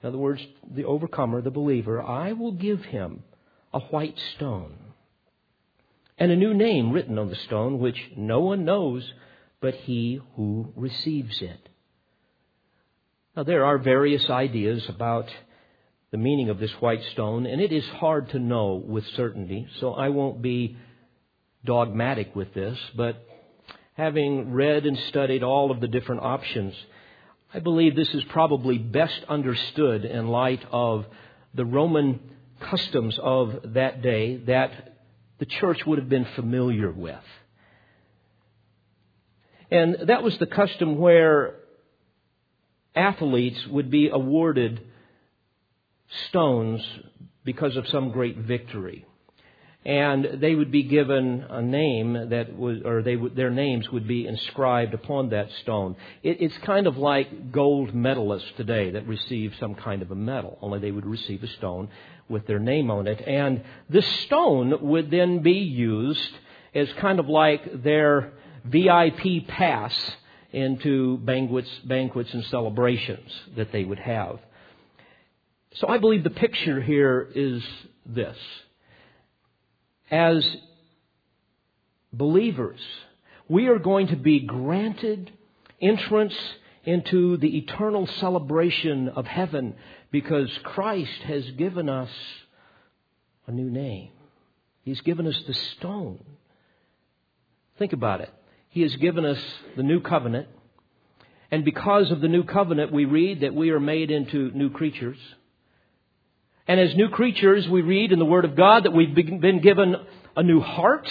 in 0.05 0.09
other 0.09 0.19
words, 0.19 0.47
the 0.71 0.85
overcomer, 0.85 1.41
the 1.41 1.51
believer, 1.51 2.03
I 2.03 2.33
will 2.33 2.53
give 2.53 2.85
him 2.85 3.23
a 3.73 3.81
white 3.81 4.19
stone 4.37 4.77
and 6.19 6.31
a 6.31 6.37
new 6.37 6.53
name 6.53 6.93
written 6.93 7.19
on 7.19 7.31
the 7.31 7.37
stone, 7.37 7.79
which 7.79 7.99
no 8.15 8.41
one 8.41 8.67
knows 8.67 9.11
but 9.63 9.75
he 9.75 10.21
who 10.37 10.75
receives 10.77 11.41
it. 11.41 11.71
Now, 13.35 13.45
there 13.45 13.65
are 13.65 13.79
various 13.79 14.29
ideas 14.29 14.87
about 14.91 15.31
the 16.11 16.19
meaning 16.19 16.51
of 16.51 16.59
this 16.59 16.73
white 16.81 17.03
stone, 17.13 17.47
and 17.47 17.63
it 17.63 17.73
is 17.73 17.87
hard 17.87 18.29
to 18.29 18.39
know 18.39 18.75
with 18.75 19.07
certainty, 19.17 19.67
so 19.81 19.95
I 19.95 20.11
won't 20.11 20.43
be 20.43 20.77
dogmatic 21.65 22.37
with 22.37 22.53
this, 22.53 22.79
but 22.95 23.27
having 23.95 24.53
read 24.53 24.87
and 24.87 24.99
studied 25.09 25.43
all 25.43 25.71
of 25.71 25.81
the 25.81 25.89
different 25.89 26.23
options, 26.23 26.75
I 27.53 27.61
believe 27.61 27.95
this 27.95 28.13
is 28.13 28.25
probably 28.25 28.79
best 28.79 29.21
understood 29.29 30.05
in 30.05 30.29
light 30.29 30.65
of 30.71 31.07
the 31.55 31.65
Roman 31.65 32.21
customs 32.61 33.19
of 33.23 33.75
that 33.75 34.03
day 34.03 34.37
that 34.47 34.97
the 35.39 35.47
church 35.47 35.87
would 35.87 35.99
have 35.99 36.09
been 36.09 36.27
familiar 36.35 36.91
with. 36.91 37.25
And 39.71 40.09
that 40.09 40.23
was 40.23 40.37
the 40.39 40.47
custom 40.47 40.99
where 40.99 41.57
athletes 42.95 43.67
would 43.69 43.91
be 43.91 44.09
awarded 44.09 44.81
stones 46.29 46.83
because 47.45 47.77
of 47.77 47.89
some 47.89 48.11
great 48.11 48.39
victory 48.39 49.05
and 49.85 50.41
they 50.41 50.55
would 50.55 50.71
be 50.71 50.83
given 50.83 51.45
a 51.51 51.61
name 51.61 52.31
that 52.31 52.57
was, 52.57 52.79
or 52.85 53.03
they 53.03 53.17
would, 53.17 53.37
their 53.37 53.51
names 53.51 53.91
would 53.91 54.09
be 54.09 54.27
inscribed 54.27 54.95
upon 54.95 55.29
that 55.31 55.51
stone. 55.61 55.97
It, 56.23 56.39
it's 56.41 56.57
kind 56.59 56.87
of 56.87 56.97
like 56.97 57.53
gold 57.53 57.93
medalists 57.93 58.57
today 58.57 58.93
that 58.93 59.07
receive 59.07 59.53
some 59.61 59.75
kind 59.75 60.01
of 60.01 60.11
a 60.11 60.15
medal, 60.15 60.59
only 60.63 60.79
they 60.79 60.91
would 60.91 61.05
receive 61.05 61.43
a 61.43 61.49
stone 61.49 61.91
with 62.31 62.47
their 62.47 62.59
name 62.59 62.91
on 62.91 63.07
it. 63.07 63.23
And 63.27 63.63
this 63.91 64.07
stone 64.23 64.75
would 64.81 65.11
then 65.11 65.41
be 65.41 65.53
used 65.53 66.33
as 66.75 66.91
kind 66.95 67.21
of 67.21 67.29
like 67.29 67.83
their 67.83 68.33
VIP 68.65 69.47
pass 69.47 69.95
into 70.53 71.19
banquets, 71.19 71.69
banquets 71.85 72.33
and 72.33 72.45
celebrations 72.47 73.31
that 73.57 73.71
they 73.71 73.85
would 73.85 73.99
have. 73.99 74.39
So 75.75 75.89
I 75.89 75.99
believe 75.99 76.25
the 76.25 76.31
picture 76.31 76.81
here 76.81 77.29
is 77.35 77.63
this 78.07 78.37
as 80.11 80.45
believers, 82.13 82.81
we 83.49 83.67
are 83.69 83.79
going 83.79 84.09
to 84.09 84.17
be 84.17 84.41
granted 84.41 85.33
entrance 85.81 86.35
into 86.85 87.37
the 87.39 87.59
eternal 87.59 88.07
celebration 88.21 89.09
of 89.09 89.27
heaven 89.27 89.75
because 90.11 90.51
Christ 90.63 91.23
has 91.27 91.45
given 91.53 91.89
us 91.89 92.11
a 93.47 93.53
new 93.53 93.71
name. 93.71 94.11
He's 94.83 95.01
given 95.01 95.27
us 95.27 95.39
the 95.47 95.55
stone. 95.55 96.23
Think 97.79 97.93
about 97.93 98.21
it. 98.21 98.31
He 98.69 98.83
has 98.83 98.95
given 98.97 99.25
us 99.25 99.39
the 99.77 99.83
new 99.83 100.01
covenant. 100.01 100.49
And 101.51 101.65
because 101.65 102.11
of 102.11 102.21
the 102.21 102.29
new 102.29 102.45
covenant, 102.45 102.93
we 102.93 103.05
read 103.05 103.41
that 103.41 103.55
we 103.55 103.71
are 103.71 103.81
made 103.81 104.11
into 104.11 104.51
new 104.55 104.71
creatures. 104.71 105.17
And 106.67 106.81
as 106.81 106.97
new 106.97 107.09
creatures, 107.09 107.69
we 107.69 107.83
read 107.83 108.13
in 108.13 108.19
the 108.19 108.25
Word 108.25 108.45
of 108.45 108.57
God 108.57 108.85
that 108.85 108.93
we've 108.93 109.15
been 109.15 109.61
given 109.61 109.97
a 110.37 110.43
new 110.43 110.61
heart. 110.61 111.09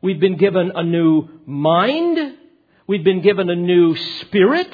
We've 0.00 0.20
been 0.20 0.36
given 0.36 0.72
a 0.74 0.82
new 0.82 1.28
mind. 1.44 2.36
We've 2.86 3.04
been 3.04 3.20
given 3.20 3.50
a 3.50 3.56
new 3.56 3.96
spirit. 3.96 4.72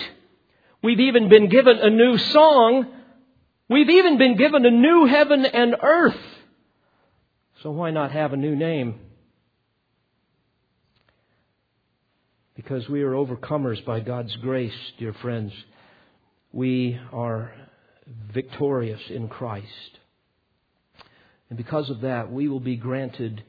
We've 0.82 1.00
even 1.00 1.28
been 1.28 1.48
given 1.48 1.78
a 1.78 1.90
new 1.90 2.18
song. 2.18 2.86
We've 3.68 3.90
even 3.90 4.18
been 4.18 4.36
given 4.36 4.64
a 4.64 4.70
new 4.70 5.06
heaven 5.06 5.44
and 5.46 5.76
earth. 5.82 6.20
So 7.62 7.70
why 7.70 7.90
not 7.90 8.12
have 8.12 8.32
a 8.32 8.36
new 8.36 8.54
name? 8.54 9.00
Because 12.54 12.88
we 12.88 13.02
are 13.02 13.12
overcomers 13.12 13.84
by 13.84 14.00
God's 14.00 14.36
grace, 14.36 14.72
dear 14.98 15.14
friends. 15.14 15.52
We 16.52 16.98
are 17.12 17.52
victorious 18.32 19.00
in 19.08 19.28
Christ. 19.28 19.98
And 21.48 21.56
because 21.56 21.90
of 21.90 22.00
that, 22.02 22.30
we 22.30 22.48
will 22.48 22.60
be 22.60 22.76
granted 22.76 23.42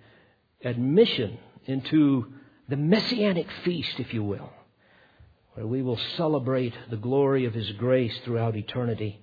admission 0.63 1.37
into 1.65 2.33
the 2.67 2.77
messianic 2.77 3.47
feast, 3.63 3.99
if 3.99 4.13
you 4.13 4.23
will, 4.23 4.51
where 5.53 5.67
we 5.67 5.81
will 5.81 5.99
celebrate 6.15 6.73
the 6.89 6.97
glory 6.97 7.45
of 7.45 7.53
His 7.53 7.71
grace 7.73 8.17
throughout 8.23 8.55
eternity. 8.55 9.19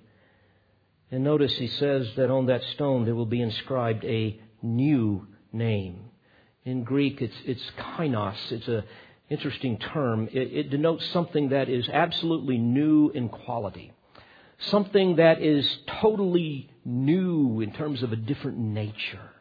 And 1.11 1.23
notice 1.23 1.53
he 1.53 1.67
says 1.67 2.07
that 2.17 2.31
on 2.31 2.47
that 2.47 2.63
stone 2.73 3.05
there 3.05 3.15
will 3.15 3.25
be 3.25 3.41
inscribed 3.41 4.03
a 4.05 4.39
new 4.61 5.27
name. 5.53 6.05
In 6.63 6.83
Greek, 6.83 7.21
it's, 7.21 7.35
it's 7.45 7.61
kainos. 7.77 8.51
It's 8.51 8.67
an 8.67 8.83
interesting 9.29 9.77
term. 9.77 10.27
It, 10.33 10.51
it 10.51 10.69
denotes 10.71 11.05
something 11.11 11.49
that 11.49 11.69
is 11.69 11.87
absolutely 11.87 12.57
new 12.57 13.11
in 13.11 13.29
quality 13.29 13.93
something 14.59 15.17
that 15.17 15.41
is 15.41 15.67
totally 16.01 16.69
new 16.83 17.61
in 17.61 17.73
terms 17.73 18.03
of 18.03 18.11
a 18.11 18.15
different 18.15 18.57
nature. 18.57 19.31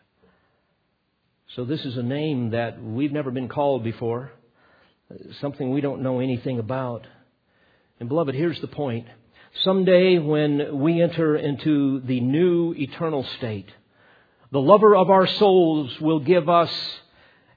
So, 1.55 1.65
this 1.65 1.85
is 1.85 1.97
a 1.97 2.03
name 2.03 2.51
that 2.51 2.83
we've 2.83 3.13
never 3.13 3.31
been 3.31 3.49
called 3.49 3.85
before, 3.85 4.33
uh, 5.11 5.33
something 5.41 5.71
we 5.71 5.81
don't 5.81 6.03
know 6.03 6.21
anything 6.21 6.59
about. 6.59 7.07
And, 8.01 8.09
beloved, 8.09 8.35
here's 8.35 8.61
the 8.61 8.67
point. 8.67 9.07
Someday, 9.63 10.19
when 10.19 10.81
we 10.81 11.01
enter 11.01 11.37
into 11.37 12.01
the 12.01 12.19
new 12.21 12.73
eternal 12.73 13.25
state, 13.39 13.71
the 14.51 14.61
lover 14.61 14.97
of 14.97 15.11
our 15.11 15.29
souls 15.29 16.01
will 16.01 16.21
give 16.21 16.49
us 16.49 16.73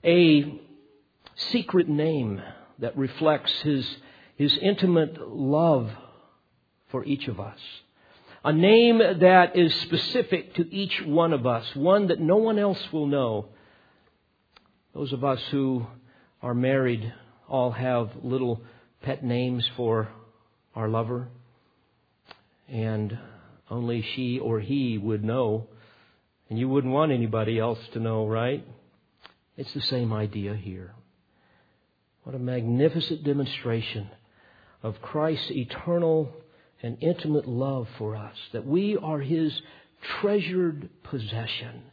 a 0.04 0.62
secret 1.52 1.90
name 1.90 2.42
that 2.80 2.98
reflects 2.98 3.52
his, 3.62 3.98
his 4.36 4.56
intimate 4.62 5.28
love 5.28 5.90
for 6.90 7.04
each 7.06 7.28
of 7.28 7.40
us. 7.40 7.60
A 8.44 8.54
name 8.54 9.00
that 9.00 9.58
is 9.58 9.74
specific 9.82 10.56
to 10.56 10.74
each 10.74 11.02
one 11.06 11.34
of 11.34 11.46
us, 11.46 11.66
one 11.76 12.08
that 12.08 12.20
no 12.20 12.38
one 12.38 12.58
else 12.58 12.82
will 12.92 13.08
know. 13.08 13.50
Those 14.94 15.12
of 15.12 15.24
us 15.24 15.42
who 15.52 15.86
are 16.42 16.54
married 16.54 17.14
all 17.50 17.72
have 17.72 18.12
little 18.24 18.62
pet 19.02 19.24
names 19.24 19.70
for 19.76 20.10
our 20.76 20.88
lover, 20.88 21.28
and 22.70 23.18
only 23.70 24.02
she 24.16 24.40
or 24.40 24.60
he 24.60 24.98
would 24.98 25.24
know, 25.24 25.68
and 26.50 26.58
you 26.58 26.70
wouldn't 26.70 26.94
want 26.94 27.12
anybody 27.12 27.60
else 27.60 27.80
to 27.94 28.00
know, 28.00 28.26
right? 28.26 28.66
It's 29.58 29.74
the 29.74 29.82
same 29.82 30.14
idea 30.14 30.56
here. 30.56 30.94
What 32.24 32.36
a 32.36 32.40
magnificent 32.40 33.24
demonstration 33.24 34.10
of 34.84 35.02
Christ's 35.02 35.52
eternal 35.52 36.32
and 36.82 36.98
intimate 37.02 37.48
love 37.48 37.88
for 37.98 38.16
us, 38.16 38.36
that 38.54 38.66
we 38.66 38.98
are 38.98 39.20
His 39.20 39.52
treasured 40.22 40.90
possession. 41.04 41.84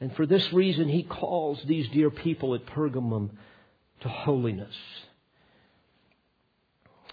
And 0.00 0.14
for 0.14 0.26
this 0.26 0.52
reason, 0.52 0.88
He 0.88 1.02
calls 1.02 1.58
these 1.66 1.88
dear 1.90 2.10
people 2.10 2.54
at 2.54 2.66
Pergamum 2.66 3.30
to 4.02 4.08
holiness. 4.08 4.74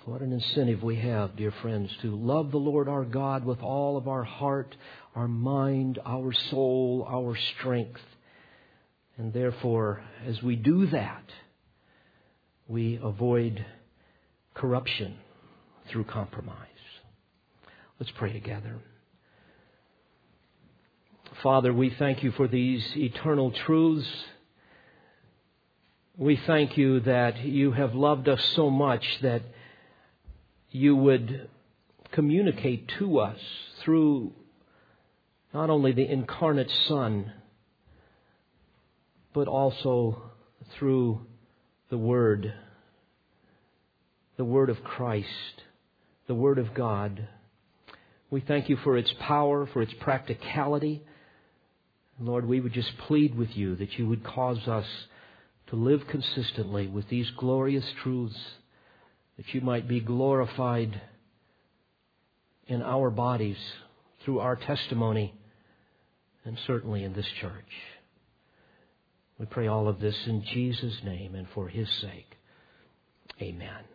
What 0.05 0.21
an 0.21 0.31
incentive 0.31 0.83
we 0.83 0.97
have, 0.97 1.35
dear 1.35 1.51
friends, 1.63 1.89
to 2.03 2.15
love 2.15 2.51
the 2.51 2.57
Lord 2.57 2.87
our 2.87 3.03
God 3.03 3.43
with 3.43 3.61
all 3.61 3.97
of 3.97 4.07
our 4.07 4.23
heart, 4.23 4.75
our 5.15 5.27
mind, 5.27 5.97
our 6.05 6.31
soul, 6.51 7.07
our 7.09 7.35
strength. 7.57 8.01
And 9.17 9.33
therefore, 9.33 10.03
as 10.27 10.43
we 10.43 10.57
do 10.57 10.85
that, 10.87 11.23
we 12.67 12.99
avoid 13.01 13.65
corruption 14.53 15.17
through 15.89 16.03
compromise. 16.03 16.67
Let's 17.99 18.11
pray 18.11 18.33
together. 18.33 18.75
Father, 21.41 21.73
we 21.73 21.89
thank 21.91 22.23
you 22.23 22.31
for 22.31 22.47
these 22.47 22.83
eternal 22.97 23.51
truths. 23.51 24.07
We 26.17 26.35
thank 26.35 26.77
you 26.77 26.99
that 27.01 27.39
you 27.45 27.71
have 27.71 27.95
loved 27.95 28.27
us 28.27 28.43
so 28.55 28.69
much 28.69 29.05
that 29.21 29.43
you 30.71 30.95
would 30.95 31.49
communicate 32.11 32.89
to 32.99 33.19
us 33.19 33.39
through 33.81 34.33
not 35.53 35.69
only 35.69 35.93
the 35.93 36.09
incarnate 36.09 36.71
Son, 36.87 37.31
but 39.33 39.47
also 39.47 40.31
through 40.77 41.21
the 41.89 41.97
Word, 41.97 42.53
the 44.35 44.43
Word 44.43 44.69
of 44.69 44.83
Christ, 44.83 45.63
the 46.27 46.35
Word 46.35 46.57
of 46.57 46.73
God. 46.73 47.29
We 48.29 48.41
thank 48.41 48.69
you 48.69 48.77
for 48.77 48.97
its 48.97 49.13
power, 49.19 49.67
for 49.67 49.81
its 49.81 49.93
practicality. 49.99 51.03
Lord, 52.19 52.47
we 52.47 52.59
would 52.59 52.73
just 52.73 52.97
plead 53.07 53.35
with 53.35 53.55
you 53.55 53.75
that 53.75 53.97
you 53.97 54.07
would 54.07 54.23
cause 54.23 54.67
us 54.67 54.85
to 55.67 55.75
live 55.75 56.01
consistently 56.07 56.87
with 56.87 57.09
these 57.09 57.29
glorious 57.37 57.85
truths, 58.03 58.39
that 59.37 59.53
you 59.53 59.61
might 59.61 59.87
be 59.87 59.99
glorified 59.99 61.01
in 62.67 62.81
our 62.81 63.09
bodies 63.09 63.57
through 64.23 64.39
our 64.39 64.55
testimony, 64.55 65.33
and 66.45 66.57
certainly 66.65 67.03
in 67.03 67.13
this 67.13 67.27
church. 67.41 67.51
We 69.37 69.45
pray 69.45 69.67
all 69.67 69.87
of 69.87 69.99
this 69.99 70.15
in 70.25 70.43
Jesus' 70.43 70.97
name 71.03 71.35
and 71.35 71.47
for 71.53 71.67
his 71.67 71.89
sake. 72.01 72.37
Amen. 73.41 73.94